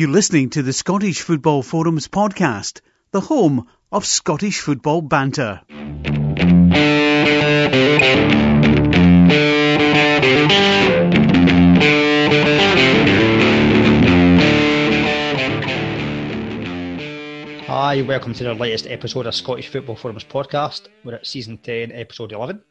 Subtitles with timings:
[0.00, 5.60] You're listening to the Scottish Football Forums podcast, the home of Scottish football banter.
[17.66, 20.88] Hi, welcome to the latest episode of Scottish Football Forums podcast.
[21.04, 22.62] We're at season 10, episode 11.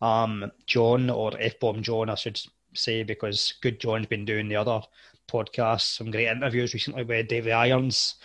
[0.00, 2.40] Um, John, or F Bomb John, I should
[2.72, 4.80] say, because Good John's been doing the other
[5.30, 8.16] podcasts, some great interviews recently with David Irons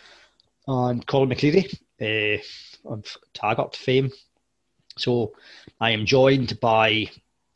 [0.67, 2.41] and Colin McCredie uh,
[2.89, 4.11] of Taggart fame.
[4.97, 5.33] So
[5.79, 7.09] I am joined by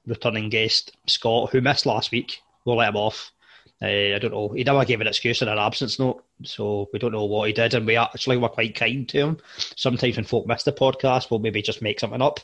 [0.07, 2.41] returning guest Scott, who missed last week.
[2.65, 3.31] We'll let him off.
[3.81, 4.49] Uh, I don't know.
[4.49, 7.53] He never gave an excuse in an absence note, so we don't know what he
[7.53, 7.73] did.
[7.73, 9.37] And we actually were quite kind to him.
[9.75, 12.39] Sometimes when folk miss the podcast, we'll maybe just make something up.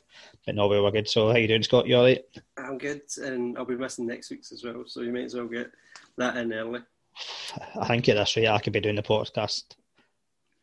[0.49, 1.08] But no, we were good.
[1.08, 1.85] So how you doing, Scott?
[1.85, 2.26] You all right?
[2.58, 4.84] I'm good, and I'll be missing next week's as well.
[4.88, 5.70] So you might as well get
[6.17, 6.80] that in early.
[7.80, 9.75] I think at this rate, I could be doing the podcast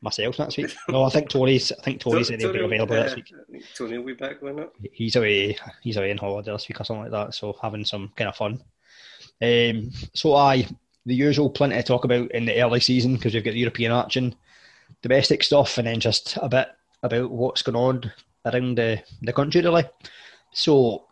[0.01, 0.75] myself next week.
[0.89, 1.71] No, I think Tony's.
[1.71, 3.33] I think Tony's said he'll be available uh, this week.
[3.77, 4.73] Tony will be back, will not?
[4.91, 5.57] He's away.
[5.83, 7.37] He's away on holiday this week or something like that.
[7.37, 8.61] So having some kind of fun.
[9.41, 10.67] Um, so I
[11.05, 13.93] the usual plenty to talk about in the early season because we've got the European
[13.93, 14.35] action,
[15.03, 16.71] domestic stuff, and then just a bit
[17.05, 18.13] about what's going on
[18.47, 19.85] around the, the country really.
[20.53, 21.05] So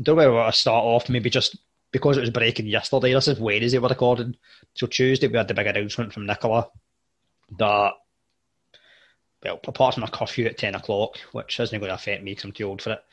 [0.00, 1.08] don't know where we want to start off.
[1.08, 1.56] Maybe just
[1.92, 3.12] because it was breaking yesterday.
[3.12, 4.36] This is Wednesday we're recording.
[4.74, 6.68] So Tuesday we had the big announcement from Nicola
[7.58, 7.92] that
[9.44, 12.44] well, apart from a curfew at ten o'clock, which isn't going to affect me because
[12.44, 13.04] I'm too old for it.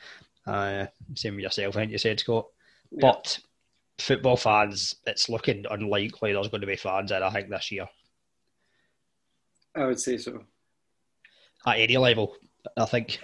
[0.46, 2.46] Uh, same with yourself, I think you said, Scott.
[2.90, 2.98] Yeah.
[3.00, 3.38] But
[3.98, 7.88] football fans, it's looking unlikely there's going to be fans in, I think, this year.
[9.74, 10.42] I would say so.
[11.66, 12.34] At any level,
[12.76, 13.18] I think.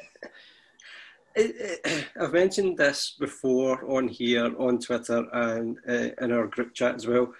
[2.20, 7.06] I've mentioned this before on here, on Twitter, and uh, in our group chat as
[7.06, 7.32] well.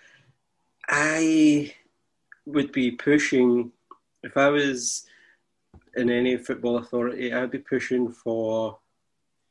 [0.88, 1.74] I
[2.46, 3.72] would be pushing,
[4.22, 5.06] if I was
[5.96, 8.78] in any football authority, I'd be pushing for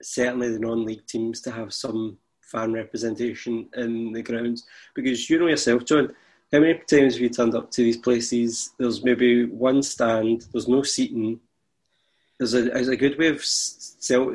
[0.02, 4.66] certainly the non league teams to have some fan representation in the grounds.
[4.96, 6.13] Because you know yourself, John,
[6.51, 8.72] how many times have you turned up to these places?
[8.78, 11.40] There's maybe one stand, there's no seating.
[12.41, 14.34] There's a, there's a good way of self,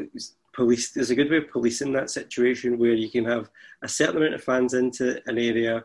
[0.52, 0.92] police.
[0.92, 3.50] There's a good way of policing that situation where you can have
[3.82, 5.84] a certain amount of fans into an area.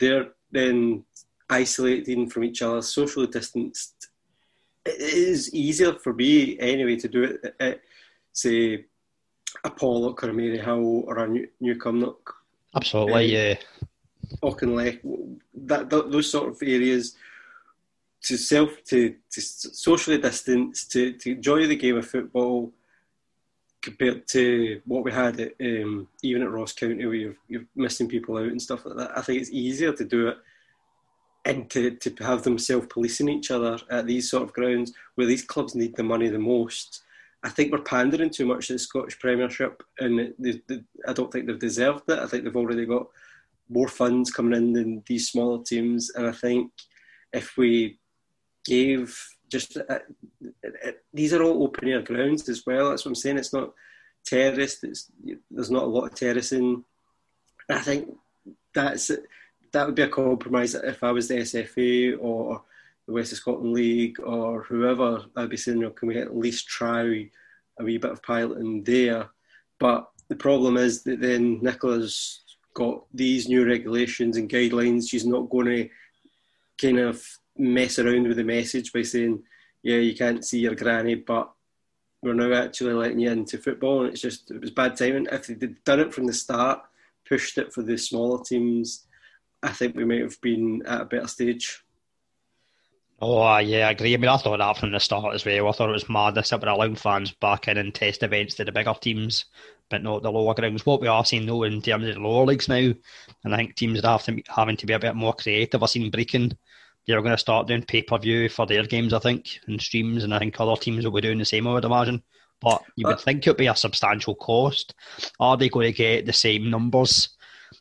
[0.00, 1.04] They're then
[1.50, 4.08] isolating from each other, socially distanced.
[4.86, 7.82] It is easier for me anyway to do it at,
[8.32, 8.86] say,
[9.64, 12.16] a Pollok or a Maryhill or a New, Newcomnock
[12.74, 14.36] Absolutely, eh, yeah.
[14.42, 15.00] Auchinleck,
[15.66, 17.16] that, that those sort of areas
[18.24, 22.72] to self to, to socially distance to, to enjoy the game of football
[23.80, 28.08] compared to what we had at, um, even at Ross County where you're, you're missing
[28.08, 29.16] people out and stuff like that.
[29.16, 30.38] I think it's easier to do it
[31.44, 35.26] and to, to have them self policing each other at these sort of grounds where
[35.26, 37.02] these clubs need the money the most.
[37.44, 41.32] I think we're pandering too much to the Scottish Premiership, and they, they, I don't
[41.32, 42.18] think they've deserved it.
[42.18, 43.06] I think they've already got
[43.68, 46.72] more funds coming in than these smaller teams, and I think
[47.32, 47.98] if we
[48.64, 49.98] gave just uh,
[50.44, 52.90] uh, these are all open air grounds as well.
[52.90, 53.38] That's what I'm saying.
[53.38, 53.72] It's not
[54.24, 54.84] terraced.
[54.84, 55.10] It's
[55.50, 56.84] there's not a lot of terracing.
[57.68, 58.14] I think
[58.74, 59.10] that's
[59.72, 62.62] that would be a compromise if I was the SFA or
[63.06, 65.24] the West of Scotland League or whoever.
[65.36, 67.28] I'd be saying, you know, can we at least try
[67.78, 69.28] a wee bit of piloting there?
[69.78, 72.42] But the problem is that then Nicola's
[72.74, 75.08] got these new regulations and guidelines.
[75.08, 75.88] She's not going to
[76.80, 77.24] kind of
[77.58, 79.42] mess around with the message by saying,
[79.82, 81.50] yeah, you can't see your granny, but
[82.22, 84.04] we're now actually letting you into football.
[84.04, 85.28] And it's just, it was bad timing.
[85.30, 86.80] If they'd done it from the start,
[87.28, 89.06] pushed it for the smaller teams,
[89.62, 91.84] I think we might have been at a better stage.
[93.20, 94.14] Oh, uh, yeah, I agree.
[94.14, 95.68] I mean, I thought that from the start as well.
[95.68, 98.64] I thought it was madness that we're allowing fans back in and test events to
[98.64, 99.46] the bigger teams,
[99.90, 100.86] but not the lower grounds.
[100.86, 102.76] What we are seeing, though, in terms of the lower leagues now,
[103.44, 105.82] and I think teams are having to, having to be a bit more creative.
[105.82, 106.56] I've seen Brechin,
[107.08, 110.24] they're going to start doing pay per view for their games, I think, and streams,
[110.24, 112.22] and I think other teams will be doing the same, I would imagine.
[112.60, 114.94] But you would Uh, think it would be a substantial cost.
[115.40, 117.30] Are they going to get the same numbers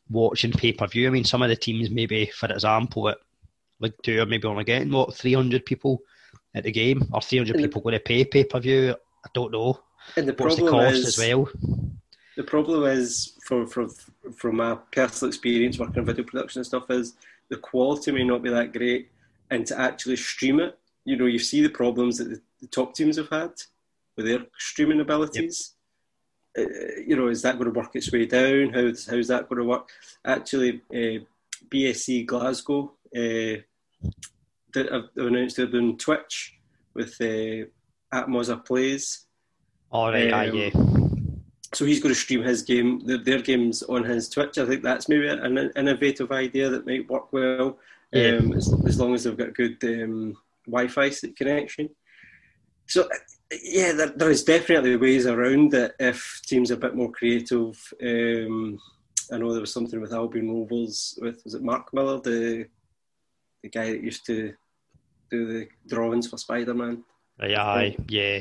[0.09, 1.07] watching pay per view?
[1.07, 3.17] I mean, some of the teams, maybe, for example, at
[3.81, 5.99] League Two are maybe only getting, what, 300 people
[6.55, 7.03] at the game?
[7.11, 8.95] Or 300 people going to pay pay per view?
[9.25, 9.79] I don't know.
[10.15, 11.49] And the What's the problem cost is, as well?
[12.37, 13.89] the problem is from from
[14.37, 17.15] from my personal experience working in video production and stuff is
[17.49, 19.09] the quality may not be that great
[19.49, 22.93] and to actually stream it you know you see the problems that the, the top
[22.93, 23.51] teams have had
[24.15, 25.73] with their streaming abilities
[26.57, 26.63] uh,
[27.05, 29.67] you know is that going to work its way down how's how's that going to
[29.67, 29.89] work
[30.25, 31.23] actually uh,
[31.69, 33.61] BSC Glasgow uh,
[34.75, 36.57] have announced they're doing Twitch
[36.93, 37.65] with uh,
[38.11, 39.25] at Plays.
[39.91, 40.69] All right, um, yeah.
[41.73, 44.57] So he's going to stream his game, their, games on his Twitch.
[44.57, 47.77] I think that's maybe an innovative idea that might work well,
[48.11, 48.37] yeah.
[48.37, 51.89] um, as, as, long as they've got good um, Wi-Fi connection.
[52.85, 53.07] So
[53.63, 57.77] yeah, there, there is definitely ways around it if teams are a bit more creative.
[58.01, 58.79] Um,
[59.31, 62.67] I know there was something with Albion Rovers with was it Mark Millar, the
[63.63, 64.53] the guy that used to
[65.29, 67.03] do the drawings for Spider Man.
[67.41, 68.39] Yeah, yeah.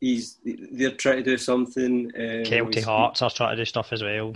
[0.00, 2.12] He's they're trying to do something.
[2.14, 4.34] Um, Kelty Hearts are trying to do stuff as well.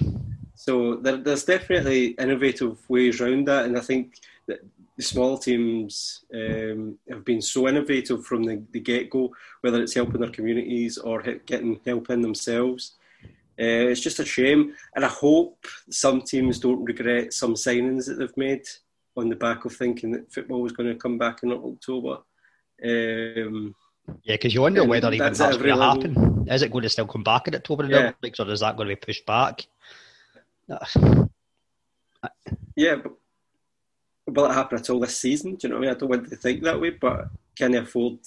[0.61, 4.17] So there, there's definitely innovative ways around that, and I think
[4.47, 4.61] that
[4.95, 9.95] the small teams um, have been so innovative from the, the get go, whether it's
[9.95, 12.97] helping their communities or getting help in themselves.
[13.59, 18.19] Uh, it's just a shame, and I hope some teams don't regret some signings that
[18.19, 18.65] they've made
[19.17, 22.19] on the back of thinking that football was going to come back in October.
[22.85, 23.75] Um,
[24.25, 26.47] yeah, because you wonder whether even that's, that's going to happen.
[26.51, 27.99] Is it going to still come back in October in yeah.
[28.01, 29.67] Olympics, or is that going to be pushed back?
[32.76, 33.12] Yeah, but
[34.26, 35.55] will it happen at all this season?
[35.55, 35.96] Do you know what I mean?
[35.96, 38.19] I don't want to think that way, but can they afford,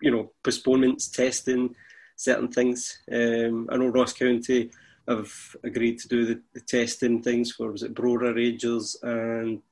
[0.00, 1.74] you know, postponements, testing,
[2.16, 2.98] certain things?
[3.10, 4.70] Um, I know Ross County
[5.08, 9.62] have agreed to do the, the testing things for was it Brora Rangers and um,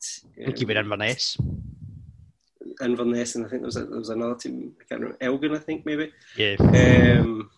[0.41, 1.37] I think you um, Inverness.
[2.81, 4.73] Inverness, and I think there was a, there was another team.
[4.81, 6.13] I can't remember Elgin, I think maybe.
[6.37, 6.57] Yeah.
[6.59, 7.51] Um,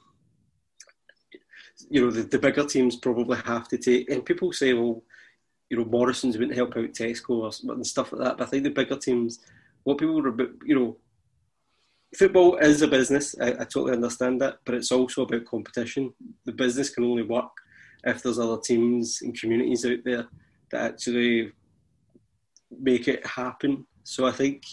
[1.90, 4.11] you know, the, the bigger teams probably have to take.
[4.11, 5.02] And people say, well,
[5.69, 8.38] you know, Morrison's wouldn't help out Tesco or and stuff like that.
[8.38, 9.40] But I think the bigger teams,
[9.84, 10.23] what people
[10.64, 10.96] you know,
[12.17, 13.34] football is a business.
[13.40, 16.12] I, I, totally understand that, but it's also about competition.
[16.44, 17.50] The business can only work
[18.05, 20.26] if there's other teams and communities out there
[20.70, 21.52] that actually
[22.70, 23.87] make it happen.
[24.05, 24.64] So I think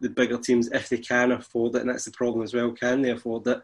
[0.00, 3.02] the bigger teams, if they can afford it, and that's the problem as well, can
[3.02, 3.60] they afford it?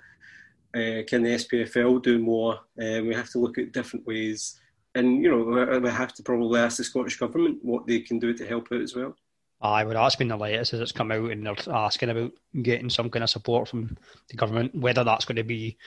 [0.77, 2.55] Uh, can the SPFL do more?
[2.79, 4.61] Uh, we have to look at different ways
[4.97, 8.33] and you know we have to probably ask the Scottish government what they can do
[8.33, 9.15] to help out as well.
[9.61, 12.33] I would ask been the latest as it's come out and they're asking about
[12.63, 13.97] getting some kind of support from
[14.29, 15.79] the government, whether that's going to be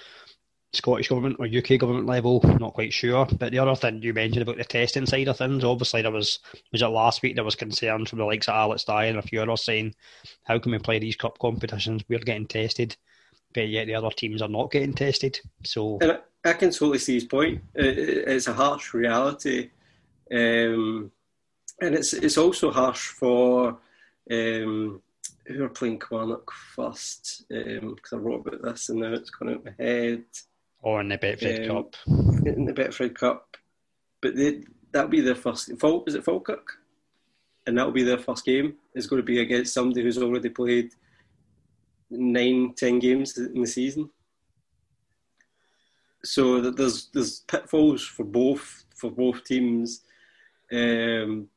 [0.74, 3.26] Scottish government or UK government level, not quite sure.
[3.26, 6.40] But the other thing you mentioned about the testing side of things, obviously there was
[6.72, 9.24] was it last week there was concern from the likes of Alex Dyer and a
[9.24, 9.96] few others saying,
[10.44, 12.04] How can we play these cup competitions?
[12.08, 12.96] We're getting tested,
[13.54, 15.40] but yet the other teams are not getting tested.
[15.64, 16.00] So
[16.44, 17.62] I can totally see his point.
[17.76, 19.70] It's a harsh reality,
[20.32, 21.12] um,
[21.82, 23.78] and it's it's also harsh for
[24.32, 25.02] um,
[25.48, 29.50] who are playing Kilmarnock first because um, I wrote about this and now it's gone
[29.50, 30.24] out my head.
[30.82, 31.96] Or in the Betfred um, Cup.
[32.46, 33.58] In the Betfred Cup,
[34.22, 35.78] but they, that'll be their first.
[35.80, 36.78] Fall is it Falkirk?
[37.68, 38.76] And that'll be their first game.
[38.96, 40.92] It's going to be against somebody who's already played
[42.10, 44.10] nine, ten games in the season
[46.24, 50.02] so there's there's pitfalls for both for both teams.
[50.72, 51.48] Um,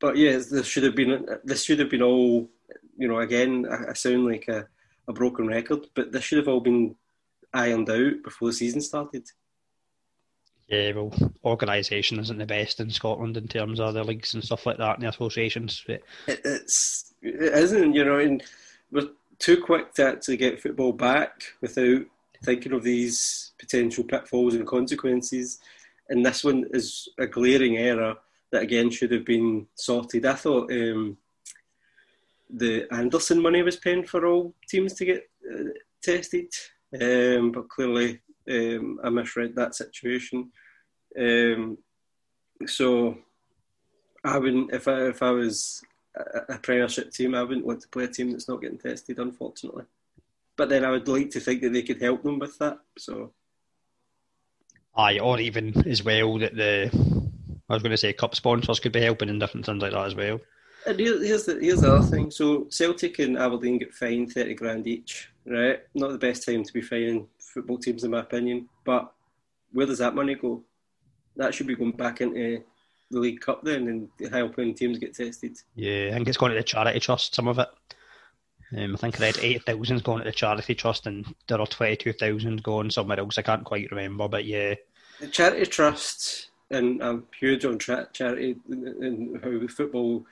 [0.00, 2.50] but yeah, this should have been this should have been all
[2.96, 3.18] you know.
[3.18, 4.66] Again, I, I sound like a,
[5.08, 6.94] a broken record, but this should have all been
[7.54, 9.26] ironed out before the season started.
[10.68, 11.12] Yeah, well,
[11.44, 14.94] organisation isn't the best in Scotland in terms of the leagues and stuff like that,
[14.94, 15.82] and the associations.
[15.86, 16.00] But...
[16.26, 18.42] It, it's it isn't, you know, and
[18.90, 19.08] we're
[19.42, 22.02] too quick to actually get football back without
[22.44, 25.58] thinking of these potential pitfalls and consequences.
[26.08, 28.14] And this one is a glaring error
[28.52, 30.26] that again should have been sorted.
[30.26, 31.16] I thought um,
[32.48, 35.70] the Anderson money was paying for all teams to get uh,
[36.02, 36.52] tested,
[37.00, 40.52] um, but clearly um, I misread that situation.
[41.18, 41.78] Um,
[42.66, 43.18] so
[44.22, 45.82] I wouldn't, if I if I was
[46.16, 49.18] a, a Premiership team, I wouldn't want to play a team that's not getting tested,
[49.18, 49.84] unfortunately
[50.56, 52.78] but then I would like to think that they could help them with that.
[52.98, 53.32] So,
[54.94, 56.90] aye, or even as well that the
[57.68, 60.06] I was going to say cup sponsors could be helping in different things like that
[60.06, 60.40] as well.
[60.86, 62.30] And here's the here's the other thing.
[62.30, 65.80] So Celtic and Aberdeen get fined thirty grand each, right?
[65.94, 68.68] Not the best time to be fining football teams, in my opinion.
[68.84, 69.12] But
[69.72, 70.62] where does that money go?
[71.36, 72.62] That should be going back into
[73.12, 73.88] the League Cup then,
[74.20, 75.56] and helping teams get tested.
[75.74, 77.34] Yeah, I think it's going to the charity trust.
[77.34, 77.68] Some of it.
[78.76, 82.62] Um, I think I read 8,000 going to the charity trust and there are 22,000
[82.62, 83.36] going somewhere else.
[83.36, 84.74] I can't quite remember, but yeah.
[85.20, 90.24] The charity trust, and I'm huge on tra- charity and how football,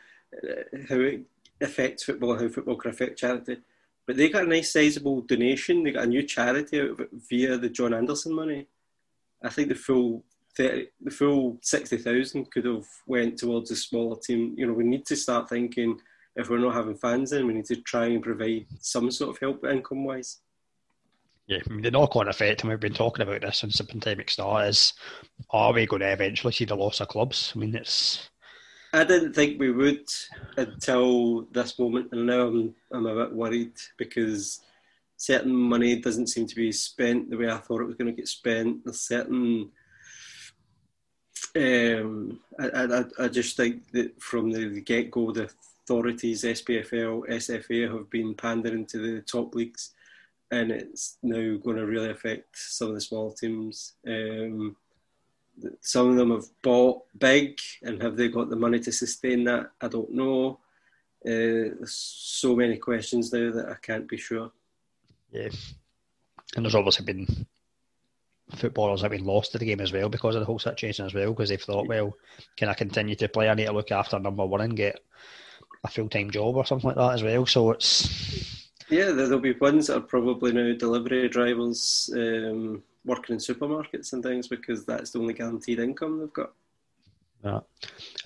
[0.42, 1.20] uh, how it
[1.60, 3.58] affects football, how football can affect charity.
[4.06, 5.84] But they got a nice sizable donation.
[5.84, 8.66] They got a new charity out of it via the John Anderson money.
[9.42, 10.24] I think the full
[10.60, 14.54] 30, the full 60,000 could have went towards a smaller team.
[14.56, 15.98] You know, we need to start thinking
[16.36, 19.40] if we're not having fans in, we need to try and provide some sort of
[19.40, 20.38] help income wise.
[21.46, 23.84] Yeah, I mean, the knock on effect, and we've been talking about this since the
[23.84, 24.92] pandemic started, is
[25.50, 27.52] are we going to eventually see the loss of clubs?
[27.54, 28.28] I mean, it's.
[28.92, 30.08] I didn't think we would
[30.56, 34.60] until this moment, and now I'm, I'm a bit worried because
[35.16, 38.16] certain money doesn't seem to be spent the way I thought it was going to
[38.16, 38.84] get spent.
[38.84, 39.70] There's certain.
[41.56, 45.50] Um, I, I, I just think that from the get go, the
[45.84, 49.92] authorities, SPFL, SFA, have been pandering to the top leagues
[50.50, 53.94] and it's now going to really affect some of the small teams.
[54.06, 54.76] Um,
[55.80, 59.70] some of them have bought big, and have they got the money to sustain that?
[59.80, 60.58] I don't know.
[61.24, 64.50] Uh, so many questions now that I can't be sure.
[65.30, 65.50] Yeah,
[66.56, 67.46] and there's obviously been
[68.50, 71.14] footballers have been lost to the game as well because of the whole situation as
[71.14, 72.16] well because they've thought, well,
[72.56, 73.48] can I continue to play?
[73.48, 75.00] I need to look after number one and get
[75.84, 77.46] a full time job or something like that as well.
[77.46, 83.38] So it's yeah, there'll be ones that are probably now delivery drivers um, working in
[83.38, 86.52] supermarkets and things because that's the only guaranteed income they've got.
[87.44, 87.60] Yeah.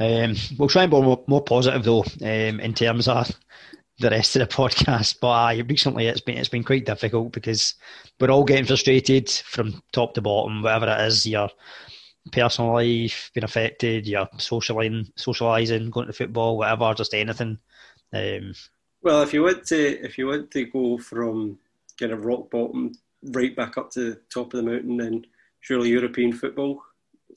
[0.01, 3.31] Um, we'll try and be more, more positive though um, in terms of
[3.99, 5.17] the rest of the podcast.
[5.21, 7.75] But recently it's been it's been quite difficult because
[8.21, 10.63] we're all getting frustrated from top to bottom.
[10.63, 11.51] Whatever it is, your
[12.33, 17.59] personal life being affected, your socializing, socializing, going to football, whatever, just anything.
[18.13, 18.55] Um,
[19.03, 21.59] well, if you want to, if you want to go from
[21.99, 22.93] kind of rock bottom
[23.33, 25.25] right back up to the top of the mountain, then
[25.61, 26.83] surely European football,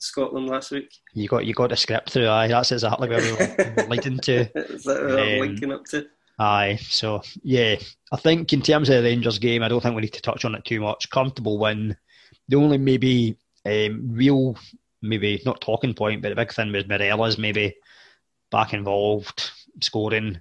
[0.00, 0.90] Scotland last week.
[1.14, 2.28] You got you got a script through.
[2.28, 4.50] Aye, that's exactly where we were leading to.
[4.54, 6.06] Is that where um, linking up to?
[6.38, 7.76] Aye, so yeah,
[8.12, 10.44] I think in terms of the Rangers game, I don't think we need to touch
[10.44, 11.10] on it too much.
[11.10, 11.96] Comfortable win.
[12.48, 14.56] The only maybe um, real,
[15.02, 17.76] maybe not talking point, but the big thing was Morelos maybe
[18.50, 20.40] back involved, scoring.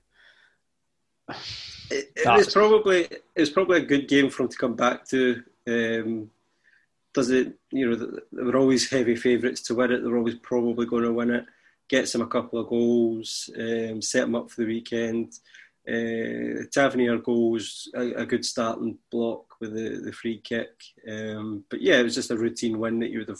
[1.90, 5.08] It, it was probably it was probably a good game for him to come back
[5.08, 5.44] to.
[5.68, 6.30] Um,
[7.14, 7.54] does it?
[7.72, 7.96] You know,
[8.32, 10.04] they were always heavy favourites to win it.
[10.04, 11.46] They're always probably going to win it.
[11.90, 15.34] Gets him a couple of goals, um, set him up for the weekend.
[15.88, 20.70] Uh, Tavernier goals a, a, good starting block with the, the free kick.
[21.10, 23.40] Um, but yeah, it was just a routine win that you would have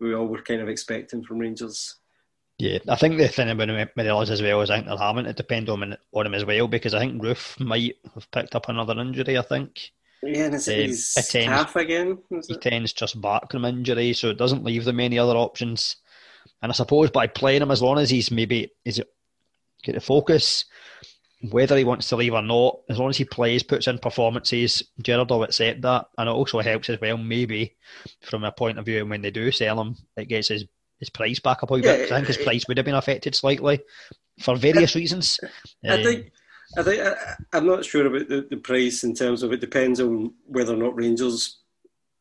[0.00, 1.96] we all were kind of expecting from Rangers.
[2.58, 5.32] Yeah, I think the thing about Morelos as well is I think they're having to
[5.32, 8.98] depend on, on him as well because I think Roofe might have picked up another
[9.00, 9.36] injury.
[9.36, 9.90] I think.
[10.22, 12.18] Yeah, and it's um, his it calf again.
[12.48, 15.96] He tends just back from injury, so it doesn't leave them any other options.
[16.62, 19.08] And I suppose by playing him as long as he's maybe is it
[19.82, 20.64] get the focus,
[21.50, 24.82] whether he wants to leave or not, as long as he plays, puts in performances,
[25.02, 27.16] Gerrard will accept that, and it also helps as well.
[27.16, 27.76] Maybe
[28.22, 30.64] from a point of view when they do sell him, it gets his
[30.98, 32.12] his price back up a yeah, bit.
[32.12, 33.80] I think his price would have been affected slightly
[34.40, 35.40] for various I, reasons.
[35.84, 36.32] I um, think.
[36.76, 37.02] I think
[37.52, 40.74] I, am not sure about the, the price in terms of it depends on whether
[40.74, 41.58] or not Rangers.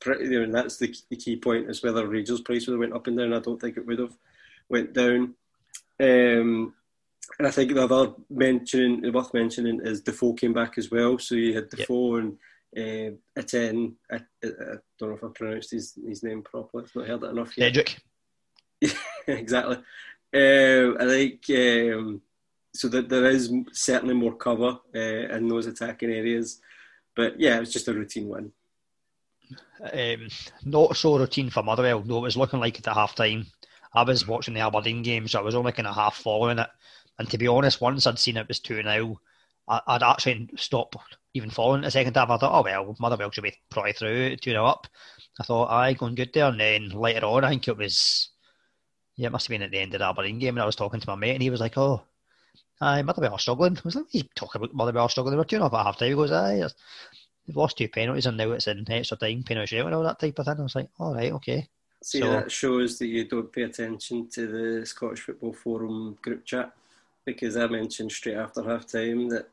[0.05, 3.17] Know, that's the, the key point is whether Rangers' price would have went up and
[3.17, 3.33] down.
[3.33, 4.15] I don't think it would have
[4.67, 5.35] went down.
[5.97, 6.73] Um,
[7.39, 11.17] and I think the other mentioning worth mentioning is Defoe came back as well.
[11.17, 12.23] So you had Defoe yep.
[12.23, 12.37] and
[12.77, 13.95] uh, Etienne.
[14.11, 16.85] I, I, I, don't know if I pronounced his, his name properly.
[16.85, 17.75] I've not heard it enough yet.
[17.75, 18.97] Cedric.
[19.27, 19.77] exactly.
[20.35, 22.21] Um, I think um,
[22.73, 26.59] so that there is certainly more cover uh, in those attacking areas,
[27.15, 28.51] but yeah, it was just a routine win.
[29.81, 30.27] Um,
[30.63, 33.45] not so routine for Motherwell, though it was looking like at the half time.
[33.93, 36.69] I was watching the Aberdeen game, so I was only kind of half following it.
[37.19, 39.19] And to be honest, once I'd seen it was 2 0,
[39.67, 40.97] I'd actually stopped
[41.33, 42.29] even following the second half.
[42.29, 44.87] I thought, oh, well, Motherwell should be probably through 2 0 up.
[45.39, 46.47] I thought, aye, going good there.
[46.47, 48.29] And then later on, I think it was
[49.15, 50.75] yeah, it must have been at the end of the Aberdeen game, and I was
[50.75, 52.01] talking to my mate, and he was like, "Oh,
[52.81, 55.33] aye, Motherwell are struggling." I was like, "He's talking about Motherwell struggling.
[55.33, 56.67] They were two off at half time." He goes, "Aye,
[57.45, 60.39] they've lost two penalties, and now it's in extra time, penalty and all that type
[60.39, 61.67] of thing." I was like, "All right, okay."
[62.01, 66.43] See, so, that shows that you don't pay attention to the Scottish Football Forum group
[66.43, 66.73] chat
[67.25, 69.49] because I mentioned straight after half time that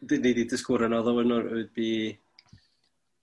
[0.00, 2.18] they needed to score another one, or it would be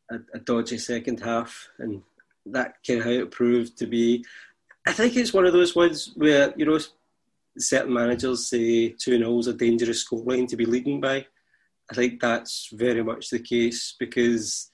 [0.10, 2.02] a, a dodgy second half, and
[2.46, 4.26] that kind of how it proved to be.
[4.88, 6.80] I think it's one of those ones where you know
[7.58, 11.26] certain managers say two 0 is a dangerous scoreline to be leading by.
[11.92, 14.72] I think that's very much the case because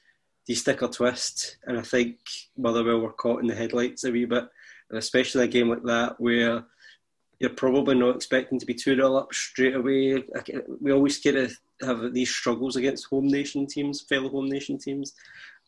[0.47, 2.17] you stick or twist, and I think
[2.57, 4.47] Motherwell were caught in the headlights a wee bit,
[4.89, 6.65] and especially a game like that where
[7.39, 10.23] you're probably not expecting to be 2 0 up straight away.
[10.79, 15.13] We always kind of have these struggles against home nation teams, fellow home nation teams.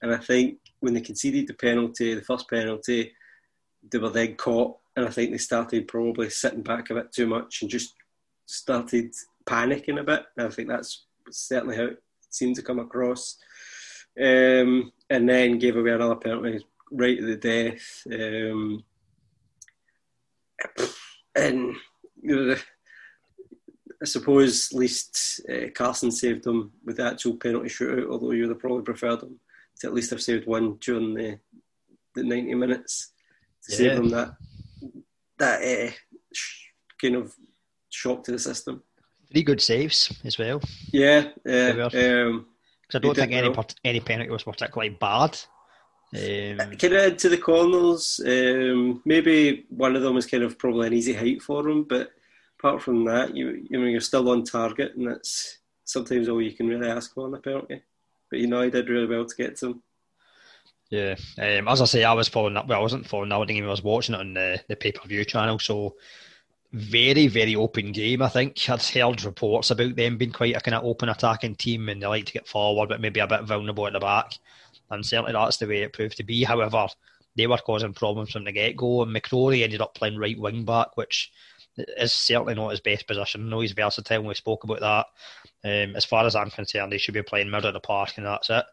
[0.01, 3.13] And I think when they conceded the penalty, the first penalty,
[3.89, 7.27] they were then caught, and I think they started probably sitting back a bit too
[7.27, 7.93] much and just
[8.45, 9.13] started
[9.45, 10.25] panicking a bit.
[10.37, 13.37] And I think that's certainly how it seemed to come across.
[14.19, 18.07] Um, and then gave away another penalty right at the death.
[18.11, 18.83] Um,
[21.37, 21.75] and
[22.21, 22.55] you know,
[24.01, 28.43] I suppose at least uh, Carson saved them with the actual penalty shootout, although you
[28.43, 29.39] would have probably preferred them
[29.79, 31.39] to at least have saved one during the
[32.15, 33.11] the 90 minutes
[33.63, 33.77] to yeah.
[33.77, 34.35] save them that
[35.37, 35.91] that uh,
[36.99, 37.33] kind of
[37.89, 38.83] shock to the system.
[39.31, 40.61] Three good saves as well.
[40.91, 41.89] Yeah, yeah.
[41.93, 42.47] Um,
[42.93, 43.67] I don't think any well.
[43.83, 45.37] any penalty was particularly bad.
[46.15, 48.21] Um, kind of into the corners.
[48.25, 52.11] Um, maybe one of them was kind of probably an easy height for him, but
[52.59, 56.53] apart from that, you you know you're still on target, and that's sometimes all you
[56.53, 57.81] can really ask for on a penalty.
[58.29, 59.83] But you know, he did really well to get to him.
[60.89, 62.67] Yeah, um, as I say, I was following up.
[62.67, 63.31] Well, I wasn't following.
[63.31, 65.59] I was watching it on the, the pay per view channel.
[65.59, 65.95] So
[66.71, 68.21] very, very open game.
[68.21, 71.89] I think I'd heard reports about them being quite a kind of open attacking team,
[71.89, 74.37] and they like to get forward, but maybe a bit vulnerable at the back.
[74.89, 76.43] And certainly that's the way it proved to be.
[76.43, 76.87] However,
[77.35, 80.65] they were causing problems from the get go, and McCrorie ended up playing right wing
[80.65, 81.31] back, which
[81.77, 83.45] is certainly not his best position.
[83.45, 85.05] I know he's versatile, and we spoke about that.
[85.63, 88.25] Um, as far as I'm concerned, he should be playing middle of the park, and
[88.25, 88.65] that's it.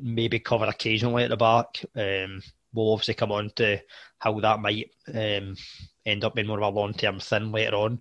[0.00, 1.84] Maybe cover occasionally at the back.
[1.94, 3.80] Um, we'll obviously come on to
[4.18, 5.56] how that might um,
[6.06, 8.00] end up being more of a long term thing later on.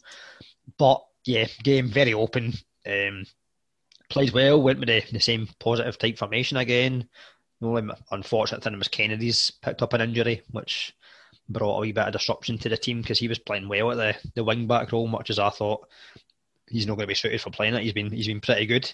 [0.77, 2.53] But yeah, game very open.
[2.85, 3.25] Um,
[4.13, 7.09] played well, went with the, the same positive type formation again.
[7.59, 10.93] The only unfortunate thing was Kennedy's picked up an injury, which
[11.49, 13.97] brought a wee bit of disruption to the team because he was playing well at
[13.97, 15.87] the, the wing back role, much as I thought
[16.69, 17.81] he's not going to be suited for playing it.
[17.81, 18.93] He's been he's been pretty good.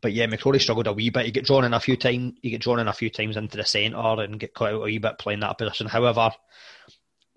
[0.00, 1.26] But yeah, McCrorie struggled a wee bit.
[1.26, 2.34] He get drawn in a few times.
[2.42, 4.84] He get drawn in a few times into the centre and get caught out a
[4.84, 5.86] wee bit playing that position.
[5.86, 6.30] However,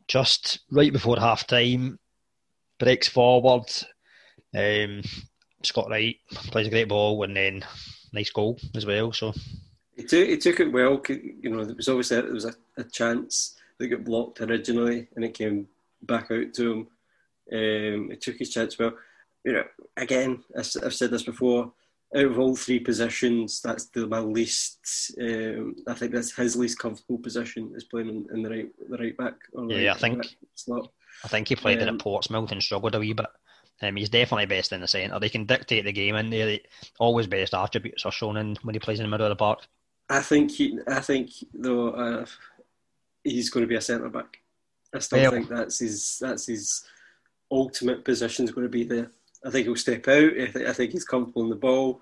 [0.07, 1.99] just right before half time,
[2.79, 3.65] breaks forward.
[4.55, 5.01] Um,
[5.63, 7.63] Scott Wright plays a great ball and then
[8.13, 9.11] nice goal as well.
[9.11, 9.33] So
[9.95, 11.01] he took, he took it well.
[11.07, 15.25] You know, there was obviously there was a, a chance that got blocked originally, and
[15.25, 15.67] it came
[16.03, 16.87] back out to him.
[17.51, 18.93] Um, he took his chance well.
[19.43, 19.63] You know,
[19.97, 21.71] again, I've said this before.
[22.15, 25.13] Out of all three positions, that's the my least.
[25.21, 28.97] Um, I think that's his least comfortable position is playing in, in the right the
[28.97, 29.35] right back.
[29.67, 30.91] yeah, right I think slot.
[31.23, 33.27] I think he played um, in at Portsmouth and struggled a wee bit.
[33.81, 35.19] Um, he's definitely best in the centre.
[35.19, 36.59] They can dictate the game in there.
[36.99, 39.65] Always best attributes are shown in when he plays in the middle of the park.
[40.09, 40.79] I think he.
[40.87, 42.25] I think though uh,
[43.23, 44.39] he's going to be a centre back.
[44.93, 46.17] I still well, think that's his.
[46.19, 46.83] That's his
[47.51, 49.11] ultimate position is going to be there.
[49.45, 50.31] I think he'll step out.
[50.33, 52.01] I, th- I think he's comfortable in the ball,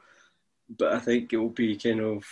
[0.77, 2.25] but I think it will be kind of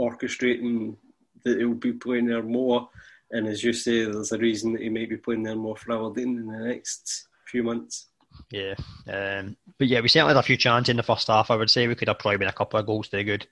[0.00, 0.96] orchestrating
[1.44, 2.88] that he'll be playing there more.
[3.30, 5.92] And as you say, there's a reason that he might be playing there more for
[5.92, 8.07] Aberdeen in the next few months.
[8.50, 8.74] Yeah,
[9.12, 11.50] um, but yeah, we certainly had a few chances in the first half.
[11.50, 13.46] I would say we could have probably been a couple of goals too good.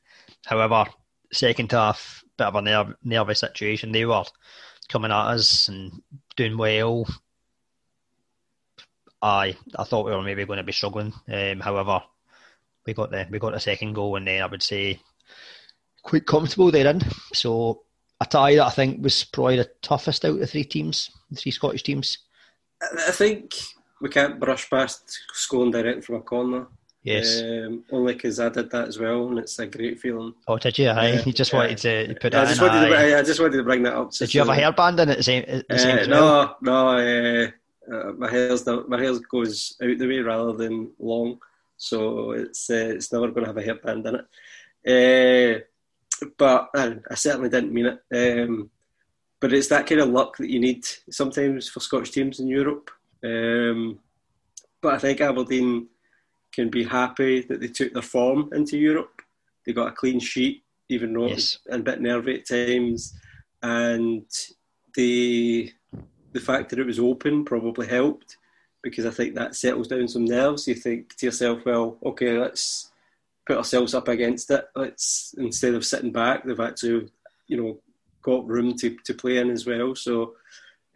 [0.45, 0.87] However,
[1.33, 3.93] second half, bit of a nerve, nervous situation.
[3.93, 4.25] They were
[4.89, 6.03] coming at us and
[6.37, 7.07] doing well.
[9.23, 11.13] I I thought we were maybe going to be struggling.
[11.29, 12.03] Um, however,
[12.87, 15.01] we got the we got the second goal, and then I would say
[16.03, 17.03] quite comfortable therein.
[17.33, 17.83] So
[18.21, 21.37] a tie that I think was probably the toughest out of the three teams, the
[21.37, 22.19] three Scottish teams.
[22.81, 23.55] I think
[24.01, 26.67] we can't brush past scoring direct from a corner.
[27.03, 27.41] Yes.
[27.41, 30.35] Um, only because I did that as well, and it's a great feeling.
[30.49, 30.89] Oh, did you?
[30.89, 31.23] Aye.
[31.25, 33.85] you just wanted to put that I just, wanted to, I just wanted to bring
[33.85, 34.11] that up.
[34.13, 35.25] Did you have a hairband in it?
[35.25, 36.89] Same, the same uh, no, no.
[36.89, 37.51] Uh,
[37.95, 41.39] uh, my hair's my hair goes out the way rather than long,
[41.77, 45.61] so it's uh, it's never going to have a hairband in it.
[45.63, 48.43] Uh, but I, I, certainly didn't mean it.
[48.43, 48.71] Um,
[49.41, 52.91] but it's that kind of luck that you need sometimes for Scottish teams in Europe.
[53.25, 53.99] Um,
[54.81, 55.89] but I think Aberdeen
[56.53, 59.23] can be happy that they took their form into Europe.
[59.65, 61.59] They got a clean sheet, even though yes.
[61.67, 63.19] it was a bit nervy at times,
[63.63, 64.25] and
[64.95, 65.73] the
[66.33, 68.37] the fact that it was open probably helped
[68.83, 70.69] because I think that settles down some nerves.
[70.69, 72.91] You think to yourself, well, okay, let's
[73.47, 74.65] put ourselves up against it.
[74.77, 77.11] Let's instead of sitting back, they've actually,
[77.49, 77.79] you know,
[78.23, 79.95] got room to, to play in as well.
[79.95, 80.35] So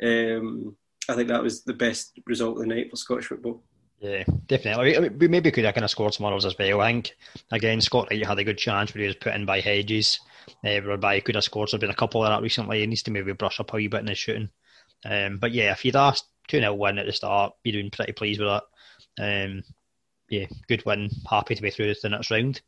[0.02, 0.76] um,
[1.10, 3.62] I think that was the best result of the night for Scottish football.
[3.98, 5.10] Yeah, definitely.
[5.10, 6.80] We maybe could have kind of scored some others as well.
[6.80, 7.12] I think
[7.52, 10.20] again, Scott Wright had a good chance, but he was put in by Hedges.
[10.64, 11.68] Uh, whereby he could have scored.
[11.70, 12.80] There's been a couple of that recently.
[12.80, 14.48] He needs to maybe brush up a wee bit in his shooting.
[15.04, 18.12] Um, but yeah, if you'd asked 2 0 win at the start, you'd been pretty
[18.12, 19.44] pleased with that.
[19.46, 19.62] Um,
[20.28, 21.10] yeah, good win.
[21.28, 22.62] Happy to be through the next round.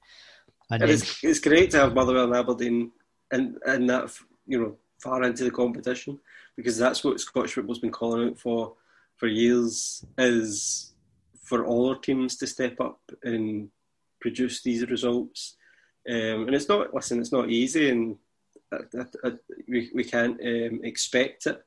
[0.70, 2.92] And, and then, it's, it's great to have Motherwell and Aberdeen
[3.32, 4.10] and and that
[4.46, 6.18] you know far into the competition
[6.56, 8.74] because that's what Scottish football's been calling out for
[9.16, 10.92] for years is
[11.42, 13.68] for all our teams to step up and
[14.20, 15.56] produce these results.
[16.08, 18.16] Um, and it's not, listen, it's not easy, and
[18.72, 19.32] I, I, I,
[19.68, 21.62] we we can't um, expect it,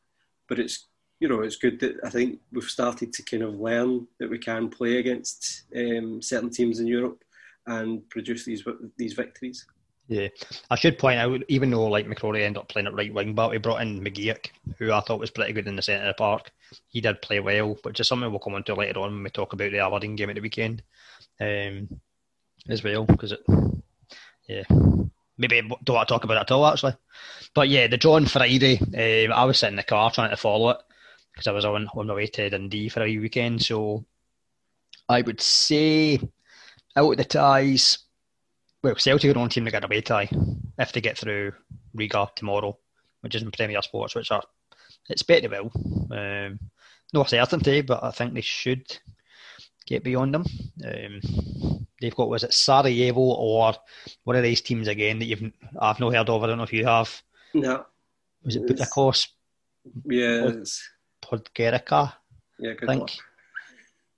[0.50, 0.88] but it's
[1.19, 4.38] you know it's good that I think we've started to kind of learn that we
[4.38, 7.24] can play against um, certain teams in Europe
[7.67, 8.63] and produce these
[8.98, 9.65] these victories.
[10.08, 10.28] Yeah,
[10.70, 13.50] I should point out, even though like McCrorie ended up playing at right wing, but
[13.50, 16.18] we brought in McGeouch, who I thought was pretty good in the centre of the
[16.18, 16.52] park.
[16.89, 19.30] He did play well, which is something we'll come on to later on when we
[19.32, 20.84] talk about the Aberdeen game at the weekend,
[21.41, 21.89] um,
[22.70, 23.06] as well.
[23.06, 23.39] Because it,
[24.48, 24.63] yeah,
[25.39, 26.94] maybe don't want to talk about it at all actually.
[27.56, 30.38] But yeah, the draw on Friday, um, I was sitting in the car trying to
[30.38, 30.78] follow it
[31.34, 33.63] because I was on on my way to Dundee for a weekend.
[33.63, 34.06] So
[35.10, 36.20] I would say
[36.96, 38.05] out of the ties
[38.86, 40.30] well, Celtic are the only team to get away tie
[40.78, 41.54] if they get through
[41.95, 42.78] Riga tomorrow,
[43.21, 44.43] which is in Premier Sports, which are
[45.10, 45.71] expectable.
[46.12, 46.60] Um,
[47.12, 48.86] no certainty, but I think they should
[49.88, 50.45] get beyond them.
[50.86, 53.74] Um, they've got was it Sarajevo or
[54.24, 56.43] one of these teams again that you've I've not heard of.
[56.43, 57.24] I don't know if you have.
[57.56, 57.86] No.
[58.43, 59.30] Was it Butakos?
[60.06, 60.52] Yeah.
[61.24, 62.13] Podgorica.
[62.60, 63.02] Yeah, good I think.
[63.02, 63.12] Luck.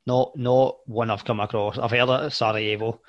[0.06, 1.78] Not not one I've come across.
[1.78, 3.00] I've heard of Sarajevo.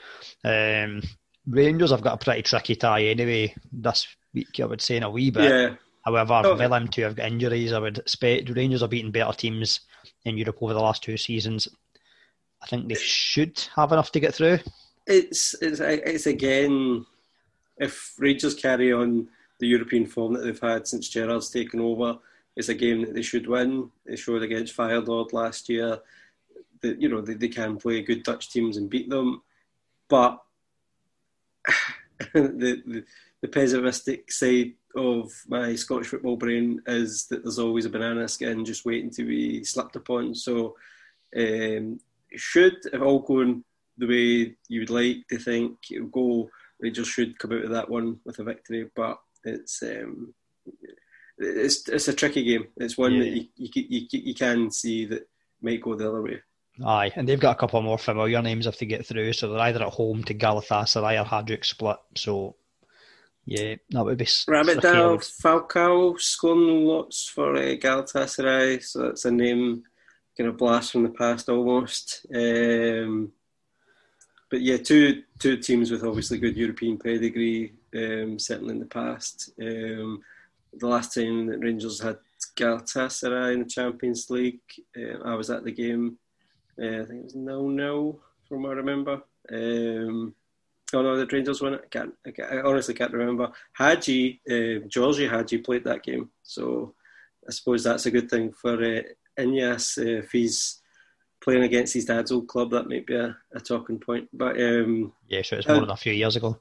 [0.44, 1.02] Um,
[1.48, 5.10] Rangers have got a pretty tricky tie anyway this week, I would say, in a
[5.10, 5.50] wee bit.
[5.50, 5.74] Yeah.
[6.04, 6.56] However, oh.
[6.56, 7.72] Willem II have got injuries.
[7.72, 9.80] I would expect Rangers are beating better teams
[10.24, 11.68] in Europe over the last two seasons.
[12.62, 14.58] I think they should have enough to get through.
[15.06, 17.06] It's it's it's again,
[17.78, 22.18] if Rangers carry on the European form that they've had since Gerrard's taken over,
[22.56, 23.90] it's a game that they should win.
[24.04, 25.98] They showed against Feyenoord last year
[26.82, 29.42] that you know they, they can play good Dutch teams and beat them,
[30.08, 30.40] but
[32.34, 33.04] the, the,
[33.42, 38.64] the pessimistic side of my Scottish football brain is that there's always a banana skin
[38.64, 40.34] just waiting to be slapped upon.
[40.34, 40.76] So,
[41.36, 42.00] um,
[42.34, 43.64] should if all going
[43.96, 47.70] the way you would like to think it will go, Rangers should come out of
[47.70, 48.90] that one with a victory.
[48.94, 50.34] But it's um,
[51.38, 52.68] it's it's a tricky game.
[52.76, 53.20] It's one yeah.
[53.20, 55.28] that you, you, you you can see that
[55.60, 56.40] might go the other way.
[56.84, 59.32] Aye, and they've got a couple more familiar names if they get through.
[59.32, 61.98] So they're either at home to Galatasaray or Hajduk Split.
[62.16, 62.54] So
[63.44, 64.26] yeah, that would be.
[64.26, 68.82] Radamel Falcao scoring lots for uh, Galatasaray.
[68.84, 69.84] So that's a name
[70.36, 72.26] kind of blast from the past almost.
[72.34, 73.32] Um,
[74.50, 79.50] but yeah, two two teams with obviously good European pedigree, um, certainly in the past.
[79.60, 80.22] Um,
[80.74, 82.18] the last time that Rangers had
[82.56, 84.60] Galatasaray in the Champions League,
[84.96, 86.18] uh, I was at the game
[86.80, 89.22] uh, I think it was no no from what I remember.
[89.52, 90.34] Um,
[90.92, 91.82] oh no, the Rangers won it.
[91.84, 92.14] I can't.
[92.26, 93.50] I, can't, I honestly can't remember.
[93.72, 96.94] Hagi, uh, Georgie Hagi played that game, so
[97.46, 99.02] I suppose that's a good thing for uh,
[99.38, 100.80] Ianis uh, if he's
[101.40, 102.70] playing against his dad's old club.
[102.70, 104.28] That might be a, a talking point.
[104.32, 106.58] But um, yeah, sure, it's more than a few years ago.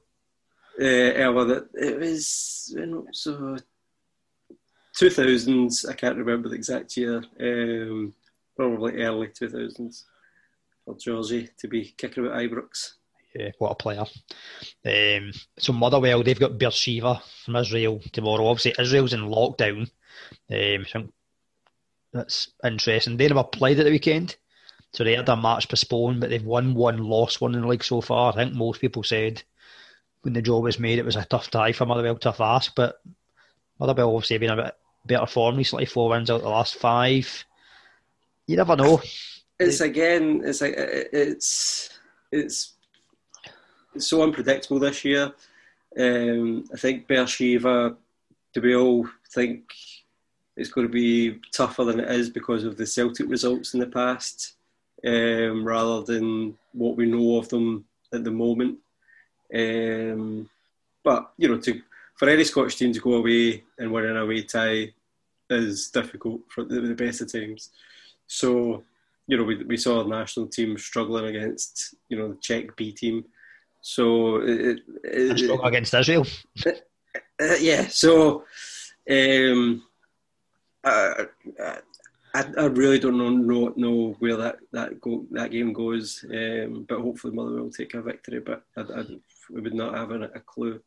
[0.80, 2.74] Uh, yeah, well, it was
[3.12, 3.56] so
[4.94, 5.84] two thousands.
[5.84, 7.22] I can't remember the exact year.
[7.40, 8.14] Um,
[8.58, 10.02] probably early 2000s
[10.84, 12.94] for Georgie to be kicking about Ibrox.
[13.34, 14.04] Yeah, what a player.
[14.84, 18.46] Um, so Motherwell, they've got Beersheva from Israel tomorrow.
[18.48, 19.82] Obviously, Israel's in lockdown.
[20.50, 21.12] Um, think
[22.12, 23.16] that's interesting.
[23.16, 24.36] They never played at the weekend,
[24.92, 27.84] so they had a match postponed, but they've won one, lost one in the league
[27.84, 28.32] so far.
[28.32, 29.42] I think most people said
[30.22, 33.00] when the job was made, it was a tough tie for Motherwell, tough ask, but
[33.78, 34.74] Motherwell obviously have been a bit
[35.06, 37.44] better form recently, four wins out of the last five
[38.48, 39.00] you never know.
[39.60, 40.62] It's again, it's
[42.32, 42.72] it's
[43.94, 45.32] it's so unpredictable this year.
[45.98, 47.96] Um, I think Beersheva,
[48.54, 49.64] do we all think
[50.56, 53.86] it's going to be tougher than it is because of the Celtic results in the
[53.86, 54.54] past,
[55.04, 58.78] um, rather than what we know of them at the moment.
[59.54, 60.48] Um,
[61.04, 61.80] but you know, to
[62.14, 64.92] for any Scottish team to go away and win an away tie
[65.50, 67.70] is difficult for the, best of times.
[68.28, 68.84] So,
[69.26, 72.92] you know, we, we saw the national team struggling against, you know, the Czech B
[72.92, 73.24] team.
[73.80, 76.26] So, it, it, struggle against Israel.
[76.64, 76.70] Uh,
[77.40, 77.86] uh, yeah.
[77.88, 78.44] So,
[79.10, 79.82] um,
[80.84, 81.26] I,
[82.34, 86.24] I, I, really don't know, know know where that that go that game goes.
[86.30, 88.40] Um, but hopefully, Motherwell will take a victory.
[88.40, 89.04] But I, I,
[89.50, 90.80] we would not have a, a clue.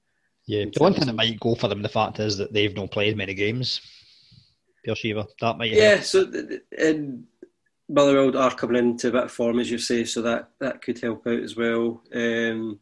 [0.46, 2.92] Yeah, the one thing that might go for them, the fact is that they've not
[2.92, 3.82] played many games.
[4.88, 5.72] Beersheva, that might.
[5.72, 6.04] Yeah, help.
[6.04, 6.32] so
[6.78, 7.26] and
[7.92, 11.00] Motherwell are coming into a bit of form, as you say, so that, that could
[11.00, 12.02] help out as well.
[12.14, 12.80] Um,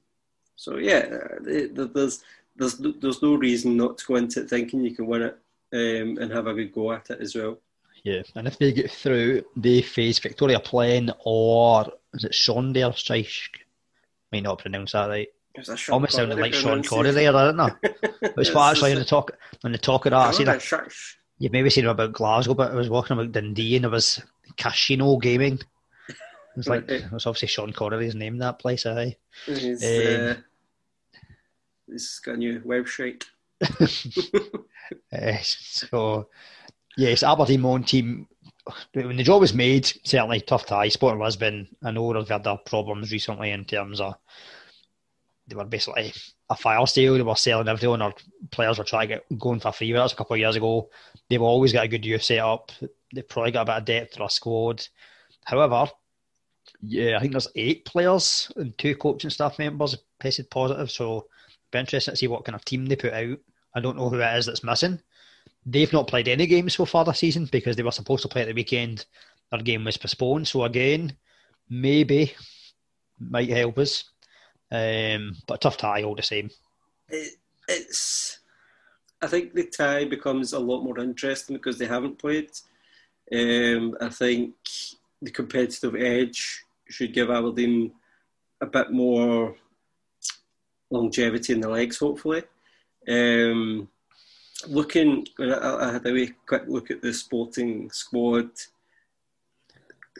[0.55, 1.05] so yeah,
[1.41, 2.23] there's
[2.55, 5.39] there's there's no reason not to go into it thinking you can win it
[5.73, 7.57] um, and have a good go at it as well.
[8.03, 13.49] Yeah, and if they get through, they face Viktoria Plzen or is it Sonder Streich?
[14.31, 15.29] May not pronounce that right.
[15.61, 16.83] Sean Almost sounded like Sean.
[16.83, 17.95] Connery there, didn't it?
[18.37, 20.27] It's what actually when they talk when they talk of that.
[20.27, 21.17] I seen shush.
[21.39, 24.21] You've maybe seen about Glasgow, but I was walking about Dundee and it was
[24.57, 25.59] Casino Gaming.
[26.57, 27.01] It's like Right.
[27.01, 29.15] it obviously Sean Connery's name that place, aye.
[29.45, 30.33] He's, Um, uh,
[31.87, 33.23] he's got a new website.
[35.13, 36.29] Uh, so
[36.97, 38.27] yes, Aberdeen Mon team.
[38.93, 40.89] When the job was made, certainly tough tie.
[40.89, 41.67] Sporting Lisbon.
[41.83, 44.15] I know they've had their problems recently in terms of
[45.49, 46.13] they were basically
[46.49, 47.15] a fire sale.
[47.15, 48.13] They were selling everything, or
[48.51, 49.91] players were trying to get going for free.
[49.91, 50.89] That was a couple of years ago.
[51.29, 52.71] They've always got a good youth set up.
[53.13, 54.87] They've probably got a bit of depth to their squad.
[55.45, 55.91] However,
[56.81, 60.91] yeah, I think there's eight players and two coaching staff members tested positive.
[60.91, 61.27] So,
[61.71, 63.37] be interesting to see what kind of team they put out.
[63.73, 64.99] I don't know who it is that's missing.
[65.65, 68.41] They've not played any games so far this season because they were supposed to play
[68.41, 69.05] at the weekend.
[69.51, 70.47] Their game was postponed.
[70.47, 71.15] So again,
[71.69, 72.33] maybe
[73.19, 74.05] might help us.
[74.71, 76.49] Um, but a tough tie all the same.
[77.09, 77.33] It,
[77.67, 78.39] it's.
[79.21, 82.51] I think the tie becomes a lot more interesting because they haven't played.
[83.33, 84.53] Um, I think
[85.21, 87.91] the competitive edge should give Aberdeen
[88.61, 89.55] a bit more
[90.89, 92.43] longevity in the legs, hopefully.
[93.07, 93.89] Um,
[94.67, 98.49] looking, I, had a wee quick look at the sporting squad,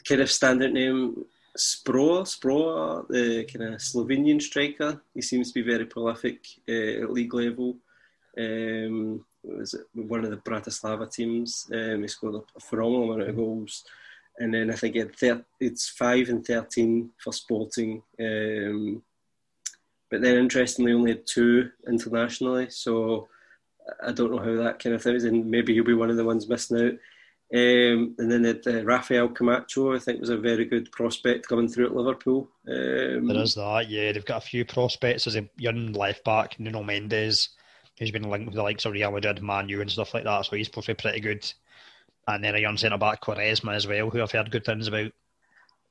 [0.08, 1.26] kind of standard name
[1.60, 5.02] Spro, Spro, the kind of Slovenian striker.
[5.14, 7.78] He seems to be very prolific uh, at league level.
[8.38, 11.70] Um, was it one of the Bratislava teams?
[11.74, 13.84] Um, he scored a phenomenal amount of goals,
[14.38, 14.96] and then I think
[15.60, 18.02] it's five and thirteen for Sporting.
[18.20, 19.04] Um,
[20.10, 22.70] but then interestingly, only had two internationally.
[22.70, 23.28] So
[24.04, 26.18] I don't know how that kind of thing is, and maybe he'll be one of
[26.18, 26.94] the ones missing out.
[27.52, 31.68] Um, and then had uh, Rafael Camacho, I think, was a very good prospect coming
[31.68, 32.48] through at Liverpool.
[32.68, 34.12] Um, There is that, yeah.
[34.12, 35.26] They've got a few prospects.
[35.26, 37.50] There's a young left back, Nuno Mendes,
[37.98, 40.46] who's been linked with the likes of Real Madrid, Man U, and stuff like that.
[40.46, 41.52] So he's supposed to be pretty good.
[42.28, 45.12] And then a young centre back, Quaresma, as well, who I've heard good things about.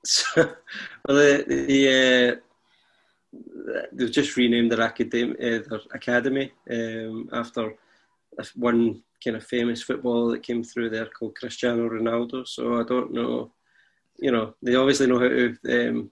[0.05, 0.27] So,
[1.09, 7.75] well, the, the uh, they've just renamed their academy, uh, their academy um, after
[8.55, 12.47] one kind of famous footballer that came through there called Cristiano Ronaldo.
[12.47, 13.53] So I don't know,
[14.19, 15.57] you know, they obviously know how to
[15.89, 16.11] um,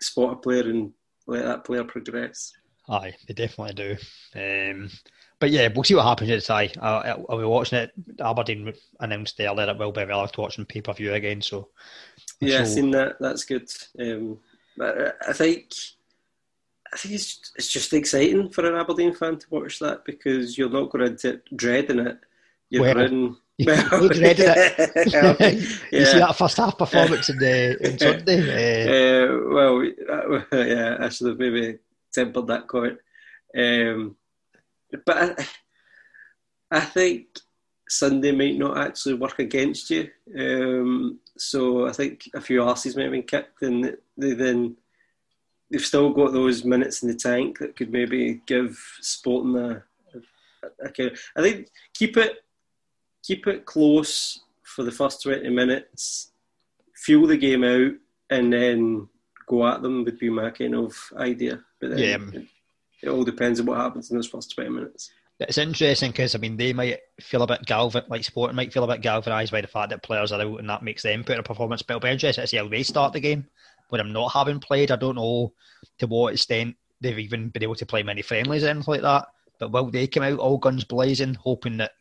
[0.00, 0.92] spot a player and
[1.26, 2.52] let that player progress.
[2.88, 3.96] Aye, they definitely do.
[4.34, 4.90] Um,
[5.38, 6.72] but yeah, we'll see what happens at the tie.
[6.80, 7.92] I'll, I'll be watching it.
[8.20, 11.42] Aberdeen announced earlier it will be available watching pay per view again.
[11.42, 11.70] So
[12.40, 13.16] Yeah, I've seen that.
[13.18, 13.68] That's good.
[13.98, 14.38] Um,
[14.76, 15.72] but I think
[16.92, 20.70] I think it's it's just exciting for an Aberdeen fan to watch that because you're
[20.70, 22.18] not going to dread in it.
[22.72, 23.36] You're Well, going.
[23.58, 25.68] you you dreaded it.
[25.92, 28.40] you see that first half performance in the in Sunday.
[28.88, 31.78] Uh, Uh, well, uh, yeah, I should have maybe
[32.14, 32.96] tempered that quite.
[33.56, 34.16] Um,
[35.04, 35.46] but I,
[36.70, 37.26] I think
[37.90, 40.08] Sunday might not actually work against you.
[40.38, 44.76] Um, so I think a few arses might have been kicked, and they then
[45.70, 50.86] they've still got those minutes in the tank that could maybe give Sporting a, a,
[50.86, 52.38] a kind of- I think keep it
[53.22, 56.30] keep it close for the first twenty minutes,
[56.94, 57.92] feel the game out,
[58.30, 59.08] and then
[59.46, 61.62] go at them would be my kind of idea.
[61.80, 62.40] But then Yeah.
[62.40, 62.46] it,
[63.02, 65.10] it all depends on what happens in those first twenty minutes.
[65.40, 68.84] it's interesting because I mean they might feel a bit galvan like Sporting might feel
[68.84, 71.34] a bit galvanised by the fact that players are out and that makes them put
[71.34, 71.82] in a performance.
[71.82, 73.46] But it'll be interesting to see how they start the game
[73.90, 74.90] with them not having played.
[74.92, 75.52] I don't know
[75.98, 79.26] to what extent they've even been able to play many friendlies or anything like that.
[79.58, 81.92] But will they come out all guns blazing, hoping that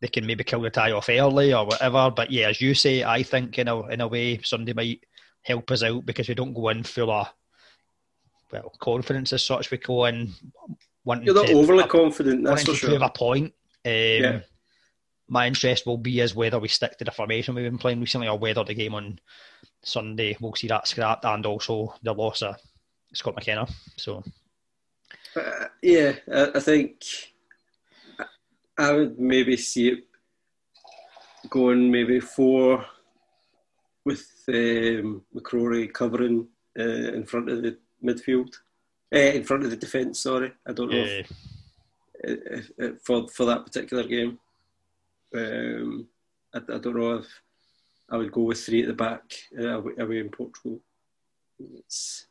[0.00, 2.10] they can maybe kill the tie off early or whatever?
[2.14, 5.04] But yeah, as you say, I think in a in a way Sunday might
[5.42, 7.28] help us out because we don't go in full of
[8.52, 9.70] well confidence as such.
[9.70, 10.32] We go in
[11.04, 13.02] wanting You're not to- overly confident, that's for sure.
[13.02, 13.52] a point.
[13.84, 14.40] Um, Yeah.
[15.28, 18.28] My interest will be as whether we stick to the formation we've been playing recently
[18.28, 19.18] or whether the game on
[19.82, 22.54] Sunday we'll see that scrapped and also the loss of
[23.12, 23.66] Scott McKenna.
[23.96, 24.22] So
[25.34, 27.02] Uh, yeah, I, I think
[28.78, 30.04] I- would maybe see it
[31.50, 32.84] going maybe four
[34.04, 36.46] with um, McCrorie covering
[36.78, 38.54] uh, in front of the midfield,
[39.14, 40.20] uh, in front of the defence.
[40.20, 41.30] Sorry, I don't know if,
[42.28, 44.38] uh, if, for for that particular game.
[45.34, 46.06] Um,
[46.54, 47.26] I, I don't know if
[48.10, 49.24] I would go with three at the back
[49.58, 50.78] uh, away, away in Portugal.
[51.78, 52.26] It's,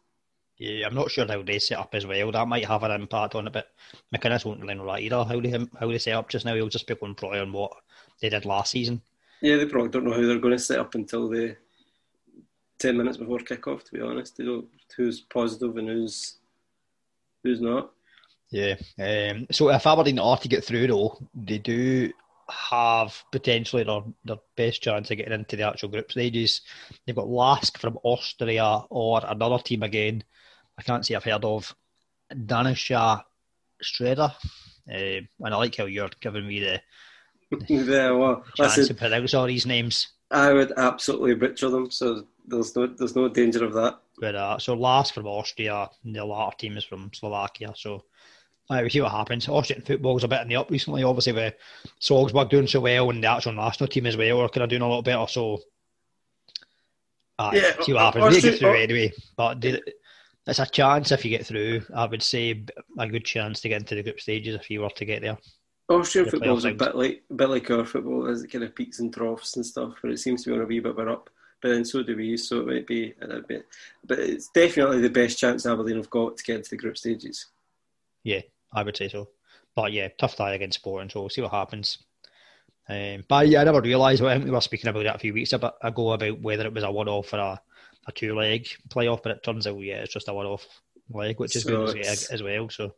[0.58, 2.32] yeah, I'm not sure how they set up as well.
[2.32, 3.68] That might have an impact on it, but
[4.12, 5.24] McKenna's won't really know that either.
[5.24, 7.74] How they how they set up just now, he'll just be going probably on what
[8.22, 9.02] they did last season.
[9.42, 11.58] Yeah, they probably don't know how they're going to set up until the
[12.80, 13.84] ten minutes before kick-off.
[13.86, 16.38] To be honest, they don't who's positive and who's
[17.44, 17.92] who's not.
[18.50, 18.76] Yeah.
[18.98, 22.14] Um, so if Aberdeen are to get through, though, they do
[22.50, 26.62] have potentially their, their best chance of getting into the actual group stages.
[27.06, 30.24] They've got Lask from Austria or another team again.
[30.78, 31.76] I can't say I've heard of
[32.34, 33.24] Dunajska
[33.84, 34.34] Streda.
[34.90, 36.82] Uh, and I like how you're giving me the
[37.68, 40.10] yeah, well, chance listen, to pronounce all these names.
[40.32, 44.00] I would absolutely butcher them, so there's no there's no danger of that.
[44.20, 47.74] But uh, so Lask from Austria, and the latter team is from Slovakia.
[47.76, 48.04] So
[48.70, 49.48] uh, we see what happens.
[49.48, 51.54] Austrian football's a bit in the up recently, obviously with
[52.00, 54.82] Salzburg doing so well and the actual national team as well are kind of doing
[54.82, 55.28] a lot better.
[55.28, 55.62] So
[57.38, 58.36] uh, Yeah, see what happens.
[58.36, 59.84] We get Austria- through anyway, but the,
[60.48, 61.82] it's a chance if you get through.
[61.94, 62.64] I would say
[62.98, 65.38] a good chance to get into the group stages if you were to get there.
[65.90, 68.76] Austrian The football's a bit like a bit like our football, as it kind of
[68.76, 71.12] peaks and troughs and stuff, but it seems to be on a wee bit a
[71.12, 71.30] up.
[71.62, 73.66] But then so do we, so it might be a bit.
[74.06, 77.48] But it's definitely the best chance Aberdeen have got to get into the group stages.
[78.24, 78.42] Yeah,
[78.74, 79.30] I would say so.
[79.76, 81.98] But yeah, tough tie against Sporting, so we'll see what happens.
[82.88, 85.34] Um, but yeah, I never realised, I think we were speaking about that a few
[85.34, 87.62] weeks ago about whether it was a one off or a,
[88.08, 90.66] a two leg playoff, but it turns out, yeah, it's just a one off
[91.10, 92.70] leg, which is So good as, as well.
[92.70, 92.94] So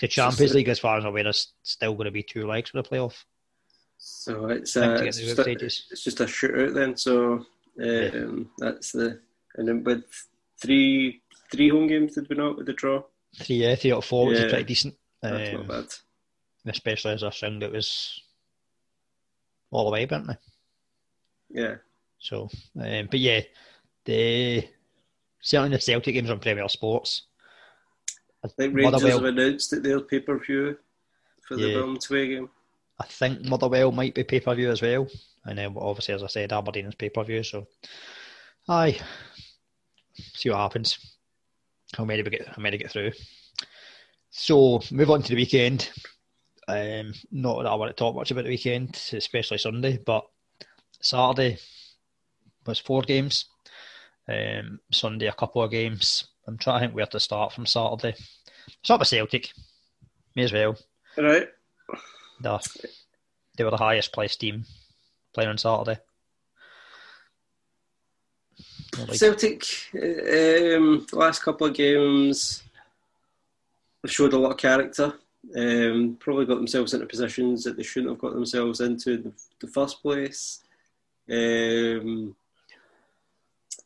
[0.00, 2.70] the Champions League, as far as I'm aware, is still going to be two legs
[2.70, 3.24] for the playoff.
[3.98, 6.96] So it's, uh, it's, just a, it's just a shootout then.
[6.96, 7.44] So
[7.82, 9.20] um, that's the
[9.56, 10.04] and then with
[10.60, 13.02] three three home games did we not with the draw?
[13.36, 14.94] Three, yeah, three out of four, which is pretty decent.
[15.22, 15.86] That's Um, not bad.
[16.66, 18.20] especially as I sound it was
[19.70, 20.36] all the way, weren't they?
[21.50, 21.74] Yeah.
[22.18, 22.48] So,
[22.80, 23.40] um, but yeah,
[24.04, 24.66] the
[25.40, 27.22] certainly the Celtic games on Premier Sports.
[28.44, 30.78] I think Rangers Motherwell- have announced that their pay per view
[31.46, 31.96] for the Yeah.
[32.10, 32.50] Away game.
[32.98, 35.08] I think Motherwell might be pay per view as well,
[35.44, 37.42] and then obviously, as I said, Aberdeen is pay per view.
[37.42, 37.66] So,
[38.68, 38.98] aye,
[40.14, 40.98] see what happens.
[41.96, 42.46] How many we get?
[42.46, 43.12] How many get through?
[44.30, 45.90] So, move on to the weekend.
[46.68, 50.24] Um, not that I want to talk much about the weekend, especially Sunday, but
[51.00, 51.58] Saturday
[52.64, 53.46] was four games.
[54.30, 56.28] Um, Sunday a couple of games.
[56.46, 58.14] I'm trying to think where to start from Saturday.
[58.82, 59.50] Start with Celtic.
[60.36, 60.76] May as well.
[61.16, 61.48] Right.
[62.40, 62.58] The,
[63.56, 64.64] they were the highest placed team
[65.34, 65.98] playing on Saturday.
[68.98, 69.64] Like, Celtic,
[69.94, 72.62] um, last couple of games,
[74.02, 75.14] have showed a lot of character.
[75.56, 79.32] Um, probably got themselves into positions that they shouldn't have got themselves into in the,
[79.60, 80.60] the first place.
[81.30, 82.36] Um,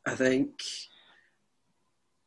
[0.07, 0.51] I think,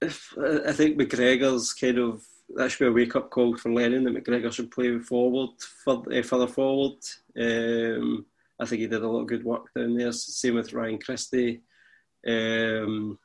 [0.01, 0.33] if
[0.65, 2.23] I think McGregor's kind of
[2.55, 5.49] that should be a wake up call for Lennon that McGregor should play forward,
[5.83, 6.97] further, further forward.
[7.37, 8.25] Um,
[8.59, 10.11] I think he did a lot of good work down there.
[10.11, 11.61] Same with Ryan Christie.
[12.25, 13.19] Um,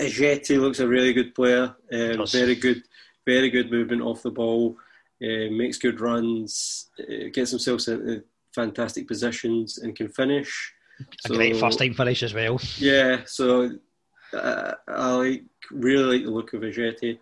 [0.00, 1.74] Ajeti looks a really good player.
[1.92, 2.82] Um, very good,
[3.26, 4.76] very good movement off the ball.
[5.22, 6.90] Uh, makes good runs.
[7.00, 10.72] Uh, gets himself into fantastic positions and can finish.
[11.24, 12.60] A great first time finish as well.
[12.78, 13.70] yeah, so
[14.32, 17.18] uh, I like really like the look of Ajeti.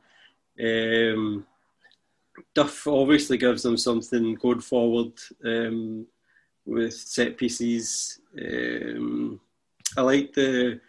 [0.59, 1.47] Um,
[2.55, 5.13] Duff obviously gives them something going forward
[5.45, 6.07] um,
[6.65, 8.21] with set pieces.
[8.39, 9.41] Um,
[9.97, 10.81] I like the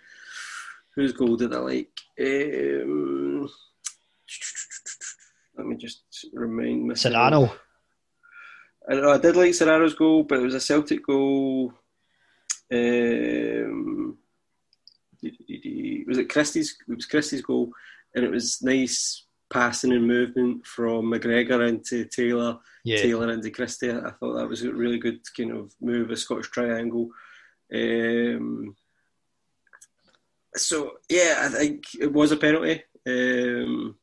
[0.95, 1.91] whose goal did I like?
[2.19, 3.47] Um,
[5.55, 7.13] let me just remind myself.
[7.13, 7.53] Serrano.
[8.89, 11.73] I, know, I did like Serrano's goal, but it was a Celtic goal.
[12.71, 14.17] Um,
[16.07, 16.77] was it Christie's?
[16.87, 17.71] It was Christie's goal,
[18.15, 22.97] and it was nice passing and movement from McGregor into Taylor, Yeah.
[22.97, 23.91] Taylor into Christie.
[23.91, 27.09] I thought that was a really good kind of move, a Scottish triangle.
[27.73, 28.75] Um,
[30.55, 32.83] so yeah, I think it was a penalty.
[33.05, 33.95] Um,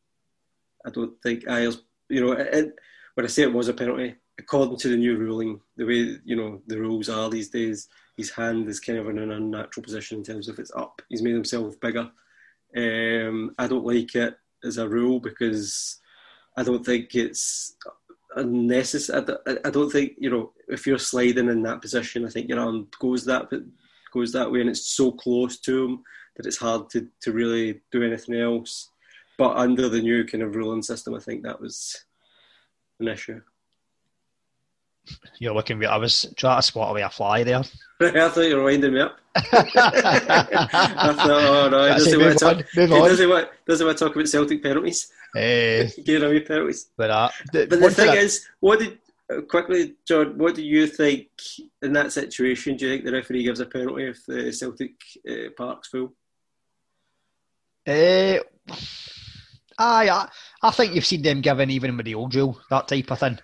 [0.84, 2.74] I don't think Ayers, you know, it,
[3.14, 6.36] when I say it was a penalty, according to the new ruling, the way you
[6.36, 10.18] know the rules are these days, his hand is kind of in an unnatural position
[10.18, 11.00] in terms of it's up.
[11.08, 12.10] He's made himself bigger.
[12.76, 16.00] Um, I don't like it as a rule because
[16.56, 17.76] I don't think it's
[18.36, 19.24] unnecessary.
[19.64, 22.88] I don't- think you know if you're sliding in that position, I think your arm
[22.98, 23.48] goes that
[24.12, 26.04] goes that way, and it's so close to him
[26.36, 28.90] that it's hard to, to really do anything else.
[29.38, 32.04] But under the new kind of ruling system, I think that was
[33.00, 33.40] an issue.
[35.38, 35.84] You're looking.
[35.84, 37.62] I was trying to spot away a fly there.
[38.00, 39.16] I thought you were winding me up.
[39.36, 39.40] I
[41.14, 44.14] thought, oh no, he That's doesn't, want talk, he doesn't, want, doesn't want to talk
[44.14, 45.10] about Celtic penalties.
[45.36, 46.90] Eh, Gave away penalties.
[46.96, 48.98] but uh, the, But the thing I- is, what did
[49.32, 51.28] Uh, quickly, John, what do you think
[51.82, 52.76] in that situation?
[52.76, 54.92] Do you think the referee gives a penalty if the Celtic
[55.28, 56.12] uh, Park's full?
[57.86, 58.38] Uh,
[59.78, 60.28] aye, I,
[60.62, 63.38] I think you've seen them given even with the old rule, that type of thing.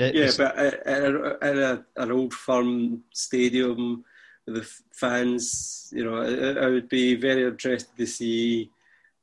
[0.00, 4.04] It, yeah, but in, a, a, an old firm stadium
[4.46, 8.70] with the fans, you know, I, I would be very interested to see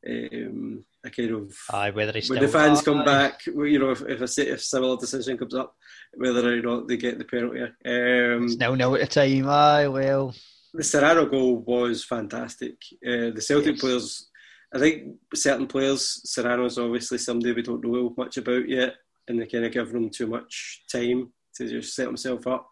[0.08, 4.22] um, a kind of aye, whether when the fans come back, you know, if if
[4.22, 5.76] a, if similar decision comes up,
[6.14, 7.62] whether or not they get the penalty.
[7.62, 9.50] Um, it's now now at a time.
[9.50, 10.34] Aye, well,
[10.74, 12.76] the Serrano goal was fantastic.
[13.06, 13.82] Uh, the Celtic yes.
[13.82, 14.30] players,
[14.74, 18.96] I think certain players, Serrano's obviously somebody we don't know much about yet,
[19.30, 22.70] and they kind of give them too much time to just set himself up.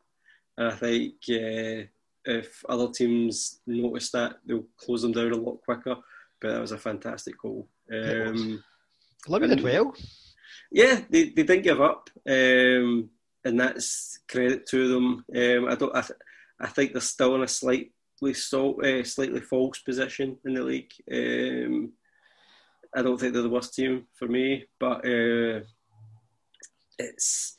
[0.58, 1.86] And I think uh,
[2.26, 5.96] if other teams notice that, they'll close them down a lot quicker.
[6.42, 7.70] But that was a fantastic goal.
[7.92, 8.64] Um,
[9.28, 9.96] Limited well.
[10.72, 13.10] Yeah, they, they didn't give up, um,
[13.46, 15.26] and that's credit to them.
[15.36, 15.96] Um, I don't.
[15.96, 16.20] I, th-
[16.60, 20.92] I think they're still in a slightly so, uh, slightly false position in the league.
[21.12, 21.94] Um,
[22.96, 25.62] I don't think they're the worst team for me, but uh,
[26.98, 27.58] it's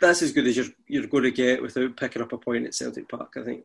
[0.00, 2.74] that's as good as you're you're going to get without picking up a point at
[2.74, 3.34] Celtic Park.
[3.36, 3.64] I think.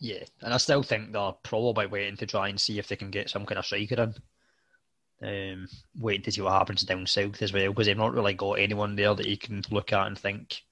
[0.00, 3.10] Yeah, and I still think they're probably waiting to try and see if they can
[3.10, 4.14] get some kind of striker in.
[5.20, 5.66] Um,
[5.98, 8.94] waiting to see what happens down south as well, because they've not really got anyone
[8.94, 10.62] there that you can look at and think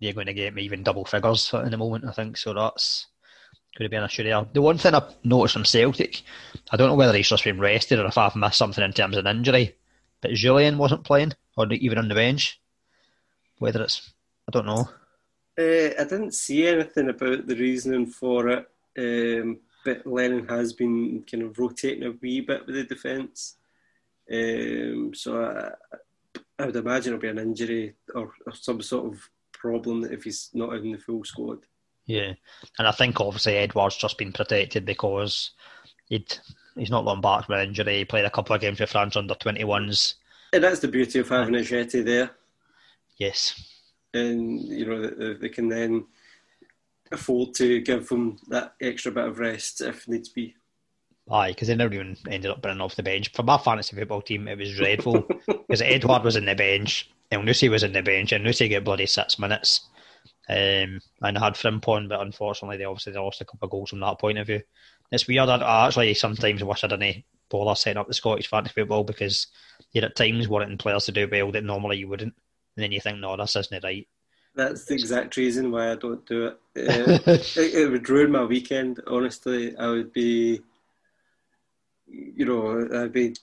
[0.00, 2.06] they're going to get me even double figures in the moment.
[2.06, 2.54] I think so.
[2.54, 3.08] That's
[3.76, 4.46] going to be an issue there.
[4.54, 6.22] The one thing I've noticed from Celtic,
[6.70, 9.18] I don't know whether he's just been rested or if I've missed something in terms
[9.18, 9.76] of an injury,
[10.22, 12.60] but Jullien wasn't playing or even on the bench.
[13.58, 14.10] Whether it's,
[14.48, 14.88] I don't know.
[15.58, 18.66] Uh, I didn't see anything about the reasoning for it,
[18.98, 23.56] um, but Lennon has been kind of rotating a wee bit with the defence.
[24.32, 29.28] Um, so I, I, would imagine it'll be an injury or, or, some sort of
[29.52, 31.58] problem if he's not in the full squad.
[32.06, 32.32] Yeah,
[32.78, 35.50] and I think obviously Edouard's just been protected because
[36.08, 36.34] he'd
[36.76, 37.98] he's not long back from an injury.
[37.98, 40.14] He played a couple of games with France under 21s.
[40.52, 42.30] And that's the beauty of having a Ajeti there.
[43.16, 43.70] Yes.
[44.14, 46.04] And, you know, they can then
[47.10, 50.54] afford to give them that extra bit of rest if needs be.
[51.30, 53.30] Aye, because they never even ended up bringing off the bench.
[53.32, 57.44] For my fantasy football team, it was dreadful because Edouard was in the bench, and
[57.44, 59.88] Lucy was in the bench, and Lucy got bloody six minutes.
[60.48, 64.00] Um, and I had Frimpong, but unfortunately, they obviously lost a couple of goals from
[64.00, 64.62] that point of view.
[65.12, 65.50] It's weird.
[65.50, 69.46] I actually sometimes wish I didn't bother setting up the Scottish fantasy football because
[69.92, 72.34] you're at times wanting players to do well that normally you wouldn't,
[72.76, 74.08] and then you think, no, this isn't right.
[74.54, 76.58] That's the exact reason why I don't do it.
[76.74, 78.98] Uh, it, it would ruin my weekend.
[79.06, 80.62] Honestly, I would be,
[82.06, 83.34] you know, I'd be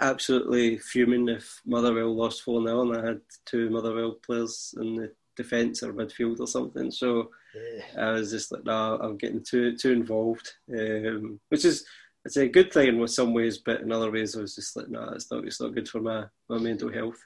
[0.00, 5.12] absolutely fuming if Motherwell lost 4 0 and I had two Motherwell players in the
[5.36, 6.90] defence or midfield or something.
[6.90, 7.30] So.
[7.98, 11.84] I was just like, no, I'm getting too too involved, um, which is
[12.24, 14.88] it's a good thing in some ways, but in other ways I was just like,
[14.88, 17.18] no, it's not it's not good for my, my mental health.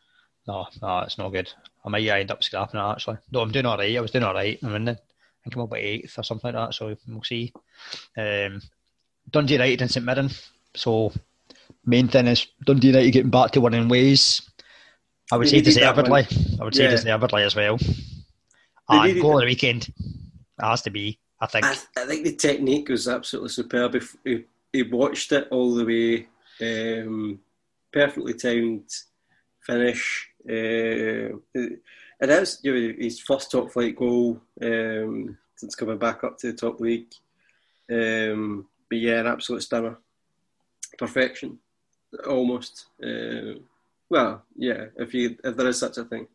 [0.47, 1.53] No, no, it's not good.
[1.85, 3.19] I might end up scrapping it actually.
[3.31, 3.97] No, I'm doing all right.
[3.97, 4.59] I was doing all right.
[4.63, 4.89] I'm in.
[4.89, 4.95] I
[5.45, 6.75] think I'm about eighth or something like that.
[6.75, 7.53] So we'll see.
[8.17, 8.61] Um,
[9.31, 10.31] Dundee United and St Mirren.
[10.75, 11.13] So
[11.85, 14.43] main thing is Dundee United getting back to winning ways.
[15.31, 16.27] I would say deservedly.
[16.61, 16.91] I would say yeah.
[16.91, 17.79] deservedly as well.
[18.89, 19.89] And goal of the weekend.
[19.89, 21.67] It has to be, I think.
[21.67, 23.95] I, I think the technique was absolutely superb.
[23.95, 26.29] If he, he watched it all the way,
[26.61, 27.41] um,
[27.93, 28.91] perfectly timed
[29.61, 30.29] finish.
[30.49, 31.37] Uh,
[32.21, 36.51] it is you know, his first top flight goal um, since coming back up to
[36.51, 37.13] the top league.
[37.91, 39.99] Um, but yeah, an absolute stunner.
[40.99, 41.59] Perfection,
[42.27, 42.87] almost.
[43.03, 43.61] Uh,
[44.11, 46.27] well, yeah, if you if there is such a thing.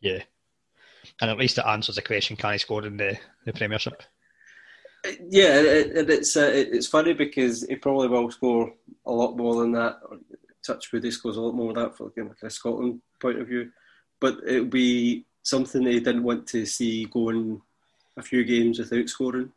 [0.00, 0.22] Yeah,
[1.20, 4.02] and at least it answers the question: Can he score in the, the Premiership?
[5.04, 8.72] Yeah, it, it's uh, it's funny because he probably will score
[9.06, 9.98] a lot more than that.
[10.66, 13.70] Touchwood, he scores a lot more than that from like a Scotland point of view,
[14.20, 17.60] but it'll be something he didn't want to see going
[18.16, 19.50] a few games without scoring.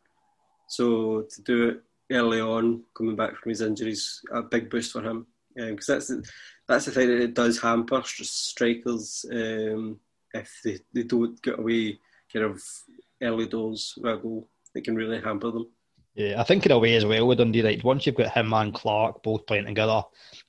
[0.68, 1.82] So to do it
[2.12, 6.08] early on, coming back from his injuries, a big boost for him because um, that's
[6.08, 6.30] the,
[6.66, 9.98] that's the thing that it does hamper strikers um,
[10.34, 11.98] if they, they don't get away
[12.32, 12.62] kind of
[13.22, 14.48] early doors with a goal.
[14.74, 15.66] It can really hamper them.
[16.14, 18.52] Yeah, I think in a way as well with Dundee, like once you've got him
[18.52, 20.02] and Clark both playing together,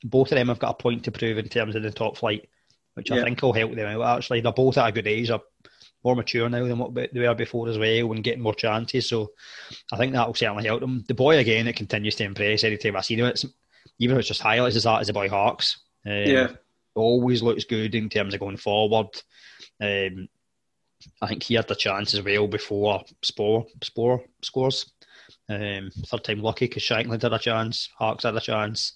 [0.03, 2.49] both of them have got a point to prove in terms of the top flight,
[2.95, 4.17] which I think will help them out.
[4.17, 5.41] Actually, they're both at a good age, are
[6.03, 9.07] more mature now than what they were before as well, and getting more chances.
[9.07, 9.31] So
[9.91, 11.05] I think that will certainly help them.
[11.07, 12.63] The boy again, it continues to impress.
[12.63, 13.45] every Anytime I see him, it's
[13.99, 15.79] even if it's just highlights, is that is the boy Harkes.
[16.05, 16.47] Um, yeah.
[16.93, 19.07] always looks good in terms of going forward.
[19.81, 20.27] Um,
[21.21, 24.91] I think he had the chance as well before Spore Spore scores.
[25.49, 28.93] Um, third time lucky because Shankland had a chance, Harkes had a chance,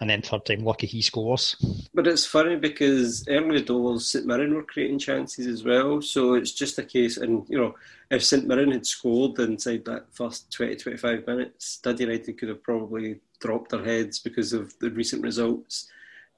[0.00, 1.56] and then third time lucky he scores.
[1.92, 6.52] But it's funny because early doors St Mirren were creating chances as well, so it's
[6.52, 7.16] just a case.
[7.16, 7.74] And you know,
[8.10, 12.62] if St Mirren had scored inside that first 20 25 minutes, Dundee United could have
[12.62, 15.88] probably dropped their heads because of the recent results.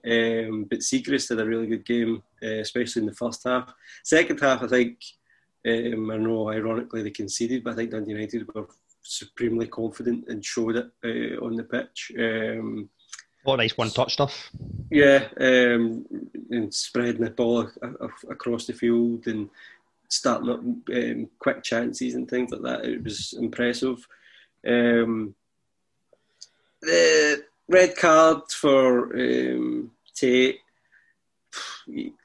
[0.04, 3.72] Um, but Siegrist did a really good game, uh, especially in the first half.
[4.02, 4.98] Second half, I think,
[5.66, 8.66] um, I know ironically they conceded, but I think Dundee United were
[9.02, 12.12] supremely confident and showed it uh, on the pitch.
[12.18, 12.88] Um,
[13.44, 14.50] what nice one touch stuff.
[14.90, 16.06] Yeah, um,
[16.50, 17.68] and spreading the ball
[18.30, 19.50] across the field and
[20.08, 22.84] starting up um, quick chances and things like that.
[22.84, 24.06] It was impressive.
[24.66, 25.34] Um,
[26.82, 30.58] the red card for um, Tait,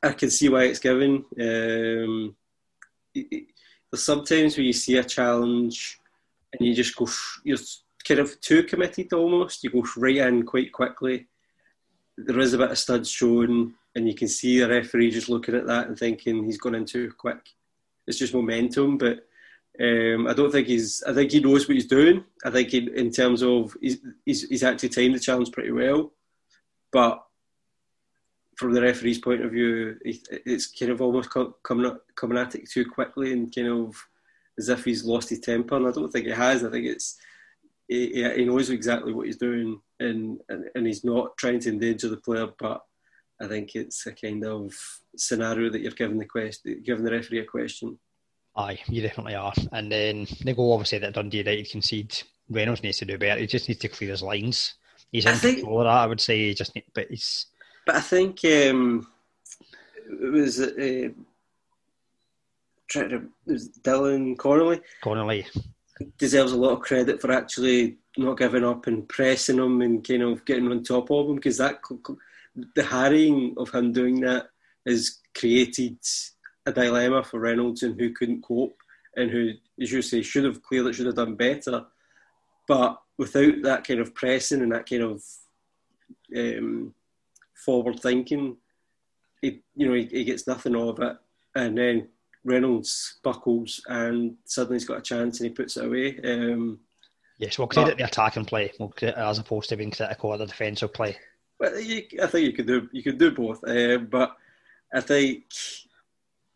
[0.04, 1.26] I can see why it's given.
[1.40, 2.36] Um,
[3.16, 6.00] there's sometimes where you see a challenge
[6.54, 7.08] and you just go,
[7.44, 7.58] you're
[8.08, 9.64] kind of too committed almost.
[9.64, 11.28] You go right in quite quickly.
[12.18, 15.56] There is a bit of studs shown, and you can see the referee just looking
[15.56, 17.50] at that and thinking he's gone in too quick.
[18.08, 19.27] It's just momentum, but
[19.80, 21.04] um, I don't think he's.
[21.04, 22.24] I think he knows what he's doing.
[22.44, 26.14] I think he, in terms of he's, he's, he's actually timed the challenge pretty well,
[26.92, 27.24] but
[28.58, 31.30] from the referee's point of view, it's kind of almost
[31.64, 33.96] coming coming at it too quickly and kind of
[34.58, 35.76] as if he's lost his temper.
[35.76, 36.64] And I don't think he has.
[36.64, 37.18] I think it's
[37.88, 42.10] he, he knows exactly what he's doing and, and and he's not trying to endanger
[42.10, 42.48] the player.
[42.58, 42.82] But
[43.40, 44.74] I think it's a kind of
[45.16, 48.00] scenario that you're giving the question, giving the referee a question.
[48.58, 49.54] Aye, you definitely are.
[49.72, 52.18] And then they go obviously that Dundee United concede.
[52.50, 53.40] Reynolds needs to do better.
[53.40, 54.76] He just needs to clear his lines.
[55.12, 55.92] He's in think, control of that.
[55.92, 56.48] I would say.
[56.48, 57.48] He just need, but he's.
[57.86, 59.08] But I think um,
[60.10, 61.10] it was uh,
[62.88, 64.82] trying to was Dylan Connolly.
[65.02, 65.46] Connolly
[66.18, 70.24] deserves a lot of credit for actually not giving up and pressing him and kind
[70.24, 71.80] of getting on top of him because that
[72.76, 74.48] the harrying of him doing that
[74.86, 75.98] has created
[76.68, 78.78] a dilemma for Reynolds and who couldn't cope
[79.16, 81.86] and who, as you say, should have cleared it, should have done better.
[82.68, 85.24] But without that kind of pressing and that kind of
[86.36, 86.94] um,
[87.56, 88.58] forward thinking,
[89.42, 91.18] he, you know, he, he, gets nothing of it.
[91.56, 92.10] And then
[92.44, 96.20] Reynolds buckles and suddenly he's got a chance and he puts it away.
[96.24, 96.80] Um,
[97.40, 100.40] yes, we'll credit but, the attacking play we'll credit, as opposed to being critical of
[100.40, 101.18] the defensive play.
[101.60, 104.36] Well, I think you could do you could do both, uh, but
[104.94, 105.46] I think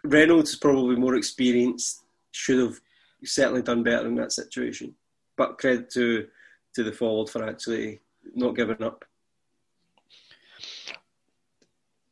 [0.03, 2.79] Reynolds is probably more experienced, should have
[3.23, 4.95] certainly done better in that situation.
[5.37, 6.27] But credit to
[6.75, 7.99] to the forward for actually
[8.33, 9.03] not giving up.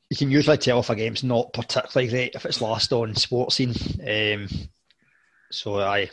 [0.09, 4.35] You can usually tell if a game's not particularly great if it's last on Sportscene.
[4.35, 4.47] Um,
[5.51, 6.09] so I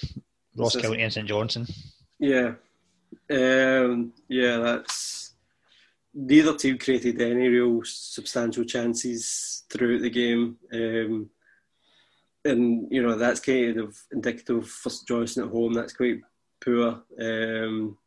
[0.55, 1.67] Ross County and St Johnstone.
[2.19, 2.55] Yeah,
[3.31, 5.35] um, yeah, that's
[6.15, 10.57] neither team created any real substantial chances throughout the game.
[10.73, 11.31] Um,
[12.47, 15.73] and you know that's kind of indicative for Johnstone at home.
[15.73, 16.21] That's quite
[16.65, 17.03] poor.
[17.21, 17.99] Um,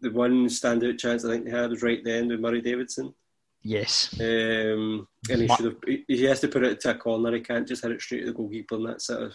[0.00, 3.14] the one standout chance I think they had was right then with Murray Davidson.
[3.62, 4.14] Yes.
[4.20, 5.76] Um, and he should have.
[6.06, 7.32] He has to put it to a corner.
[7.32, 9.32] He can't just hit it straight to the goalkeeper in that sort of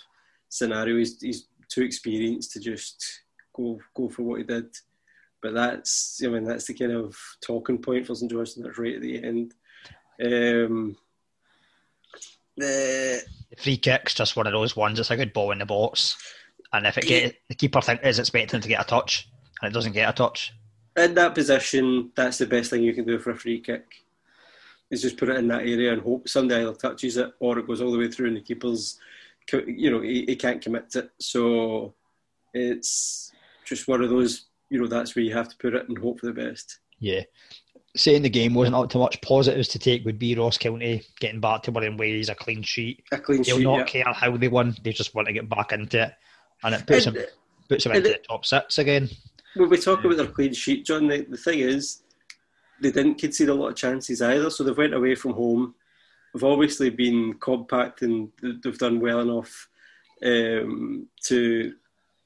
[0.48, 0.98] scenario.
[0.98, 4.68] He's, he's too experienced to just go go for what he did.
[5.42, 8.64] But that's I mean that's the kind of talking point for St Johnstone.
[8.64, 9.54] That's right at the end.
[10.24, 10.96] Um,
[12.62, 13.24] the,
[13.58, 15.00] free kick's just one of those ones.
[15.00, 16.18] It's a good ball in the box,
[16.74, 19.30] and if it get the keeper think, is expecting to get a touch,
[19.62, 20.54] and it doesn't get a touch.
[20.96, 23.86] In that position, that's the best thing you can do for a free kick.
[24.90, 27.68] Is just put it in that area and hope somebody either touches it or it
[27.68, 29.00] goes all the way through and the keeper's,
[29.66, 31.12] you know, he, he can't commit to it.
[31.18, 31.94] So
[32.54, 33.32] it's
[33.64, 36.20] just one of those, you know, that's where you have to put it and hope
[36.20, 36.80] for the best.
[37.00, 37.22] Yeah
[37.96, 41.42] saying the game wasn't up to much positives to take would be Ross County getting
[41.42, 43.04] back to winning ways, a clean sheet.
[43.12, 43.64] A clean sheet They'll sheet.
[43.64, 44.04] not yeah.
[44.04, 46.14] care how they won; they just want to get back into it,
[46.64, 47.26] and it puts and, them
[47.68, 49.10] puts them into it, the top six again.
[49.56, 52.04] When we talk about their clean sheet, John, the, the thing is,
[52.82, 54.50] they didn't concede a lot of chances either.
[54.50, 55.76] So they've went away from home.
[56.34, 59.68] They've obviously been compact and they've done well enough
[60.24, 61.74] um, to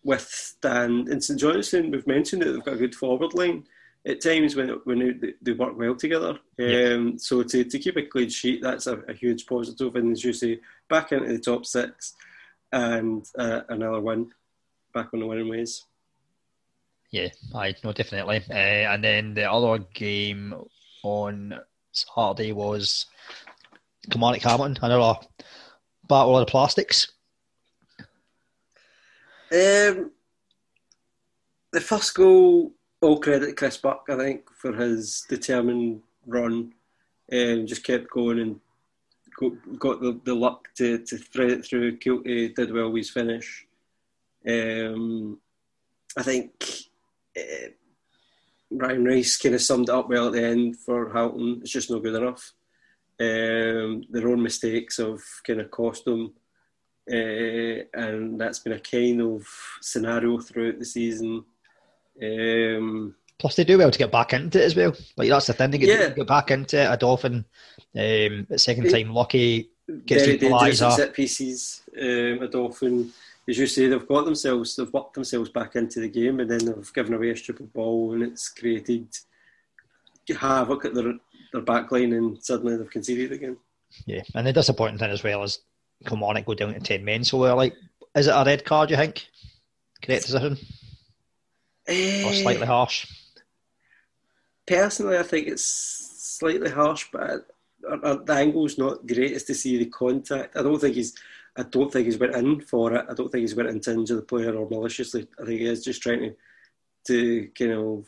[0.03, 1.09] withstand.
[1.09, 3.65] In St Johnstone, we've mentioned that they've got a good forward line
[4.07, 6.37] at times when when they work well together.
[6.57, 6.93] Yeah.
[6.93, 9.95] Um, so to, to keep a clean sheet, that's a, a, huge positive.
[9.95, 12.13] And as you say, back into the top six,
[12.71, 14.31] and uh, another one
[14.93, 15.83] back on the winning ways.
[17.11, 18.43] Yeah, I no definitely.
[18.49, 20.53] Uh, and then the other game
[21.03, 21.59] on
[21.91, 23.05] Saturday was
[24.09, 24.77] Kilmarnock Hamilton?
[24.81, 25.19] Another
[26.07, 27.11] battle of the plastics.
[29.51, 30.11] Um,
[31.71, 36.73] the first goal, all credit Chris Burke, I think, for his determined run.
[37.31, 38.59] Um, just kept going and
[39.39, 41.97] got, got the, the luck to, to thread it through.
[41.97, 43.65] Kiltie did well with his finish.
[44.47, 45.39] Um,
[46.17, 46.51] I think
[47.37, 47.69] uh,
[48.71, 51.59] Brian Rice kind of summed it up well at the end for Halton.
[51.61, 52.53] It's just not good enough.
[53.19, 56.33] Um, their own mistakes have kind of cost them.
[57.11, 59.47] Uh, and that's been a kind of
[59.81, 61.45] scenario throughout the season.
[62.21, 64.95] Um, Plus, they do well to get back into it as well.
[65.17, 66.09] Like that's the thing; they get, Yeah.
[66.09, 66.99] get back into it.
[66.99, 67.43] Odoffin,
[67.95, 69.69] um, second time lucky
[70.05, 70.95] gets very the dangerous at equaliser.
[70.95, 71.81] set pieces.
[71.99, 73.09] Um, Odoffin,
[73.49, 76.59] as you say, they've got themselves, they've worked themselves back into the game, and then
[76.65, 79.07] they've given away a stupid ball, and it's created
[80.37, 81.13] havoc at their
[81.51, 83.57] their back line, and suddenly they've conceded again.
[84.05, 85.59] Yeah, and the disappointing thing as well is
[86.05, 87.23] Kilmarnock go down to ten men.
[87.25, 87.75] So we're like,
[88.15, 88.89] is it a red card?
[88.91, 89.27] You think?
[90.01, 90.57] Correct decision
[91.87, 93.05] or Eh, slightly harsh?
[94.67, 95.65] personally, I think it's
[96.39, 97.47] slightly harsh, but
[97.89, 100.57] uh, uh, the angle's not greatest to see the contact.
[100.57, 101.15] I don't think he's.
[101.57, 103.05] I don't think he's went in for it.
[103.09, 105.25] I don't think he's went in to injure the player or maliciously.
[105.41, 106.35] I think he is just trying to
[107.07, 108.05] to kind of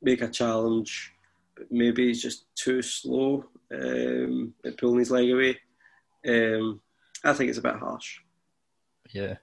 [0.00, 1.12] make a challenge.
[1.56, 5.58] But maybe he's just too slow um, at pulling his leg away.
[6.26, 6.80] Um,
[7.24, 8.20] I think it's a bit harsh.
[9.10, 9.36] Yeah.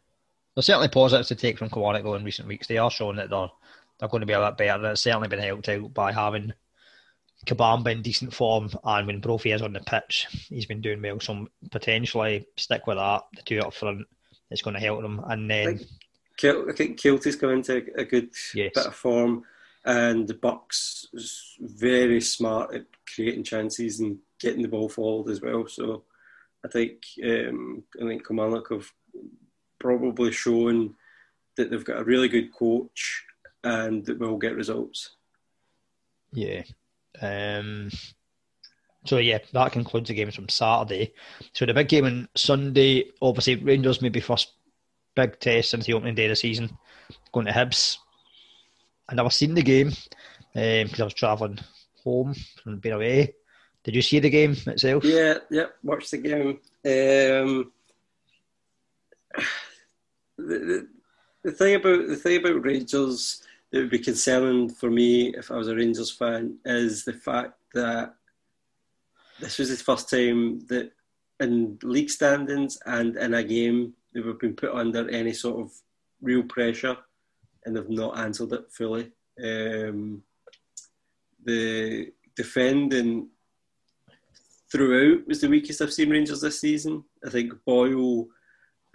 [0.56, 2.68] There's certainly positives to take from though in recent weeks.
[2.68, 3.50] They are showing that they're
[4.00, 4.92] they're going to be a bit better.
[4.92, 6.54] It's certainly been helped out by having
[7.46, 11.20] Kabamba in decent form and when Brophy is on the pitch, he's been doing well.
[11.20, 13.24] So potentially stick with that.
[13.36, 14.08] The two up front,
[14.50, 15.22] it's going to help them.
[15.28, 15.80] And then
[16.44, 18.72] I think Kiltie's come into a, good Yes.
[18.76, 19.44] bit of form,
[19.86, 25.42] and the Bucks is very smart at creating chances and getting the ball forward as
[25.42, 25.68] well.
[25.68, 26.04] So
[26.66, 28.92] I think um, I think Kilmarnock have
[29.80, 30.96] probably shown
[31.58, 33.24] that they've got a really good coach
[33.64, 35.16] and that we'll get results.
[36.32, 36.64] Yeah.
[37.22, 37.90] Um,
[39.06, 41.14] so yeah, that concludes the games from Saturday.
[41.54, 44.52] So the big game on Sunday, obviously Rangers maybe first
[45.16, 46.78] big test since the opening day of the season,
[47.32, 47.98] going to Hibs.
[49.08, 49.92] I never seen the game
[50.54, 51.60] because I was travelling
[52.04, 53.36] home from being away.
[53.84, 55.04] Did you see the game itself?
[55.04, 55.66] Yeah, yeah.
[55.84, 56.60] watched the game.
[56.86, 57.72] Um,
[60.38, 60.88] the,
[61.44, 65.56] the, thing about the thing about Rangers that would be concerning for me if I
[65.56, 68.16] was a Rangers fan is the fact that
[69.40, 70.92] this was the first time that
[71.40, 75.72] in league standings and in a game they were being put under any sort of
[76.22, 76.98] real pressure
[77.66, 79.12] and they've not answered it fully.
[79.44, 80.24] Um,
[81.44, 83.30] the defending
[84.72, 87.04] throughout was the weakest I've seen Rangers this season.
[87.26, 88.28] I think Boyle,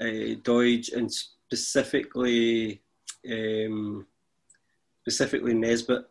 [0.01, 2.81] uh, Doidge, and specifically
[3.31, 4.07] um,
[5.03, 6.05] specifically Nisbet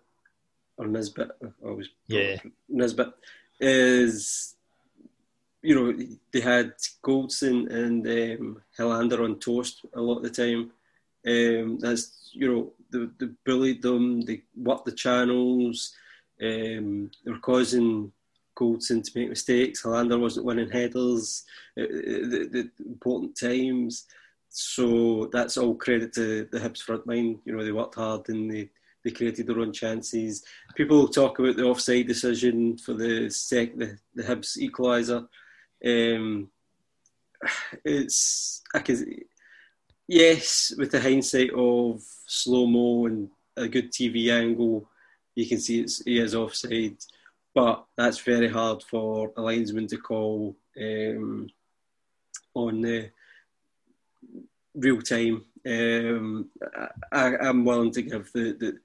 [0.77, 1.29] or Nisbet,
[1.63, 2.37] always Yeah.
[2.67, 3.13] Nisbet
[3.59, 4.55] is
[5.61, 6.73] you know they had
[7.03, 10.71] Goldson and um, Helander on toast a lot of the time.
[11.27, 15.93] Um, that's you know they, they bullied them, they worked the channels,
[16.41, 18.11] um, they were causing
[18.57, 19.83] Goldson to make mistakes.
[19.83, 21.43] Helander wasn't winning headers
[21.77, 24.05] at the, the important times.
[24.49, 27.39] So that's all credit to the Hibs front line.
[27.45, 28.69] You know, they worked hard and they,
[29.03, 30.43] they created their own chances.
[30.75, 35.27] People talk about the offside decision for the sec, the, the Hibs equaliser.
[35.85, 36.49] Um,
[37.85, 39.23] it's I can,
[40.07, 44.89] yes, with the hindsight of slow mo and a good TV angle,
[45.35, 46.97] you can see it's he is offside
[47.55, 51.47] but that's very hard for a linesman to call um,
[52.53, 53.09] on the
[54.75, 55.45] real time.
[55.67, 56.49] Um,
[57.11, 58.79] I, I'm willing to give the, the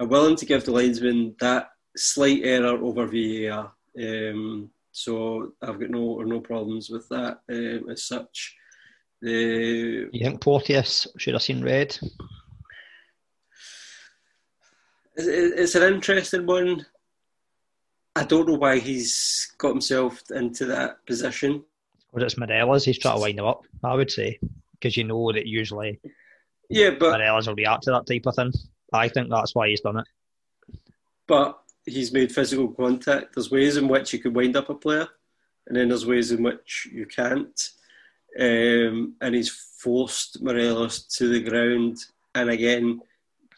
[0.00, 3.72] I'm willing to give the linesman that slight error over VAR.
[3.98, 8.56] Um, so I've got no no problems with that um, as such.
[9.20, 11.96] The You think Porteous should have seen red?
[15.16, 16.84] It's, it's an interesting one.
[18.16, 21.64] I don't know why he's got himself into that position.
[22.12, 24.38] Because it's Morelos, he's trying to wind him up, I would say.
[24.72, 26.00] Because you know that usually
[26.68, 28.52] Yeah, but Morelos will react to that type of thing.
[28.92, 30.06] I think that's why he's done it.
[31.26, 33.34] but he's made physical contact.
[33.34, 35.08] There's ways in which you can wind up a player,
[35.66, 37.70] and then there's ways in which you can't.
[38.38, 41.98] Um, and he's forced Morelos to the ground,
[42.34, 43.00] and again,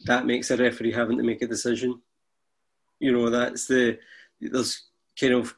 [0.05, 2.01] that makes a referee having to make a decision.
[2.99, 3.99] You know, that's the
[4.41, 4.85] there's
[5.19, 5.55] kind of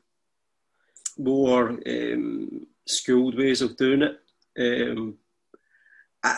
[1.19, 4.19] more um, schooled ways of doing it.
[4.59, 5.17] Um,
[6.23, 6.37] I,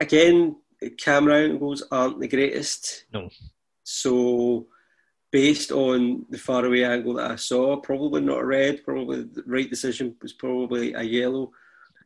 [0.00, 0.56] again,
[0.98, 3.04] camera angles aren't the greatest.
[3.12, 3.28] No.
[3.84, 4.66] So,
[5.30, 8.84] based on the faraway angle that I saw, probably not a red.
[8.84, 11.52] Probably the right decision was probably a yellow.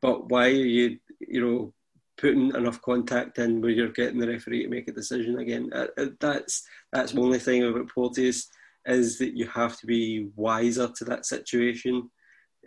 [0.00, 1.72] But why are you, you know,
[2.16, 5.70] putting enough contact in where you're getting the referee to make a decision again?
[5.72, 8.48] Uh, uh, that's that's the only thing about Porteous
[8.86, 12.10] is that you have to be wiser to that situation.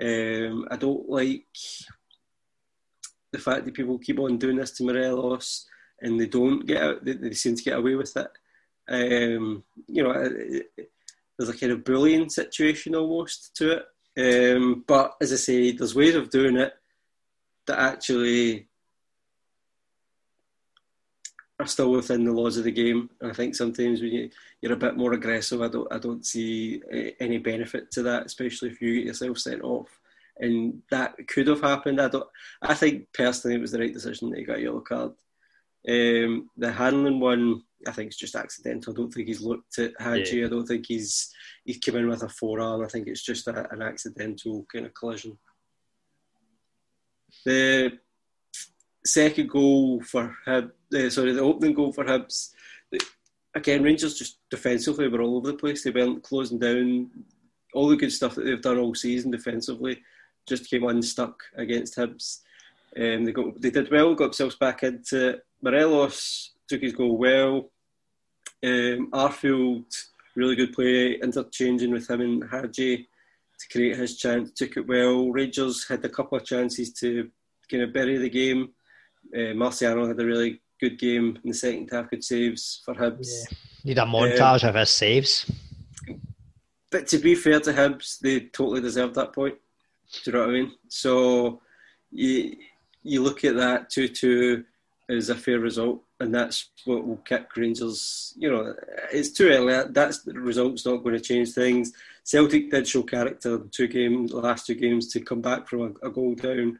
[0.01, 1.45] Um, I don't like
[3.31, 5.67] the fact that people keep on doing this to Morelos
[6.01, 8.29] and they don't get out, they, they seem to get away with it.
[8.89, 10.13] Um, you know,
[11.37, 13.85] there's a kind of bullying situation almost to it.
[14.55, 16.73] Um, but as I say, there's ways of doing it
[17.67, 18.66] that actually
[21.67, 23.09] are still within the laws of the game.
[23.21, 24.29] And I think sometimes when you,
[24.61, 28.25] you're a bit more aggressive, I don't I don't see eh, any benefit to that,
[28.25, 29.99] especially if you get yourself sent off.
[30.39, 31.99] And that could have happened.
[31.99, 32.27] I don't.
[32.61, 35.11] I think personally it was the right decision that he got a yellow card.
[35.87, 38.93] Um, the Hanlon one, I think it's just accidental.
[38.93, 40.37] I don't think he's looked at Hagi.
[40.37, 40.45] Yeah.
[40.45, 41.33] I don't think he's
[41.65, 42.83] he's come in with a forearm.
[42.83, 45.37] I think it's just a, an accidental kind of collision.
[47.45, 47.99] The
[49.05, 50.71] second goal for Hib,
[51.09, 52.51] sorry, the opening goal for Hibs.
[53.55, 55.83] Again, Rangers just defensively were all over the place.
[55.83, 57.09] They weren't closing down.
[57.73, 60.01] All the good stuff that they've done all season defensively
[60.47, 62.41] just came unstuck against Hibs.
[62.95, 67.71] Um, they got they did well, got themselves back into Morelos took his goal well.
[68.63, 69.85] Um, Arfield,
[70.35, 73.07] really good play, interchanging with him and Hagi
[73.59, 75.29] to create his chance, took it well.
[75.29, 77.29] Rangers had a couple of chances to
[77.69, 78.69] kind of bury the game.
[79.33, 83.27] Uh, Marciano had a really good game in the second half, good saves for Hibs.
[83.27, 83.57] Yeah.
[83.83, 85.51] Need a montage um, of his saves.
[86.89, 89.55] But to be fair to Hibs, they totally deserved that point.
[90.23, 90.71] Do you know what I mean?
[90.87, 91.61] So
[92.11, 92.55] you
[93.03, 94.63] you look at that two two
[95.09, 98.33] is a fair result, and that's what will kick Rangers.
[98.37, 98.73] You know,
[99.11, 99.89] it's too early.
[99.89, 101.93] That's the result's not going to change things.
[102.23, 106.07] Celtic did show character two games, the last two games, to come back from a,
[106.07, 106.79] a goal down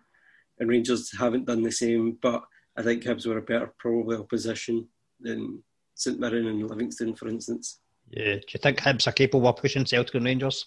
[0.60, 2.18] and Rangers haven't done the same.
[2.22, 2.44] But
[2.78, 4.88] I think Hibs were a better probably opposition
[5.20, 5.64] than
[5.96, 7.80] St Mirren and Livingston, for instance.
[8.12, 10.66] Yeah, do you think Hibs are capable of pushing Celtic and Rangers?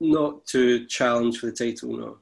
[0.00, 2.18] Not to challenge for the title, no.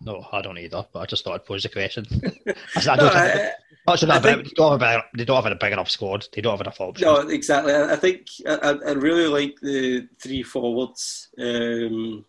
[0.00, 0.86] No, I don't either.
[0.92, 2.04] But I just thought I'd pose the question.
[2.76, 6.26] I, don't I, think, they, don't have a, they don't have a big enough squad.
[6.32, 7.06] They don't have enough options.
[7.06, 7.72] No, exactly.
[7.72, 11.28] I, I think I, I, really like the three forwards.
[11.38, 12.24] Um,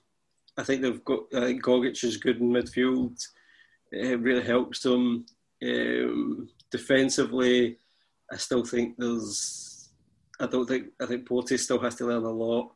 [0.58, 1.22] I think they've got.
[1.36, 3.22] I think Gogic is good in midfield.
[3.96, 5.26] It really helps them
[5.64, 7.78] um, defensively.
[8.32, 9.89] I still think there's.
[10.39, 10.88] I don't think.
[11.02, 12.74] I think Porteous still has to learn a lot.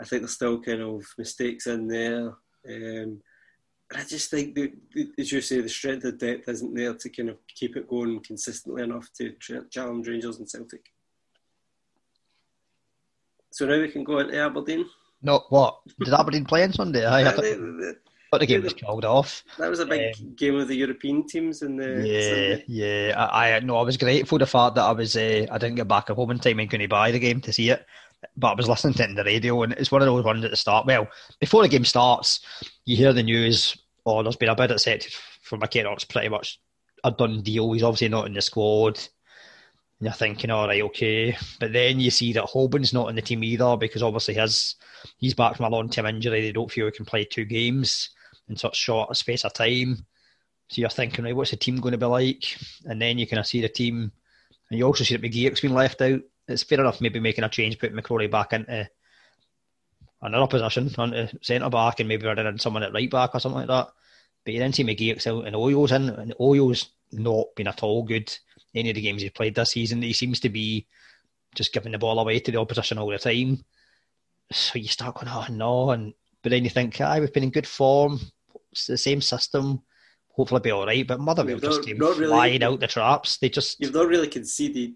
[0.00, 2.34] I think there's still kind of mistakes in there.
[2.68, 3.20] Um,
[3.94, 4.72] I just think that,
[5.18, 8.20] as you say, the strength of depth isn't there to kind of keep it going
[8.20, 9.34] consistently enough to
[9.70, 10.86] challenge Rangers and Celtic.
[13.52, 14.86] So now we can go into Aberdeen.
[15.22, 15.78] No, what?
[16.00, 17.06] Did Aberdeen play on Sunday?
[17.06, 17.44] I, thought,
[18.34, 19.44] thought the game was called off.
[19.58, 22.06] That was a big um, game of the European teams in the.
[22.06, 22.64] Yeah, Sunday.
[22.66, 23.14] yeah.
[23.16, 25.88] I, I no, I was grateful the fact that I was uh, I didn't get
[25.88, 27.84] back at home in time and couldn't buy the game to see it,
[28.36, 30.44] but I was listening to it on the radio and it's one of those ones
[30.44, 30.86] at the start.
[30.86, 31.08] Well,
[31.40, 32.40] before the game starts,
[32.84, 33.76] you hear the news.
[34.04, 35.12] Oh, there's been a bid accepted
[35.42, 35.92] for McKenna.
[35.92, 36.60] It's pretty much
[37.04, 37.72] a done deal.
[37.72, 39.00] He's obviously not in the squad
[40.00, 41.36] you're thinking, all right, okay.
[41.60, 44.76] But then you see that Hoban's not in the team either because obviously his
[45.18, 46.42] he's back from a long term injury.
[46.42, 48.10] They don't feel he can play two games
[48.48, 50.06] in such short a space of time.
[50.68, 52.56] So you're thinking, right, what's the team going to be like?
[52.84, 54.12] And then you kind of see the team,
[54.70, 56.20] and you also see that McGeouch's been left out.
[56.48, 58.88] It's fair enough, maybe making a change, putting McCrorie back into
[60.22, 63.60] another position, onto centre back, and maybe running in someone at right back or something
[63.60, 63.88] like that.
[64.44, 68.02] But you then see McGeouch's out and Ojo's in, and Ojo's not been at all
[68.02, 68.34] good
[68.74, 70.02] any of the games he's played this season.
[70.02, 70.86] He seems to be
[71.54, 73.64] just giving the ball away to the opposition all the time.
[74.50, 76.12] So you start going, oh no, and
[76.44, 78.20] but then you think, ah, we've been in good form.
[78.70, 79.82] It's the same system.
[80.36, 81.06] Hopefully, be all right.
[81.06, 83.38] But Motherwell just came really, flying out the traps.
[83.38, 84.94] They just you've not really conceded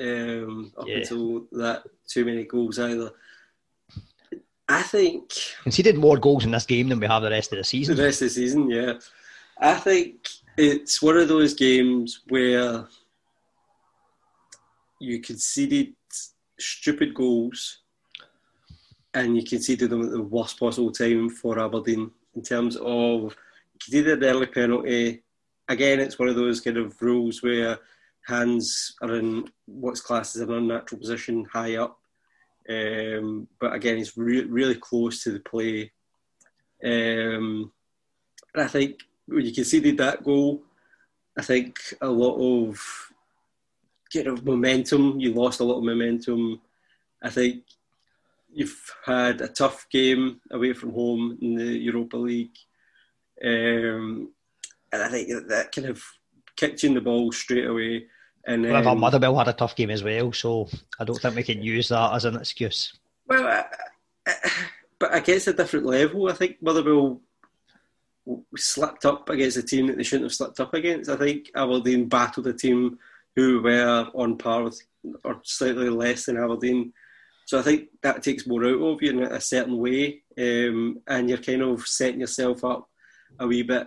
[0.00, 0.96] um, up yeah.
[0.96, 3.10] until that too many goals either.
[4.68, 5.32] I think
[5.62, 7.96] conceded more goals in this game than we have the rest of the season.
[7.96, 8.94] The rest of the season, yeah.
[9.60, 12.86] I think it's one of those games where
[14.98, 15.94] you conceded
[16.58, 17.82] stupid goals
[19.16, 23.34] and you conceded them at the worst possible time for Aberdeen in terms of
[23.82, 25.22] conceded the early penalty.
[25.68, 27.78] Again, it's one of those kind of rules where
[28.26, 31.98] hands are in what's classed as an unnatural position high up.
[32.68, 35.92] Um, but again, he's re- really close to the play.
[36.84, 37.72] Um,
[38.52, 40.62] and I think when you conceded that goal,
[41.38, 42.78] I think a lot of
[44.12, 45.18] kind of momentum.
[45.20, 46.60] You lost a lot of momentum.
[47.22, 47.62] I think
[48.56, 52.56] you've had a tough game away from home in the Europa League,
[53.44, 54.32] um,
[54.90, 56.02] and I think that kind of
[56.56, 58.06] kicked you in the ball straight away.
[58.46, 61.42] And um, well, Motherwell had a tough game as well, so I don't think we
[61.42, 62.94] can use that as an excuse.
[63.28, 63.64] Well,
[64.98, 67.20] but against a different level, I think Motherwell
[68.56, 71.10] slipped up against a team that they shouldn't have slipped up against.
[71.10, 72.98] I think Aberdeen battled a team
[73.34, 74.80] who were on par with
[75.24, 76.94] or slightly less than Aberdeen.
[77.46, 81.28] So I think that takes more out of you in a certain way, um, and
[81.28, 82.90] you're kind of setting yourself up
[83.38, 83.86] a wee bit,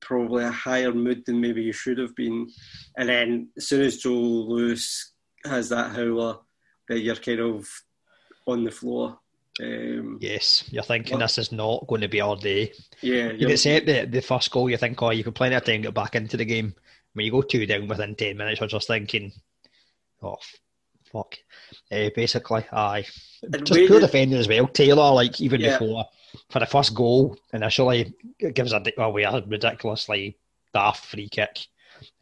[0.00, 2.48] probably a higher mood than maybe you should have been.
[2.96, 5.12] And then as soon as Joe Lewis
[5.44, 6.38] has that howler,
[6.88, 7.68] that you're kind of
[8.46, 9.18] on the floor.
[9.60, 12.72] Um, yes, you're thinking well, this is not going to be our day.
[13.02, 15.82] Yeah, you accept the, the first goal, you think, oh, you could plenty of time
[15.82, 16.74] to get back into the game.
[17.12, 19.32] When you go two down within 10 minutes, you're just thinking,
[20.22, 20.36] oh,
[21.16, 21.36] fuck.
[21.90, 23.06] Uh, basically, aye.
[23.42, 24.66] And just poor defending as well.
[24.66, 25.78] Taylor, like, even yeah.
[25.78, 26.06] before,
[26.50, 30.36] for the first goal, initially, it gives a, well, a ridiculously
[30.74, 31.66] daft free kick.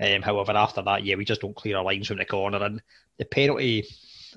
[0.01, 2.63] Um, however, after that, yeah, we just don't clear our lines from the corner.
[2.63, 2.83] And
[3.19, 3.87] the penalty,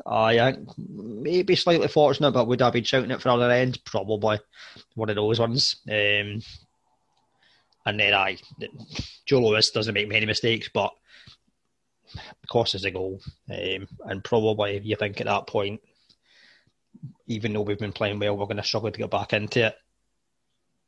[0.06, 3.84] I think maybe slightly fortunate, but would I been shouting it for other end?
[3.86, 4.40] Probably
[4.96, 5.78] one of those ones.
[5.88, 6.42] Um,
[7.86, 8.38] and then I,
[9.26, 10.92] Joe Lewis doesn't make many mistakes, but
[12.48, 13.20] cost us a goal.
[13.52, 15.82] Um, and probably you think at that point,
[17.28, 19.76] even though we've been playing well, we're going to struggle to get back into it.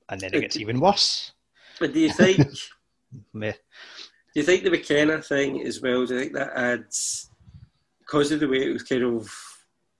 [0.10, 1.34] And then it gets even worse.
[1.80, 2.38] But do you think?
[3.40, 3.54] do
[4.34, 6.06] you think the McKenna thing as well?
[6.06, 7.30] Do you think that adds
[8.00, 9.32] because of the way it was kind of?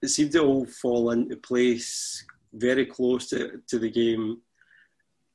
[0.02, 4.40] It seemed to all fall into place very close to, to the game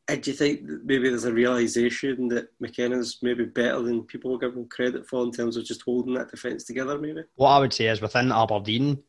[0.08, 4.54] and do you think maybe there's a realization that McKenna's maybe better than people give
[4.54, 7.24] him credit for in terms of just holding that defence together, maybe?
[7.36, 9.02] What I would say is within Aberdeen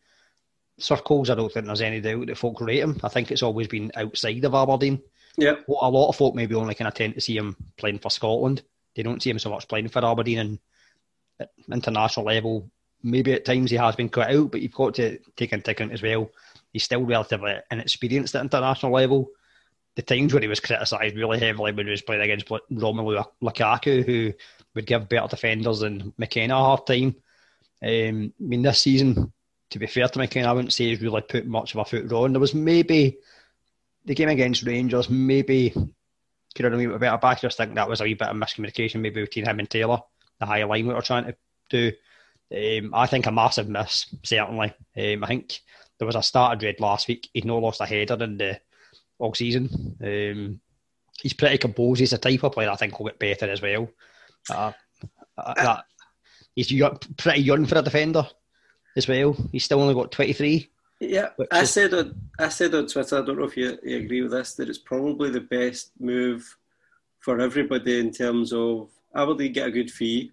[0.78, 2.98] circles, I don't think there's any doubt that folk rate him.
[3.02, 5.02] I think it's always been outside of Aberdeen.
[5.36, 5.56] Yeah.
[5.66, 8.10] What a lot of folk maybe only kind of tend to see him playing for
[8.10, 8.62] Scotland.
[8.94, 10.58] They don't see him so much playing for Aberdeen and
[11.38, 12.70] at international level.
[13.02, 15.92] Maybe at times he has been cut out, but you've got to take into account
[15.92, 16.30] as well.
[16.72, 19.28] He's still relatively inexperienced at international level
[19.96, 24.04] the times where he was criticised really heavily when he was playing against Romelu Lukaku,
[24.04, 24.32] who
[24.74, 27.16] would give better defenders than McKenna a hard time.
[27.82, 29.32] Um, I mean, this season,
[29.70, 32.10] to be fair to McKenna, I wouldn't say he's really put much of a foot
[32.10, 32.32] wrong.
[32.32, 33.18] There was maybe
[34.04, 37.38] the game against Rangers, maybe could have done a wee bit better back.
[37.38, 40.00] I just think that was a wee bit of miscommunication maybe between him and Taylor,
[40.40, 41.36] the high line we were trying to
[41.70, 41.92] do.
[42.54, 44.72] Um, I think a massive miss, certainly.
[44.96, 45.60] Um, I think
[45.98, 47.28] there was a started red last week.
[47.32, 48.60] He'd not lost a header in the
[49.18, 49.96] all season.
[50.02, 50.60] Um,
[51.20, 52.00] he's pretty composed.
[52.00, 53.88] He's a type of player I think will get better as well.
[54.50, 54.72] Uh,
[55.38, 55.80] uh,
[56.54, 58.26] he's young, pretty young for a defender
[58.96, 59.36] as well.
[59.52, 60.70] He's still only got 23.
[61.00, 61.70] Yeah, I is...
[61.70, 63.18] said on I said on Twitter.
[63.18, 66.56] I don't know if you, you agree with this that it's probably the best move
[67.20, 70.32] for everybody in terms of Aberdeen get a good fee,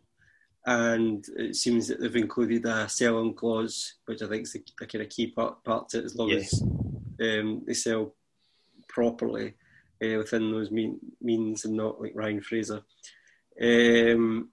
[0.65, 4.87] and it seems that they've included a sell-on clause, which I think is a, a
[4.87, 8.13] kind of key part, part to it as long as um, they sell
[8.93, 9.55] properly
[10.01, 12.81] uh, within those mean, means and not like Ryan Fraser.
[13.61, 14.49] Um,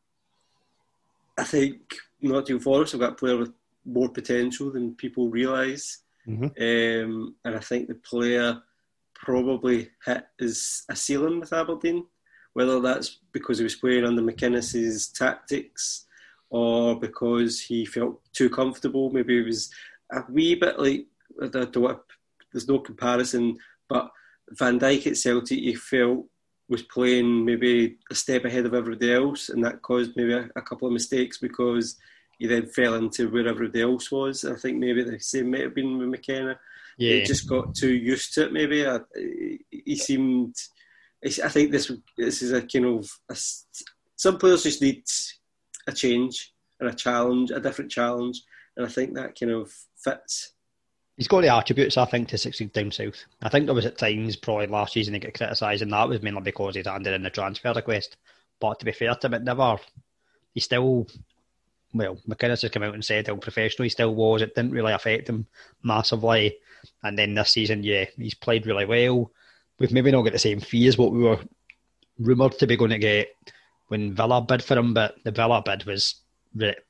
[1.38, 1.80] I think
[2.20, 3.52] Nottingham Forest have got a player with
[3.84, 6.02] more potential than people realise.
[6.28, 6.44] Mm-hmm.
[6.44, 8.60] Um, and I think the player
[9.14, 12.04] probably hit his a ceiling with Aberdeen,
[12.52, 16.06] whether that's because he was playing under McInnes's tactics
[16.50, 19.10] or because he felt too comfortable.
[19.10, 19.70] Maybe he was
[20.12, 21.06] a wee bit like,
[21.38, 23.56] there's no comparison,
[23.88, 24.10] but
[24.52, 26.26] Van Dijk at Celtic, you felt
[26.68, 30.62] was playing maybe a step ahead of everybody else, and that caused maybe a, a
[30.62, 31.96] couple of mistakes because
[32.38, 34.44] he then fell into where everybody else was.
[34.44, 36.58] I think maybe the same might have been with McKenna.
[36.96, 37.16] Yeah.
[37.16, 38.52] He just got too used to it.
[38.52, 39.00] Maybe I,
[39.70, 40.54] he seemed.
[41.22, 43.36] I think this this is a kind of a,
[44.16, 45.02] some players just need
[45.86, 48.42] a change and a challenge, a different challenge,
[48.76, 49.72] and I think that kind of
[50.02, 50.52] fits
[51.16, 53.24] he's got the attributes, I think, to succeed down south.
[53.42, 56.22] I think there was at times probably last season he got criticised, and that was
[56.22, 58.16] mainly because he'd handed in the transfer request.
[58.58, 59.76] But to be fair to him, it never.
[60.54, 61.06] He still,
[61.94, 64.42] well, McInnes has come out and said how professional he still was.
[64.42, 65.46] It didn't really affect him
[65.82, 66.58] massively.
[67.02, 69.30] And then this season, yeah, he's played really well.
[69.78, 71.38] We've maybe not got the same fee as what we were
[72.18, 73.28] rumoured to be going to get
[73.88, 76.16] when Villa bid for him, but the Villa bid was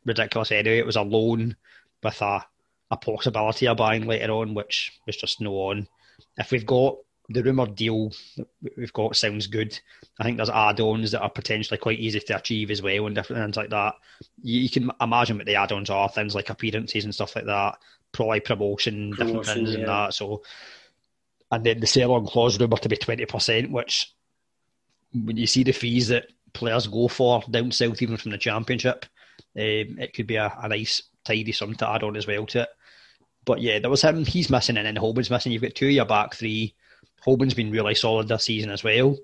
[0.05, 0.79] ridiculous anyway.
[0.79, 1.57] It was a loan
[2.03, 2.45] with a
[2.91, 5.87] a possibility of buying later on, which was just no on.
[6.37, 6.97] If we've got
[7.33, 8.11] the rumoured deal
[8.77, 9.79] we've got sounds good.
[10.19, 13.41] I think there's add-ons that are potentially quite easy to achieve as well and different
[13.43, 13.95] things like that.
[14.43, 17.79] You, you can imagine what the add-ons are, things like appearances and stuff like that,
[18.11, 19.79] probably promotion, promotion different things yeah.
[19.79, 20.15] and that.
[20.15, 20.43] So,
[21.53, 24.13] and then the sell-on clause rumour to be twenty percent, which
[25.13, 29.07] when you see the fees that players go for down south, even from the championship,
[29.57, 32.63] um, it could be a, a nice tidy sum to add on as well to
[32.63, 32.69] it.
[33.51, 34.25] But yeah, there was him.
[34.25, 35.51] He's missing, and then Hoban's missing.
[35.51, 36.73] You've got two of your back three
[37.27, 39.17] Hoban's been really solid this season as well.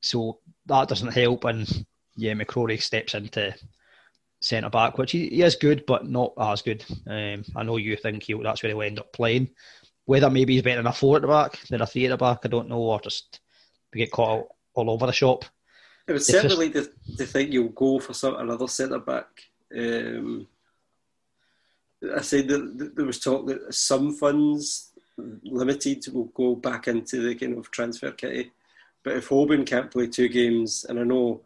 [0.00, 1.44] So that doesn't help.
[1.44, 1.86] And
[2.16, 3.54] yeah, McCrorie steps into
[4.40, 6.84] centre back, which he, he, is good, but not as good.
[7.06, 9.50] Um, I know you think he'll, that's where he'll end up playing.
[10.06, 12.16] Whether maybe he's better than a four at the back than a three at the
[12.16, 13.38] back, I don't know, or just
[13.92, 15.44] we get caught all, all over the shop.
[16.08, 16.90] It would certainly just...
[16.90, 19.28] like to, to think you'll go for some another centre back.
[19.72, 20.48] Um,
[22.16, 27.34] I said that there was talk that some funds limited will go back into the
[27.34, 28.50] kind of transfer kitty.
[29.02, 31.42] But if Hoban can't play two games, and I know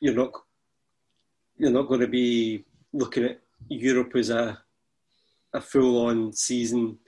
[0.00, 0.32] you're not
[1.56, 4.58] you're not going to be looking at Europe as a
[5.52, 6.98] a full on season,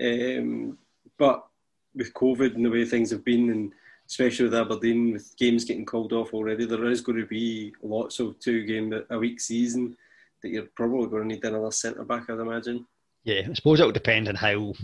[0.00, 0.78] um,
[1.18, 1.46] but
[1.94, 3.72] with COVID and the way things have been, and
[4.06, 8.20] especially with Aberdeen, with games getting called off already, there is going to be lots
[8.20, 9.96] of two game a week season
[10.42, 12.86] that you're probably going to need another centre back, I'd imagine.
[13.24, 14.74] Yeah, I suppose it will depend on how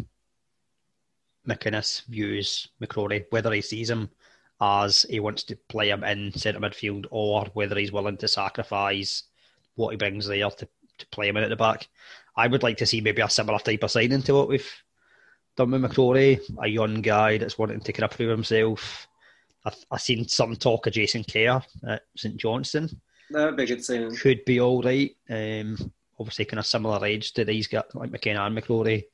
[1.49, 4.11] McInnes views McCrorie, whether he sees him
[4.61, 9.25] as he wants to play him in centre midfield or whether he's willing to sacrifice
[9.75, 11.89] what he brings there to, to play him in at the back.
[12.37, 14.71] I would like to see maybe a similar type of signing to what we've
[15.57, 19.09] done with McCrorie, a young guy that's wanting to kind of prove himself.
[19.65, 22.89] I've, I've seen some talk of Jason Kerr at St Johnstone.
[23.33, 24.15] That'd be a good signing.
[24.15, 25.15] Could be all right.
[25.29, 29.05] Um, obviously, kind of similar age to these guys like McKenna and McCrorie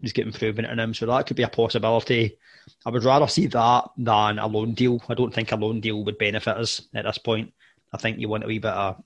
[0.00, 0.94] he's getting improvement in him.
[0.94, 2.38] So that could be a possibility.
[2.84, 5.02] I would rather see that than a loan deal.
[5.08, 7.52] I don't think a loan deal would benefit us at this point.
[7.92, 9.02] I think you want a wee bit of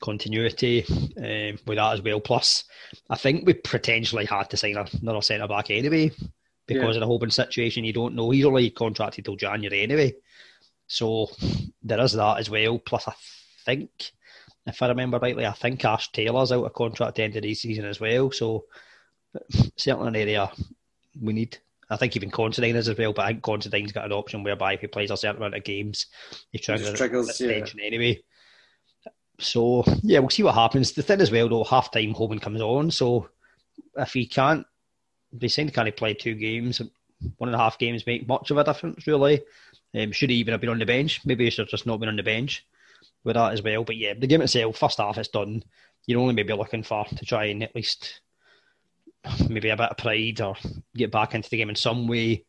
[0.00, 0.84] continuity
[1.16, 2.20] um, with that as well.
[2.20, 2.64] Plus,
[3.08, 6.10] I think we potentially had to sign another centre back anyway
[6.66, 7.02] because yeah.
[7.02, 7.84] of the Hoban situation.
[7.84, 8.30] You don't know.
[8.30, 10.14] He's only contracted till January anyway.
[10.86, 11.30] So
[11.82, 12.78] there is that as well.
[12.78, 13.14] Plus, I
[13.64, 13.90] think,
[14.66, 17.42] if I remember rightly, I think Ash Taylor's out of contract at the end of
[17.42, 18.30] the season as well.
[18.30, 18.64] So
[19.76, 20.50] certainly an area
[21.20, 21.58] we need.
[21.88, 24.72] I think even Considine is as well, but I think Considine's got an option whereby
[24.72, 26.06] if he plays a certain amount of games,
[26.50, 27.64] he triggers, triggers yeah.
[27.80, 28.20] anyway.
[29.38, 30.92] So yeah, we'll see what happens.
[30.92, 33.28] The thing as well, though, half time Hoban comes on, so
[33.96, 34.66] if he can't,
[35.36, 36.80] be saying can he play two games,
[37.36, 39.42] one and a half games make much of a difference really.
[39.96, 41.20] Um, should he even have been on the bench?
[41.24, 42.66] Maybe he should have just not been on the bench
[43.24, 43.84] with that as well.
[43.84, 45.62] But yeah, the game itself, first half, is done.
[46.06, 48.20] You're only maybe looking for to try and at least
[49.48, 50.54] maybe a bit of pride or
[50.94, 52.44] get back into the game in some way.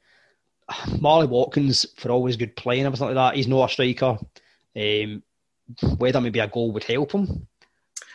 [0.99, 4.17] Marley Watkins, for always good playing and everything like that, he's not a striker.
[4.75, 5.23] Um,
[5.97, 7.47] whether maybe a goal would help him,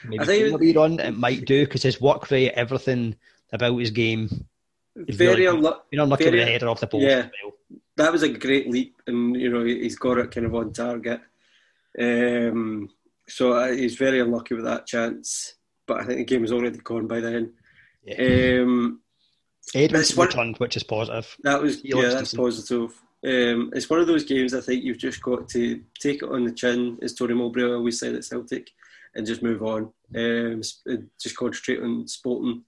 [0.04, 3.16] maybe I think it, run, it might do because his work rate, everything
[3.52, 4.46] about his game,
[4.94, 7.04] very really, unlu- unlucky very, with the header off the post.
[7.04, 7.80] Yeah, well.
[7.96, 11.20] That was a great leap, and you know he's got it kind of on target.
[11.98, 12.88] Um,
[13.28, 15.54] so uh, he's very unlucky with that chance,
[15.86, 17.52] but I think the game was already gone by then.
[18.04, 18.60] Yeah.
[18.62, 19.00] Um,
[19.74, 21.36] Edmonds returned, which is positive.
[21.42, 22.42] That was he yeah, that's decent.
[22.42, 23.02] positive.
[23.24, 26.44] Um, it's one of those games I think you've just got to take it on
[26.44, 28.70] the chin, as Tony Mowbray always said at Celtic,
[29.14, 29.92] and just move on.
[30.14, 32.64] Um, just concentrate on Sporting.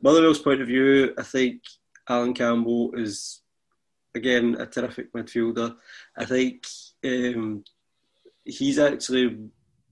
[0.00, 1.62] Motherwell's point of view, I think
[2.08, 3.40] Allan Campbell is
[4.16, 5.76] again a terrific midfielder.
[6.16, 6.66] I think
[7.04, 7.64] um,
[8.44, 9.38] he's actually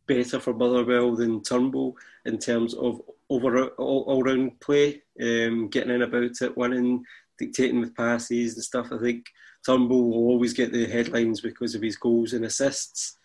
[0.06, 3.00] better for Motherwell than Turnbull in terms of
[3.30, 7.04] over all, round play, um, getting in about it, winning,
[7.38, 8.88] dictating with passes and stuff.
[8.92, 9.26] I think
[9.64, 13.16] Turnbull will always get the headlines because of his goals and assists.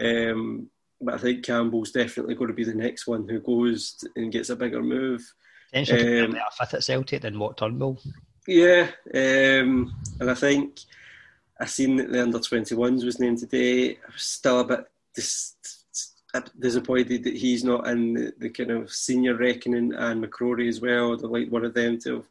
[0.00, 4.32] Um, but I think Campbell's definitely going to be the next one who goes and
[4.32, 5.22] gets a bigger move.
[5.70, 8.00] Potentially um, a fifth at Celtic than what Turnbull.
[8.46, 10.80] Yeah, um, and I think
[11.58, 13.92] I seen that the under 21s was named today.
[13.92, 15.56] I was still a bit dis-
[16.58, 21.12] disappointed that he's not in the, the, kind of senior reckoning and McCrorie as well.
[21.12, 22.28] I'd like one of them to have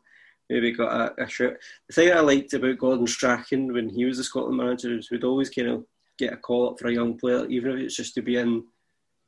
[0.50, 1.54] maybe got a, a shot.
[1.88, 5.24] The thing I liked about Gordon Strachan when he was the Scotland manager is we'd
[5.24, 5.86] always kind of
[6.20, 8.64] get a call up for a young player, even if it's just to be in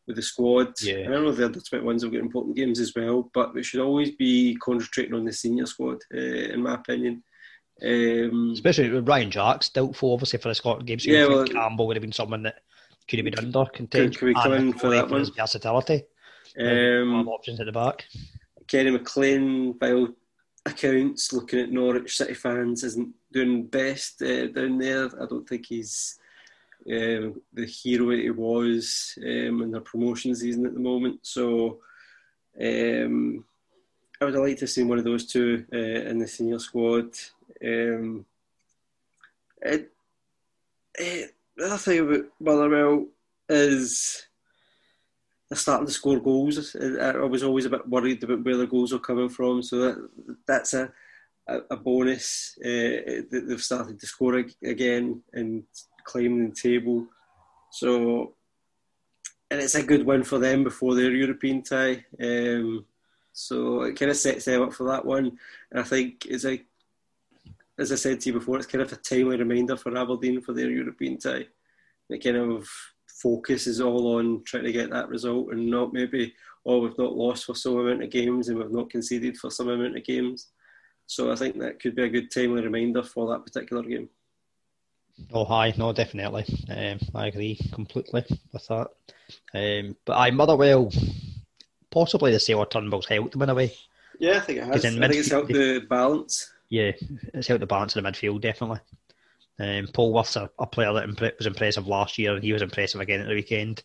[0.08, 0.74] with the squad.
[0.82, 1.06] Yeah.
[1.08, 3.82] I don't know the other 21s have got important games as well, but we should
[3.82, 7.24] always be concentrating on the senior squad, uh, in my opinion.
[7.84, 11.04] Um, Especially with Ryan Jack's, doubtful obviously for the Scotland games.
[11.04, 12.62] So yeah, well, Campbell would have been someone that
[13.08, 14.20] could have been under contention.
[14.20, 15.26] Could, we come in for that one?
[15.36, 16.04] versatility.
[16.58, 18.06] Um, options at the back.
[18.68, 20.10] Kenny McLean, by all
[20.66, 25.06] accounts, looking at Norwich City fans, isn't doing best uh, down there.
[25.22, 26.18] I don't think he's
[26.92, 31.20] um, the hero he was um, in their promotion season at the moment.
[31.24, 31.80] So
[32.60, 33.44] um,
[34.22, 37.10] I would liked to see one of those two uh, in the senior squad.
[37.64, 38.26] Um,
[39.62, 39.92] it,
[40.96, 43.08] it, the other thing about Motherwell
[43.50, 44.28] is
[45.50, 46.76] they're starting to score goals.
[46.76, 50.10] I was always a bit worried about where the goals are coming from, so that
[50.48, 50.92] that's a
[51.48, 52.58] a, bonus.
[52.64, 55.64] Uh, they've started to score again and
[56.06, 57.06] climbing the table.
[57.72, 58.34] So,
[59.52, 62.06] and it's a good win for them before their European tie.
[62.24, 62.86] Um,
[63.34, 65.38] so it kind of sets them up for that one.
[65.72, 66.66] And I think it's like,
[67.78, 70.54] as I said to you before, it's kind of a timely reminder for Aberdeen for
[70.54, 71.48] their European tie.
[72.10, 72.68] It kind of
[73.22, 76.34] focus is all on trying to get that result and not maybe,
[76.66, 79.70] oh, we've not lost for some amount of games and we've not conceded for some
[79.70, 80.52] amount of games.
[81.08, 84.10] So I think that could be a good timely reminder for that particular game.
[85.32, 86.46] Oh, hi, no, definitely.
[86.70, 88.90] Um, I agree completely with that.
[89.54, 90.92] Um, but I Motherwell,
[91.90, 93.74] possibly the Sailor Turnbull's helped them in a way.
[94.20, 94.86] Yeah, I think it has.
[94.86, 96.52] I think it's helped the balance.
[96.70, 96.92] Yeah,
[97.34, 98.80] it's helped the balance in the midfield, definitely.
[99.60, 103.00] Um, Polworth's a, a player that impre- was impressive last year, and he was impressive
[103.00, 103.84] again at the weekend.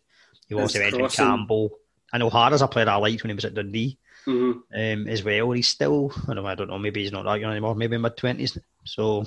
[0.48, 1.78] You also mentioned Campbell.
[2.12, 4.60] I know a player I liked when he was at Dundee mm-hmm.
[4.74, 5.52] um, as well.
[5.52, 8.02] He's still, I don't, I don't know, maybe he's not that young anymore, maybe in
[8.02, 8.58] mid 20s.
[8.84, 9.24] So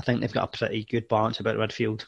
[0.00, 2.06] I think they've got a pretty good balance about midfield.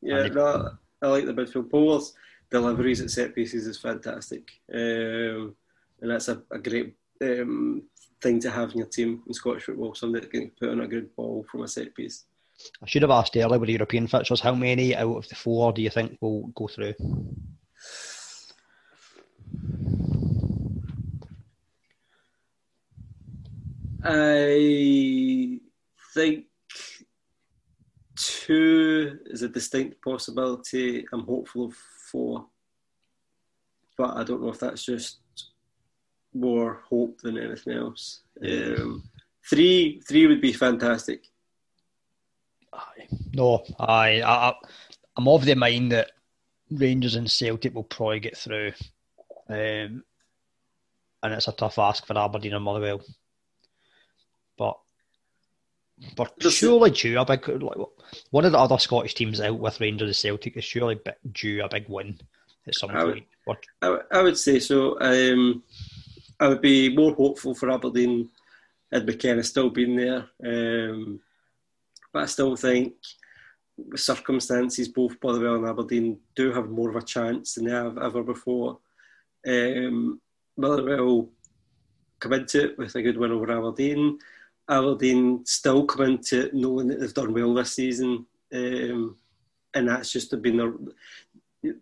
[0.00, 0.70] Yeah, no,
[1.02, 1.68] I like the midfield.
[1.68, 2.14] Polworth's
[2.50, 4.48] deliveries at set pieces is fantastic.
[4.72, 5.54] Um,
[6.00, 7.82] and that's a, a great um,
[8.22, 10.88] thing to have in your team in Scottish football, somebody that can put on a
[10.88, 12.24] good ball from a set piece.
[12.82, 15.74] I should have asked earlier with the European fixtures, how many out of the four
[15.74, 16.94] do you think will go through?
[24.02, 25.60] I
[26.14, 26.46] think
[28.48, 31.04] two is a distinct possibility.
[31.12, 31.74] I'm hopeful of
[32.10, 32.46] four,
[33.98, 35.18] but I don't know if that's just
[36.32, 38.22] more hope than anything else.
[38.42, 39.04] Um,
[39.48, 41.26] three, three would be fantastic.
[43.34, 44.54] No, I, I,
[45.16, 46.12] I'm of the mind that
[46.70, 48.72] Rangers and Celtic will probably get through,
[49.48, 50.02] um,
[51.22, 53.02] and it's a tough ask for Aberdeen and Motherwell.
[56.16, 57.76] But surely due a big like
[58.30, 60.98] one of the other Scottish teams out with Rangers and Celtic is surely
[61.32, 62.18] due a big win
[62.66, 63.24] at some I point.
[63.46, 64.98] Would, I, I would say so.
[65.00, 65.62] Um,
[66.38, 68.30] I would be more hopeful for Aberdeen
[68.92, 70.28] had McKenna still been there.
[70.44, 71.20] Um,
[72.12, 72.94] but I still think
[73.76, 77.98] with circumstances, both Motherwell and Aberdeen do have more of a chance than they have
[77.98, 78.78] ever before.
[79.46, 80.20] Um,
[80.56, 81.28] Motherwell
[82.18, 84.18] come into it with a good win over Aberdeen.
[84.68, 88.26] Aberdeen still come into it knowing that they've done well this season.
[88.52, 89.16] Um,
[89.74, 91.72] and that's just been a,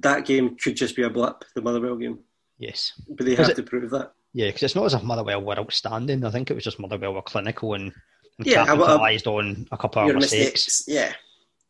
[0.00, 2.20] that game could just be a blip, the Motherwell game.
[2.58, 2.92] Yes.
[3.08, 4.12] But they have it, to prove that.
[4.32, 6.24] Yeah, because it's not as if Motherwell were outstanding.
[6.24, 7.92] I think it was just Motherwell were clinical and,
[8.38, 10.66] and yeah, capitalised on a couple of mistakes.
[10.66, 10.84] mistakes.
[10.86, 11.12] Yeah.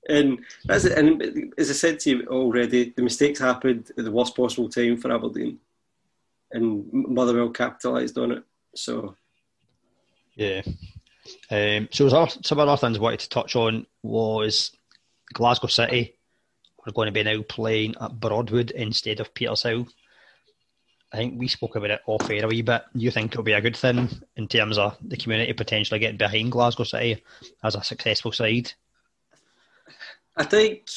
[0.09, 4.35] And as and as I said to you already, the mistakes happened at the worst
[4.35, 5.59] possible time for Aberdeen,
[6.53, 8.45] and Motherwell capitalised on it.
[8.75, 9.15] So,
[10.41, 10.63] yeah.
[11.51, 14.73] Um, so, some other things I wanted to touch on was
[15.35, 16.17] Glasgow City
[16.87, 19.87] are going to be now playing at Broadwood instead of Petershill.
[21.13, 22.83] I think we spoke about it off air a wee bit.
[22.95, 26.53] You think it'll be a good thing in terms of the community potentially getting behind
[26.53, 27.23] Glasgow City
[27.63, 28.73] as a successful side?
[30.37, 30.89] I think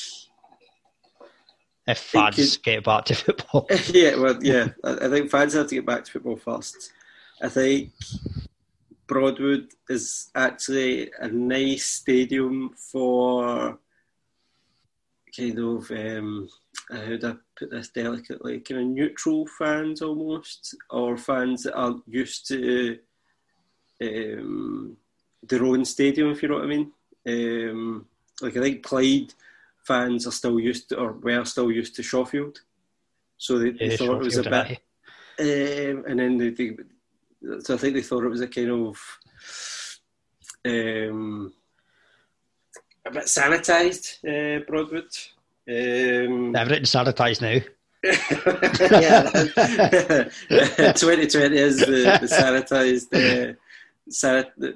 [1.86, 3.68] if fans could, get back to football.
[3.90, 6.94] yeah, well, yeah, I think fans have to get back to football first.
[7.42, 7.92] I think
[9.08, 13.78] Broadwood is actually a nice stadium for
[15.36, 16.48] kind of um,
[16.90, 18.60] how do I put this delicately?
[18.60, 23.00] Kind of neutral fans almost, or fans that aren't used to
[24.02, 24.98] um,
[25.48, 26.92] their own stadium, if you know what I mean.
[27.28, 28.06] Um,
[28.42, 29.34] like I think Clyde
[29.86, 32.62] fans are still used to, or were still used to Shawfield,
[33.38, 34.80] so they, they thought it was a bit.
[35.40, 36.76] Um, and then they, they,
[37.60, 39.20] so I think they thought it was a kind of
[40.66, 41.54] um,
[43.06, 45.10] a bit sanitised uh, Broadwood.
[45.68, 47.60] Um, I've written sanitised now.
[48.04, 49.30] yeah,
[50.94, 53.14] 2020 is the, the sanitised.
[53.14, 53.54] Uh,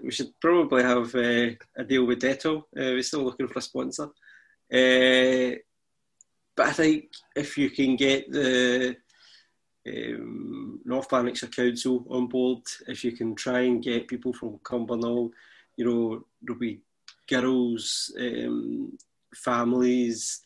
[0.04, 2.60] we should probably have uh, a deal with Dettol.
[2.60, 4.06] Uh, we're still looking for a sponsor.
[4.72, 5.58] Uh,
[6.56, 8.96] but I think if you can get the
[9.88, 12.62] um, North Lanarkshire Council on board.
[12.88, 15.32] If you can try and get people from Cumbernauld,
[15.76, 16.80] you know, there'll be
[17.30, 18.98] girls, um,
[19.36, 20.42] families.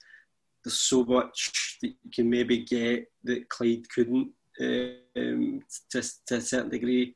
[0.64, 5.62] There's so much that you can maybe get that Clyde couldn't um,
[5.92, 7.16] to, to a certain degree.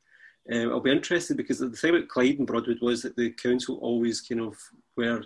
[0.52, 3.78] Um, I'll be interested because the thing about Clyde and Broadwood was that the council
[3.82, 4.56] always kind of
[4.96, 5.24] were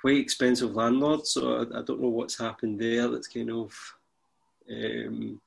[0.00, 1.32] quite expensive landlords.
[1.32, 3.08] So I, I don't know what's happened there.
[3.08, 3.74] That's kind of
[4.70, 5.40] um,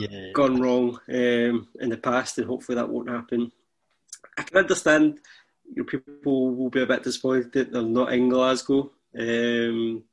[0.00, 0.32] Yeah.
[0.32, 3.52] gone wrong um, in the past, and hopefully that won't happen.
[4.36, 5.20] I can understand
[5.72, 10.04] you know, people will be a bit disappointed that they're not in Glasgow, um,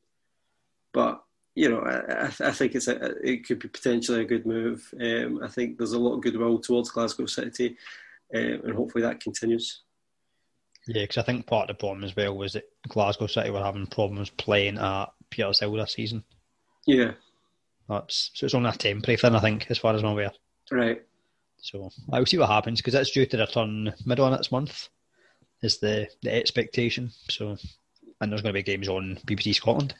[0.93, 1.23] but
[1.55, 4.93] you know I, I, think it's a, it could be potentially a good move.
[4.99, 7.77] Um, I think there's a lot of goodwill towards Glasgow City,
[8.33, 9.81] um, and hopefully that continues.
[10.87, 13.63] Yeah, because I think part of the problem as well was that Glasgow City were
[13.63, 16.23] having problems playing at Petershill this season.
[16.87, 17.11] Yeah,
[17.91, 20.31] That's so it's only a temporary thing, I think, as far as I'm aware.
[20.71, 21.01] right.
[21.63, 24.89] So I will see what happens because that's due to return middle of next month.
[25.61, 27.11] Is the the expectation?
[27.29, 27.55] So,
[28.19, 29.93] and there's going to be games on BBC Scotland.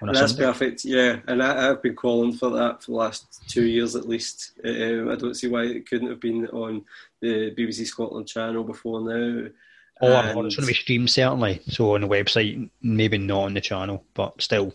[0.00, 0.44] On a that's Sunday.
[0.46, 1.16] perfect, yeah.
[1.26, 4.52] And I, I've been calling for that for the last two years at least.
[4.64, 6.84] Um, I don't see why it couldn't have been on
[7.20, 9.48] the BBC Scotland channel before now.
[10.02, 11.60] Oh, And- it's going to be streamed certainly.
[11.68, 14.72] So on the website, maybe not on the channel, but still,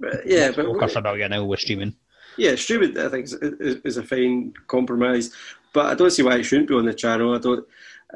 [0.00, 1.94] but, yeah, but we're familiar now with streaming.
[2.36, 5.32] Yeah, streaming I think is, is, is a fine compromise,
[5.72, 7.34] but I don't see why it shouldn't be on the channel.
[7.34, 7.66] I don't,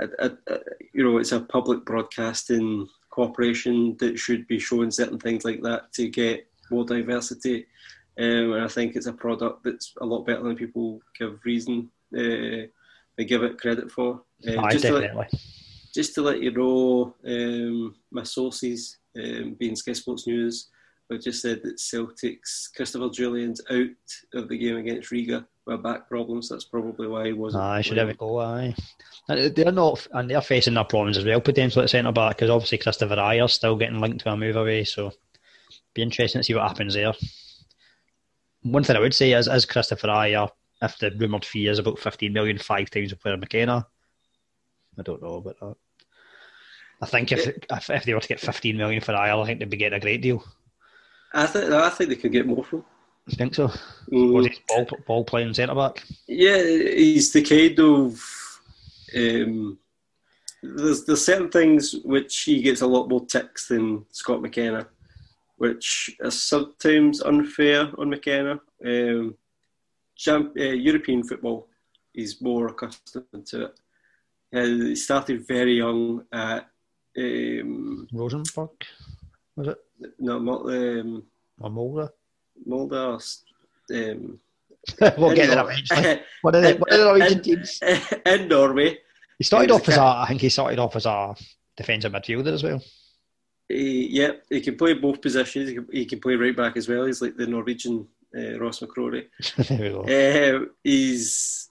[0.00, 0.58] I, I, I-
[0.92, 5.92] you know, it's a public broadcasting corporation that should be showing certain things like that
[5.92, 7.66] to get more diversity.
[8.18, 11.90] Um, and I think it's a product that's a lot better than people give reason
[12.16, 12.70] uh,
[13.16, 14.22] they give it credit for.
[14.48, 15.40] Um, just, to let, definitely.
[15.92, 20.68] just to let you know, um, my sources, um, being Sky Sports News,
[21.10, 26.08] have just said that Celtic's Christopher Jullien's out of the game against Riga with back
[26.08, 26.48] problems.
[26.48, 27.62] That's probably why he wasn't.
[27.62, 28.40] Aye, should a go.
[28.40, 28.74] Aye,
[29.28, 32.78] they're not, and they're facing their problems as well potentially at centre back because obviously
[32.78, 34.84] Kristoffer Ajer's still getting linked to a move away.
[34.84, 35.12] So,
[35.94, 37.12] be interesting to see what happens there.
[38.62, 40.50] One thing I would say is, is Kristoffer Ajer,
[40.80, 43.86] if the rumoured fee is about 15 million, five times the player McKenna,
[44.98, 45.76] I don't know about that.
[47.02, 49.58] I think if, if if they were to get 15 million for Ajer, I think
[49.58, 50.42] they'd be getting a great deal.
[51.34, 52.84] I think I think they could get more from.
[53.26, 53.68] You think so?
[54.10, 54.32] Mm.
[54.32, 56.02] Was he ball, ball playing centre back?
[56.28, 58.22] Yeah, he's the kind of.
[59.16, 59.78] Um,
[60.62, 64.86] there's there's certain things which he gets a lot more ticks than Scott McKenna,
[65.56, 68.60] which is sometimes unfair on McKenna.
[68.84, 69.36] Um,
[70.28, 71.66] uh, European football,
[72.12, 73.80] he's more accustomed to it.
[74.54, 76.68] Uh, he started very young at
[77.18, 78.70] um, Rosenborg?
[79.56, 79.83] Was it?
[80.18, 81.22] No, not um,
[81.60, 82.10] Or Molde?
[82.66, 82.92] Molde.
[82.92, 83.18] or,
[83.90, 84.38] Um,
[85.18, 86.20] we'll get there eventually.
[86.42, 87.80] One of the, one of the Norwegian in- teams.
[88.26, 88.98] in Norway.
[89.38, 90.02] He started off as a.
[90.02, 91.34] I think he started off as a
[91.76, 92.82] defensive midfielder as well.
[93.68, 95.70] He, yeah, he can play both positions.
[95.70, 97.06] He can, he can play right back as well.
[97.06, 98.06] He's like the Norwegian
[98.36, 99.26] uh, Ross McCrorie.
[99.56, 100.02] there we go.
[100.02, 101.70] Uh, he's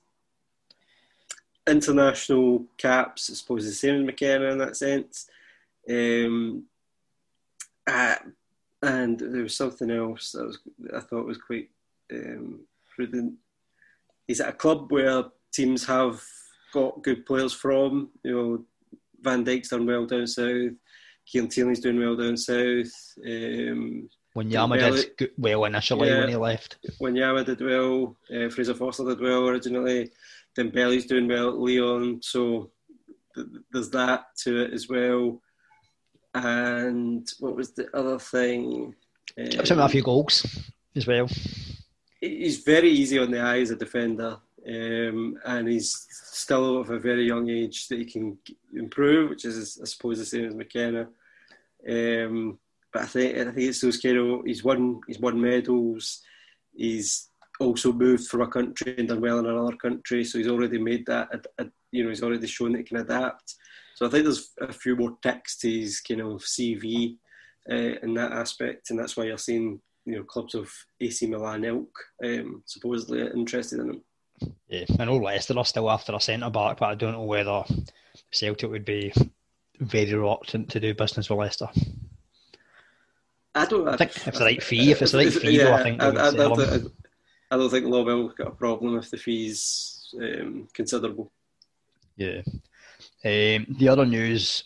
[1.68, 5.28] international caps, I suppose, the same as McKenna in that sense.
[5.90, 6.64] Um,
[7.88, 8.16] uh,
[8.82, 10.60] and there was something else that was,
[10.96, 11.70] I thought was quite
[12.12, 12.62] um,
[12.96, 13.36] prudent.
[14.28, 15.24] He's at a club where
[15.54, 16.22] teams have
[16.74, 18.10] got good players from.
[18.24, 18.66] You know,
[19.22, 20.72] Van Dijk's done well down south.
[21.26, 22.92] Kieran Tierney's doing well down south.
[23.26, 26.20] Um, Wanyama did well initially yeah.
[26.20, 26.78] when he left.
[27.02, 28.18] Wanyama did well.
[28.34, 30.12] Uh, Fraser Forster did well originally.
[30.56, 32.22] Then Dembele's doing well at Lyon.
[32.22, 32.72] So
[33.36, 35.42] th- there's that to it as well.
[36.34, 38.96] And what was the other thing?
[39.38, 40.46] Gives him a Um, few goals
[40.96, 41.28] as well.
[42.22, 44.38] he's very easy on the eye as a defender,
[44.68, 48.38] um, and he's still of a very young age that he can
[48.74, 51.08] improve, which is, I suppose, the same as McKenna.
[51.88, 52.60] Um,
[52.92, 56.22] but I think I think it's those kind of he's won he's won medals.
[56.76, 57.30] He's
[57.60, 61.06] also moved from a country and done well in another country, so he's already made
[61.08, 61.46] that.
[61.92, 63.56] you know, he's already shown that he can adapt.
[63.96, 67.18] So I think there's a few more ticks to his kind of CV
[67.70, 71.64] uh, in that aspect, and that's why you're seeing you know clubs of AC Milan
[71.64, 74.02] ilk um, supposedly interested in him.
[74.68, 77.64] Yeah, I know Leicester are still after a centre back, but I don't know whether
[78.32, 79.14] Celtic would be
[79.80, 81.70] very reluctant to do business with Leicester.
[83.56, 83.88] I don't.
[83.88, 86.02] I think if it's the right fee, if it's the right fee, though, I think
[86.02, 86.92] I, I, I, him.
[87.52, 91.32] I don't think Lawwell got a problem if the fee's um, considerable.
[92.16, 92.42] Yeah.
[93.26, 94.66] Um, the other news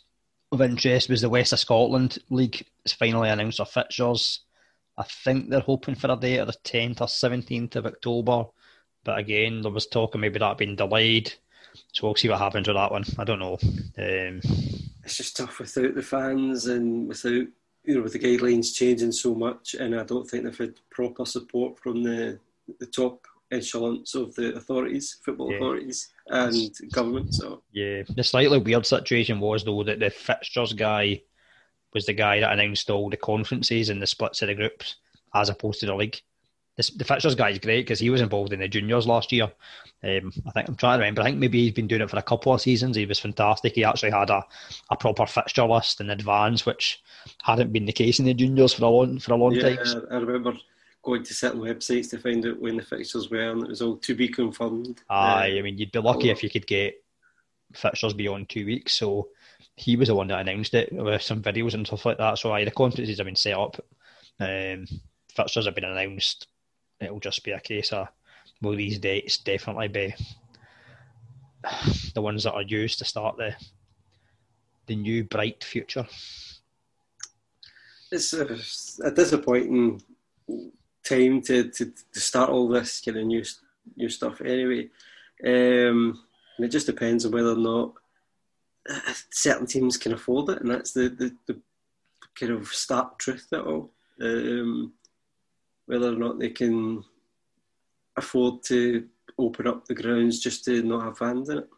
[0.51, 4.41] of interest was the West of Scotland League has finally announced their fixtures.
[4.97, 8.45] I think they're hoping for a date of the 10th or 17th of October.
[9.03, 11.33] But again, there was talk of maybe that being delayed.
[11.93, 13.05] So we'll see what happens with that one.
[13.17, 13.57] I don't know.
[13.97, 14.41] Um,
[15.03, 17.47] it's just tough without the fans and without
[17.83, 21.25] you know with the guidelines changing so much, and I don't think they've had proper
[21.25, 22.39] support from the
[22.79, 25.57] the top echelons of the authorities, football yeah.
[25.57, 27.33] authorities, and government.
[27.33, 31.21] So yeah, the slightly weird situation was though that the fixtures guy
[31.93, 34.97] was the guy that announced all the conferences and the splits of the groups
[35.33, 36.19] as opposed to the league.
[36.75, 39.51] The, the fixtures guy is great because he was involved in the juniors last year.
[40.03, 41.21] Um, I think I'm trying to remember.
[41.21, 42.95] I think maybe he's been doing it for a couple of seasons.
[42.95, 43.73] He was fantastic.
[43.73, 44.43] He actually had a,
[44.91, 47.01] a proper fixture list in advance, which
[47.41, 50.03] hadn't been the case in the juniors for a long for a long yeah, time.
[50.11, 50.53] I remember
[51.07, 53.95] going to certain websites to find out when the fixtures were, and it was all
[53.95, 55.01] to be confirmed.
[55.09, 57.01] Aye, uh, I mean, you'd be lucky if you could get
[57.73, 58.93] fixtures beyond two weeks.
[58.93, 59.29] So
[59.75, 62.37] he was the one that announced it with some videos and stuff like that.
[62.37, 63.83] So aye, the conferences have been set up.
[64.39, 64.85] Um,
[65.33, 66.47] fixtures have been announced.
[66.99, 68.09] It'll just be a case of
[68.61, 70.13] will these dates definitely be
[72.15, 73.55] the ones that are used to start the
[74.87, 76.07] the new bright future.
[78.11, 78.57] It's a,
[79.05, 80.01] a disappointing
[81.07, 83.43] time to, to, to start all this kind of new
[83.95, 84.89] new stuff anyway.
[85.45, 86.23] Um,
[86.57, 87.93] and it just depends on whether or not
[88.89, 91.59] uh, certain teams can afford it, and that's the, the, the
[92.35, 93.91] kind of stark truth at all.
[94.21, 94.93] Um,
[95.85, 97.03] whether or not they can
[98.15, 99.07] afford to
[99.37, 101.69] open up the grounds just to not have fans in it.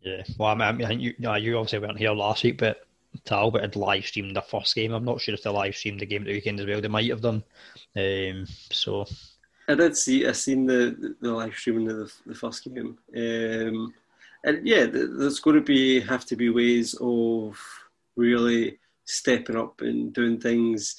[0.00, 2.86] Yeah, well, I mean, I you, you obviously weren't here last week, but
[3.24, 4.92] Talbot had live streamed the first game.
[4.92, 6.80] I'm not sure if they live streamed the game at the weekend as well.
[6.80, 7.42] They might have done.
[7.96, 9.06] Um, so
[9.68, 10.26] I did see.
[10.26, 12.98] I seen the the live streaming of the, the first game.
[13.16, 13.94] Um,
[14.44, 17.58] and yeah, there's going to be have to be ways of
[18.16, 20.96] really stepping up and doing things.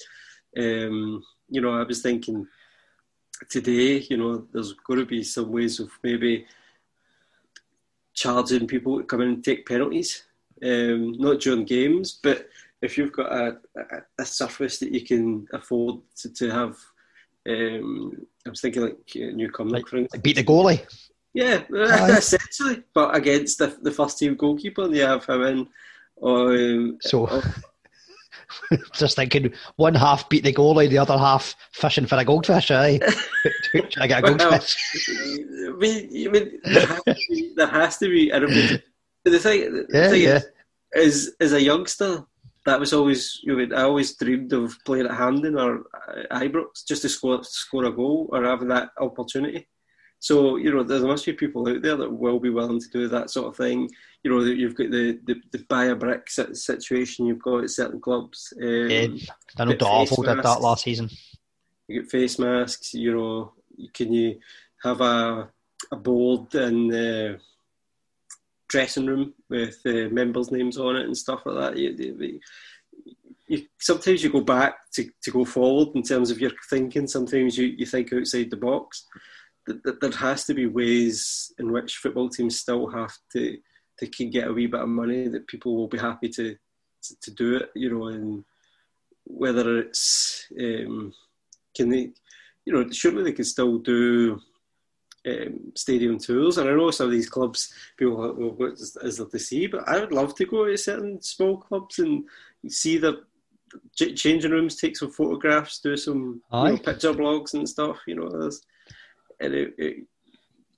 [0.56, 2.46] Um, you know, I was thinking
[3.48, 3.98] today.
[4.10, 6.46] You know, there's going to be some ways of maybe
[8.14, 10.24] charging people to come in and take penalties
[10.62, 12.48] um, not during games, but
[12.82, 16.76] if you've got a, a, a surface that you can afford to, to have,
[17.48, 20.22] um, I was thinking like uh, Newcombe, like, for instance.
[20.22, 20.84] beat the goalie.
[21.34, 25.68] Yeah, essentially, but against the, the first team goalkeeper, and you have him in.
[26.22, 27.42] Um, so, or,
[28.92, 32.70] just thinking, one half beat the goalie, the other half fishing for a goldfish.
[32.70, 33.00] Aye,
[33.98, 34.76] I get a goldfish.
[35.08, 38.32] I mean, I mean there, has be, there has to be,
[39.30, 40.40] the thing, the yeah, thing yeah.
[40.94, 42.24] Is, as a youngster,
[42.66, 45.84] that was always you know, I always dreamed of playing at Hampden or
[46.32, 49.68] Ibrox just to score score a goal or having that opportunity.
[50.18, 53.08] So you know there must be people out there that will be willing to do
[53.08, 53.88] that sort of thing.
[54.24, 58.00] You know you've got the the, the buy a brick situation you've got at certain
[58.00, 58.52] clubs.
[58.60, 59.06] Um, yeah,
[59.58, 61.08] I know Darvel did that last season.
[61.86, 62.94] You get face masks.
[62.94, 63.52] You know,
[63.94, 64.40] can you
[64.82, 65.50] have a
[65.92, 66.92] a board and.
[66.92, 67.38] Uh,
[68.68, 71.76] dressing room with uh, members' names on it and stuff like that.
[71.78, 72.40] You, you,
[73.48, 77.06] you, sometimes you go back to, to go forward in terms of your thinking.
[77.06, 79.06] Sometimes you, you think outside the box.
[79.66, 83.58] There has to be ways in which football teams still have to
[83.98, 86.54] to get a wee bit of money that people will be happy to
[87.02, 87.70] to, to do it.
[87.74, 88.44] You know, and
[89.24, 91.12] whether it's um,
[91.74, 92.10] can they,
[92.64, 94.40] you know, surely they can still do
[95.26, 96.58] um, stadium tours.
[96.58, 99.66] And I know some of these clubs people well, what is, is there to see,
[99.66, 102.24] but I would love to go to certain small clubs and
[102.68, 103.24] see the
[103.94, 107.98] changing rooms, take some photographs, do some you know, picture blogs and stuff.
[108.06, 108.62] You know, there's,
[109.40, 109.96] and it, it,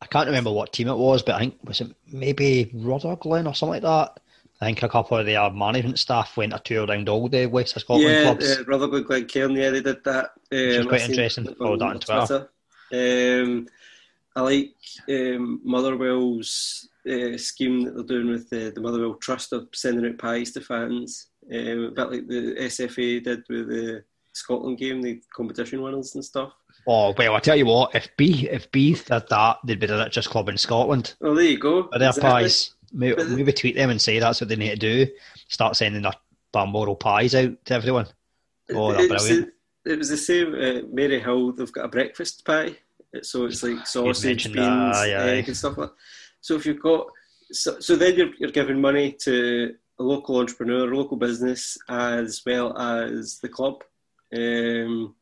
[0.01, 3.55] I can't remember what team it was, but I think was it maybe Rutherglen or
[3.55, 4.21] something like that.
[4.61, 7.77] I think a couple of their management staff went a tour around all the West
[7.77, 8.49] of Scotland yeah, clubs.
[8.49, 10.25] Yeah, uh, Rutherglen, Glencairn, yeah, they did that.
[10.25, 11.55] Um, Which is quite interesting.
[11.55, 12.49] Followed that on Twitter.
[12.91, 13.43] Twitter.
[13.45, 13.69] Um,
[14.39, 14.77] I like
[15.09, 20.17] um, Motherwell's uh, scheme that they're doing with the, the Motherwell Trust of sending out
[20.19, 25.21] pies to fans, um, a bit like the SFA did with the Scotland game, the
[25.35, 26.53] competition winners and stuff.
[26.87, 29.99] Oh well, I tell you what, if B if B did that, they'd be the
[29.99, 31.15] richest club in Scotland.
[31.21, 31.89] Oh, there you go.
[31.91, 32.31] But their exactly.
[32.31, 35.13] pies, maybe, maybe tweet them and say that's what they need to do.
[35.49, 36.13] Start sending their
[36.53, 38.07] Balmoral pies out to everyone.
[38.73, 39.53] Oh, that's brilliant.
[39.85, 40.55] The, it was the same.
[40.55, 42.77] Uh, Maryhill, they've got a breakfast pie
[43.23, 45.91] so it's like sausage, beans, that, yeah, egg, and stuff like.
[45.91, 45.97] that.
[46.41, 47.07] So if you've got,
[47.51, 52.43] so, so then you're you're giving money to a local entrepreneur, a local business, as
[52.47, 53.83] well as the club.
[54.35, 55.15] Um,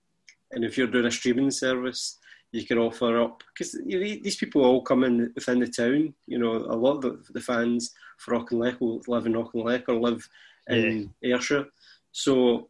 [0.52, 2.18] and if you're doing a streaming service,
[2.52, 6.14] you can offer up because you know, these people all come in within the town.
[6.26, 9.94] You know, a lot of the, the fans for Auchinleck will live in Auchinleck or
[9.94, 10.28] live
[10.68, 11.34] in yeah.
[11.34, 11.66] Ayrshire.
[12.12, 12.68] So,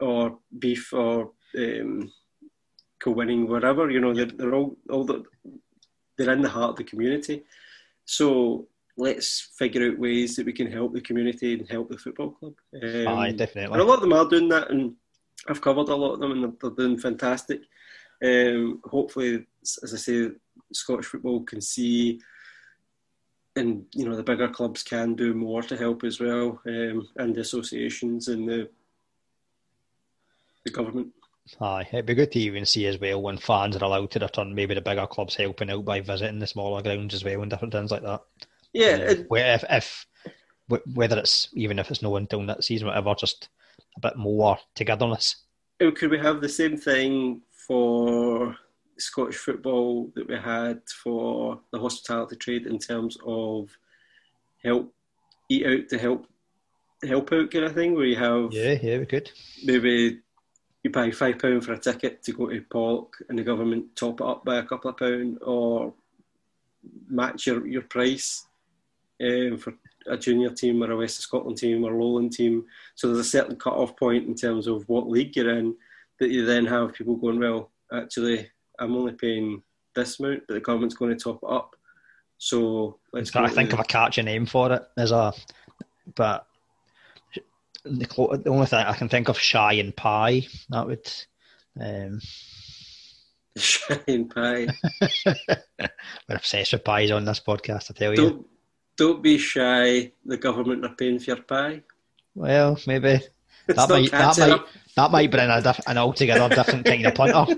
[0.00, 2.12] or Beith or um,
[3.00, 5.24] co-winning, wherever You know, they're, they're all all the,
[6.16, 7.44] they're in the heart of the community.
[8.04, 12.30] So let's figure out ways that we can help the community and help the football
[12.30, 12.54] club.
[12.82, 13.74] Um, Aye, definitely.
[13.74, 14.94] And a lot of them are doing that, and
[15.48, 17.60] I've covered a lot of them, and they're, they're doing fantastic.
[18.24, 20.30] Um, hopefully, as I say,
[20.72, 22.20] Scottish football can see,
[23.56, 27.34] and you know the bigger clubs can do more to help as well, um, and
[27.34, 28.68] the associations and the
[30.64, 31.08] the government.
[31.60, 34.54] Aye, it'd be good to even see as well when fans are allowed to return.
[34.54, 37.72] Maybe the bigger clubs helping out by visiting the smaller grounds as well and different
[37.72, 38.20] things like that.
[38.72, 40.06] Yeah, uh, where if, if
[40.94, 43.48] whether it's even if it's no until next season, whatever, just
[43.96, 45.36] a bit more togetherness.
[45.78, 48.56] Could we have the same thing for
[48.98, 53.70] Scottish football that we had for the hospitality trade in terms of
[54.62, 54.92] help
[55.48, 56.26] eat out to help
[57.06, 59.30] help out kind of thing, where you have yeah yeah we could
[59.64, 60.20] maybe
[60.86, 64.20] you pay five pound for a ticket to go to Pollok and the government top
[64.20, 65.92] it up by a couple of pound or
[67.08, 68.46] match your, your price
[69.20, 69.74] um, for
[70.06, 72.64] a junior team or a West of Scotland team or Lowland team.
[72.94, 75.74] So there's a certain cut off point in terms of what league you're in
[76.20, 78.48] that you then have people going, well, actually,
[78.78, 79.62] I'm only paying
[79.96, 81.74] this amount, but the government's going to top it up.
[82.38, 83.34] So let's.
[83.34, 84.82] I think of a catchy name for it.
[84.96, 85.32] There's a,
[86.14, 86.46] but
[87.86, 90.46] the, the only thing I can think of, shy and pie.
[90.70, 91.10] That would.
[91.80, 92.20] Um,
[93.56, 94.68] shy and pie.
[96.28, 97.90] We're obsessed with pies on this podcast.
[97.90, 98.48] I tell don't, you.
[98.96, 100.12] Don't be shy.
[100.24, 101.82] The government are paying for your pie.
[102.34, 103.20] Well, maybe
[103.66, 104.60] that might, that might
[104.96, 107.54] that might bring a diff- an altogether different kind of punter uh,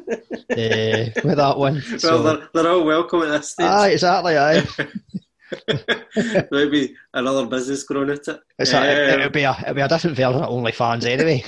[0.51, 1.83] with that one.
[1.91, 2.23] Well, so.
[2.23, 3.67] they're, they're all welcome at this stage.
[3.67, 4.37] Aye, exactly.
[4.37, 4.67] Aye.
[6.51, 8.41] Maybe another business growing at it.
[8.59, 11.45] It's um, a, it'll be a it'll be a different version of OnlyFans anyway.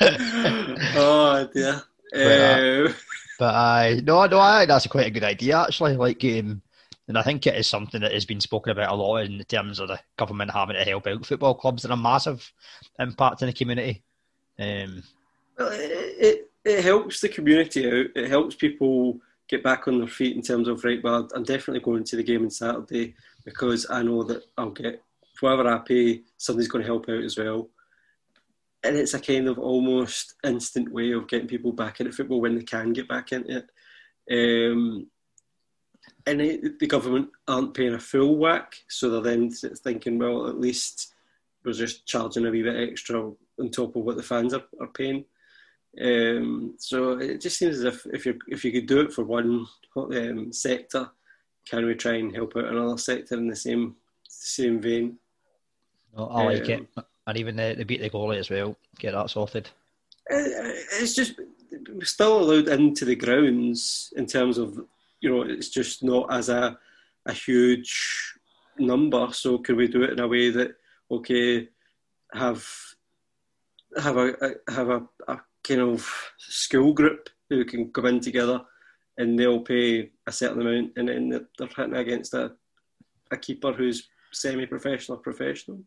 [0.96, 1.82] oh dear.
[2.12, 2.92] But, uh,
[3.38, 5.96] but I no, no, I think that's quite a good idea actually.
[5.96, 6.62] Like, um,
[7.08, 9.80] and I think it is something that has been spoken about a lot in terms
[9.80, 12.52] of the government having to help out football clubs are a massive
[12.98, 14.02] impact in the community.
[14.58, 15.02] Um,
[15.58, 18.06] well, it, it, it helps the community out.
[18.14, 19.18] It helps people
[19.50, 21.02] get back on their feet in terms of right.
[21.02, 23.14] Well, I'm definitely going to the game on Saturday
[23.44, 25.02] because I know that I'll get
[25.40, 26.22] whatever I pay.
[26.36, 27.68] Somebody's going to help out as well
[28.82, 32.56] and it's a kind of almost instant way of getting people back into football when
[32.56, 33.70] they can get back into it.
[34.30, 35.06] Um,
[36.26, 40.58] and it, the government aren't paying a full whack, so they're then thinking, well, at
[40.58, 41.14] least
[41.64, 44.88] we're just charging a wee bit extra on top of what the fans are, are
[44.88, 45.24] paying.
[46.00, 49.24] Um, so it just seems as if if you if you could do it for
[49.24, 51.10] one um, sector,
[51.68, 53.96] can we try and help out another sector in the same
[54.28, 55.18] same vein?
[56.16, 58.76] No, I like um, it and even the, the beat the goalie as well.
[58.98, 59.68] Get that sorted.
[60.28, 61.40] It's just
[61.88, 64.80] we're still allowed into the grounds in terms of
[65.20, 66.78] you know it's just not as a
[67.26, 68.34] a huge
[68.78, 69.28] number.
[69.32, 70.76] So can we do it in a way that
[71.10, 71.68] okay
[72.34, 72.66] have
[73.96, 78.62] have a, a have a, a kind of school group who can come in together
[79.18, 81.28] and they'll pay a certain amount and then
[81.58, 82.52] they're hitting against a
[83.32, 85.84] a keeper who's semi-professional professional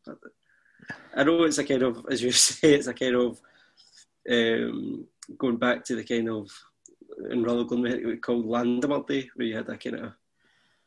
[1.16, 3.40] I know it's a kind of, as you say, it's a kind of
[4.30, 6.50] um, going back to the kind of
[7.30, 10.14] in Rutherglen we had called Landemer Day, where you had a kind of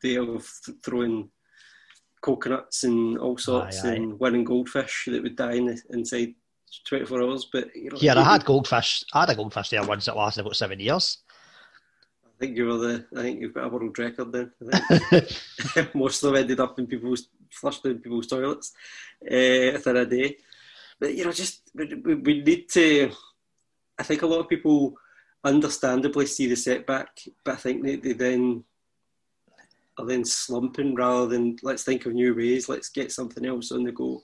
[0.02, 0.46] day of
[0.84, 1.30] throwing
[2.20, 3.94] coconuts and all sorts aye, aye.
[3.94, 6.34] and winning goldfish that would die in the, inside
[6.86, 7.48] 24 hours.
[7.52, 9.04] But you know, yeah, I had goldfish.
[9.12, 11.18] I had a goldfish there once that lasted about seven years.
[12.24, 13.06] I think you were the.
[13.16, 14.52] I think you've got a world record then.
[15.94, 18.72] Most of them ended up in people's flushed in people's toilets
[19.24, 20.36] uh, within a day.
[21.00, 23.10] But you know, just we, we need to.
[23.98, 24.94] I think a lot of people
[25.44, 28.64] understandably see the setback, but I think they, they then
[29.98, 32.68] are then slumping rather than let's think of new ways.
[32.68, 34.22] Let's get something else on the go.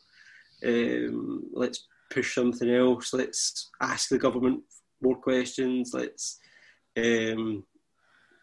[0.64, 3.12] Um, let's push something else.
[3.12, 4.62] Let's ask the government
[5.01, 5.93] more questions.
[5.94, 6.39] Let's
[6.97, 7.64] um,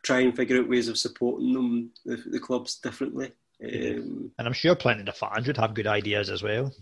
[0.04, 3.32] try and figure out ways of supporting them, the, the clubs differently.
[3.64, 6.74] Um, and I'm sure plenty of the fans would have good ideas as well.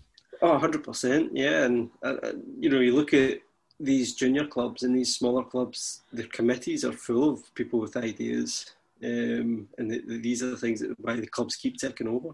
[0.41, 1.63] Oh, 100%, yeah.
[1.63, 3.39] And, uh, uh, you know, you look at
[3.79, 8.73] these junior clubs and these smaller clubs, their committees are full of people with ideas.
[9.03, 12.29] Um, and the, the, these are the things that why the clubs keep taking over.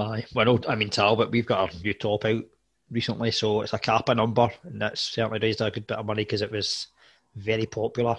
[0.00, 0.24] Aye.
[0.34, 2.44] Well, I mean, Talbot, we've got a new top out
[2.90, 6.24] recently, so it's a kappa number, and that's certainly raised a good bit of money
[6.24, 6.88] because it was
[7.34, 8.16] very popular.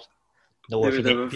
[0.70, 1.30] No, if you,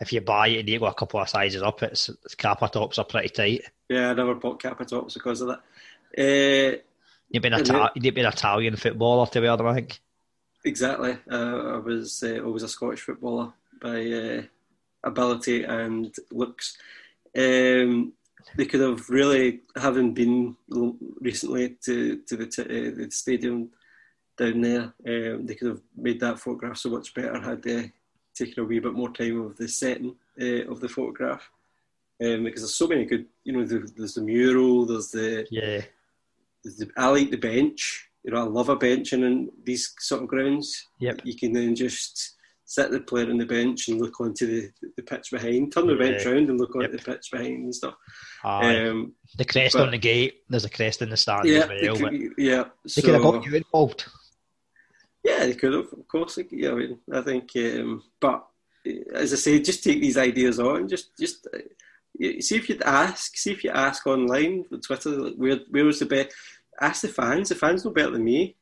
[0.00, 2.98] if you buy it and you go a couple of sizes up, it's, kappa tops
[2.98, 3.62] are pretty tight.
[3.88, 5.60] Yeah, I never bought kappa tops because of that.
[6.18, 6.78] Uh,
[7.30, 10.00] You've been, Ita- you've been Italian footballer to wear them, I think.
[10.64, 11.16] Exactly.
[11.30, 14.42] Uh, I was uh, always a Scottish footballer by uh,
[15.02, 16.76] ability and looks.
[17.36, 18.12] Um,
[18.56, 20.56] they could have really, having been
[21.20, 23.70] recently to to the, t- uh, the stadium
[24.36, 27.92] down there, um, they could have made that photograph so much better had they
[28.34, 31.48] taken a wee bit more time of the setting uh, of the photograph.
[32.22, 35.82] Um, because there's so many good, you know, there's the mural, there's the yeah,
[36.62, 38.08] there's the, I like the bench.
[38.22, 40.86] You know, I love a bench in these sort of grounds.
[41.00, 41.22] Yep.
[41.24, 42.36] You can then just
[42.72, 45.92] sit the player on the bench and look onto the, the pitch behind, turn the
[45.92, 45.98] yeah.
[45.98, 46.92] bench around and look onto yep.
[46.92, 47.94] the pitch behind and stuff.
[48.42, 52.00] Um, the crest but, on the gate, there's a crest in the stand yeah, as
[52.00, 52.10] well.
[52.10, 54.06] Could, yeah, they so, could have got you involved.
[55.22, 56.38] Yeah, they could have, of course.
[56.38, 58.46] Like, yeah, I mean, I think, um, but
[59.14, 60.88] as I say, just take these ideas on.
[60.88, 61.58] Just, just uh,
[62.40, 66.34] see if you'd ask, see if you ask online, Twitter, where where was the best.
[66.80, 67.50] Ask the fans.
[67.50, 68.56] The fans know better than me.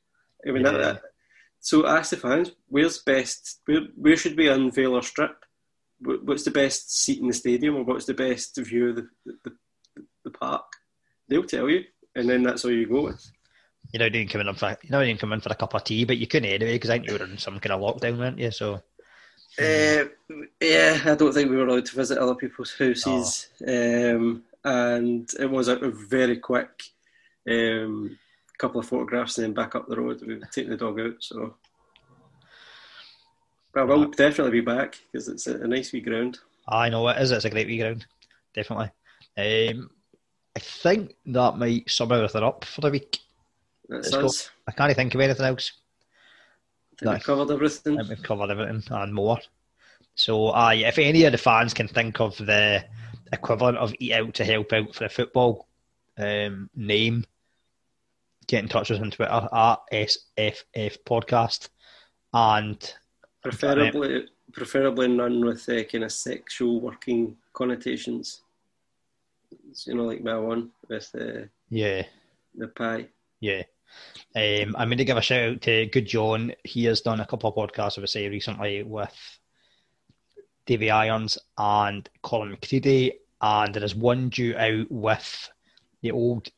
[0.45, 0.73] I mean, yeah.
[0.73, 1.03] that,
[1.61, 3.61] so ask the fans, where's best?
[3.67, 5.45] Where, where should we unveil our strip?
[6.01, 9.09] What's the best seat in the stadium, or what's the best view of the
[9.45, 9.53] the,
[10.25, 10.65] the, park?
[11.29, 11.85] They'll tell you,
[12.15, 13.31] and then that's all you go with.
[13.93, 15.85] You know, didn't come in for you know, didn't come in for a cup of
[15.85, 18.19] tea, but you couldn't anyway because I think you were in some kind of lockdown,
[18.19, 18.51] weren't you?
[18.51, 18.83] So.
[19.59, 20.05] Uh,
[20.61, 24.17] yeah, I don't think we were allowed to visit other people's houses, oh.
[24.17, 26.83] um, and it was a, a very quick
[27.51, 28.17] um,
[28.61, 30.21] couple of photographs and then back up the road.
[30.27, 31.55] We've taken the dog out, so.
[33.73, 36.39] But I will definitely be back because it's a, a, nice wee ground.
[36.69, 37.31] I know it is.
[37.31, 38.05] It's a great wee ground,
[38.55, 38.91] definitely.
[39.39, 39.91] Um,
[40.57, 43.19] I think that might sum everything up for the week.
[43.89, 45.73] That's I can't think of anything else.
[47.03, 47.97] No, we've covered everything.
[48.09, 49.39] we've covered everything and more.
[50.17, 52.85] So, uh, if any of the fans can think of the
[53.33, 55.67] equivalent of Eat Out to help out for a football
[56.19, 57.25] um, name,
[58.51, 61.69] get in touch with us on Twitter at SFF Podcast.
[62.35, 62.95] And
[63.43, 68.43] preferably, preferably none with uh, kind of sexual working connotations.
[69.87, 72.03] you know, like my one with uh, yeah
[72.57, 73.07] the pie.
[73.39, 73.63] Yeah.
[74.35, 76.53] Um, I'm going to give a shout out to Good John.
[76.65, 79.17] He has done a couple of podcasts, I would say, recently with
[80.67, 85.51] Davy Irons and Colin McCredie, and there is one due out with
[86.03, 86.49] the old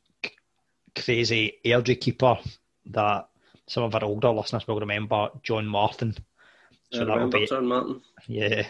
[0.94, 2.38] crazy Airdrie keeper
[2.86, 3.28] that
[3.66, 6.14] some of our older listeners will remember, John Martin.
[6.92, 8.02] So that will be John Martin.
[8.26, 8.66] Yeah.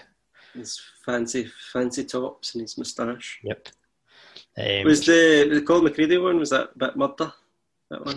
[0.54, 3.40] His fancy, fancy tops and his moustache.
[3.42, 3.68] Yep.
[4.56, 6.38] Um, was the the Colin McCredie one?
[6.38, 7.32] Was that a bit murder?
[7.92, 8.16] That one.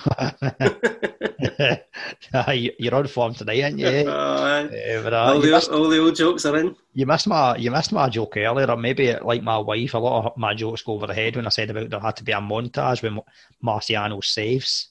[2.80, 4.06] You're on form tonight, aren't you?
[4.16, 4.68] Uh,
[5.12, 6.76] uh, all, the, missed, all the old jokes are in.
[6.94, 9.94] You missed my you missed my joke earlier, or maybe like my wife.
[9.94, 12.16] A lot of my jokes go over the head when I said about there had
[12.18, 13.20] to be a montage when
[13.64, 14.90] Marciano saves.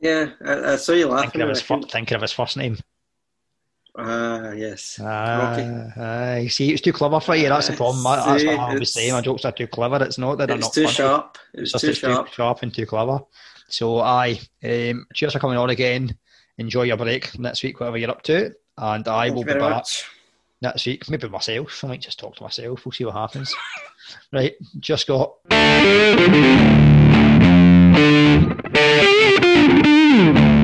[0.00, 1.30] Yeah, I, I saw you laughing.
[1.30, 2.78] Thinking of, his, thinking of his first name.
[3.96, 4.98] Ah, yes.
[5.02, 6.38] Ah.
[6.48, 7.48] See, it's too clever for you.
[7.48, 8.02] That's the problem.
[8.04, 9.12] That's what I.
[9.12, 10.02] My jokes are too clever.
[10.02, 10.94] It's not that they're not too funny.
[10.94, 11.38] sharp.
[11.54, 12.28] It's, it's too sharp.
[12.28, 13.20] too sharp and too clever.
[13.72, 16.16] So, aye, um, cheers for coming on again.
[16.58, 19.70] Enjoy your break next week, whatever you're up to, and I Thank will be back
[19.70, 20.04] much.
[20.60, 21.08] next week.
[21.08, 21.84] Maybe myself.
[21.84, 22.84] I might just talk to myself.
[22.84, 23.54] We'll see what happens.
[24.32, 25.36] right, just got.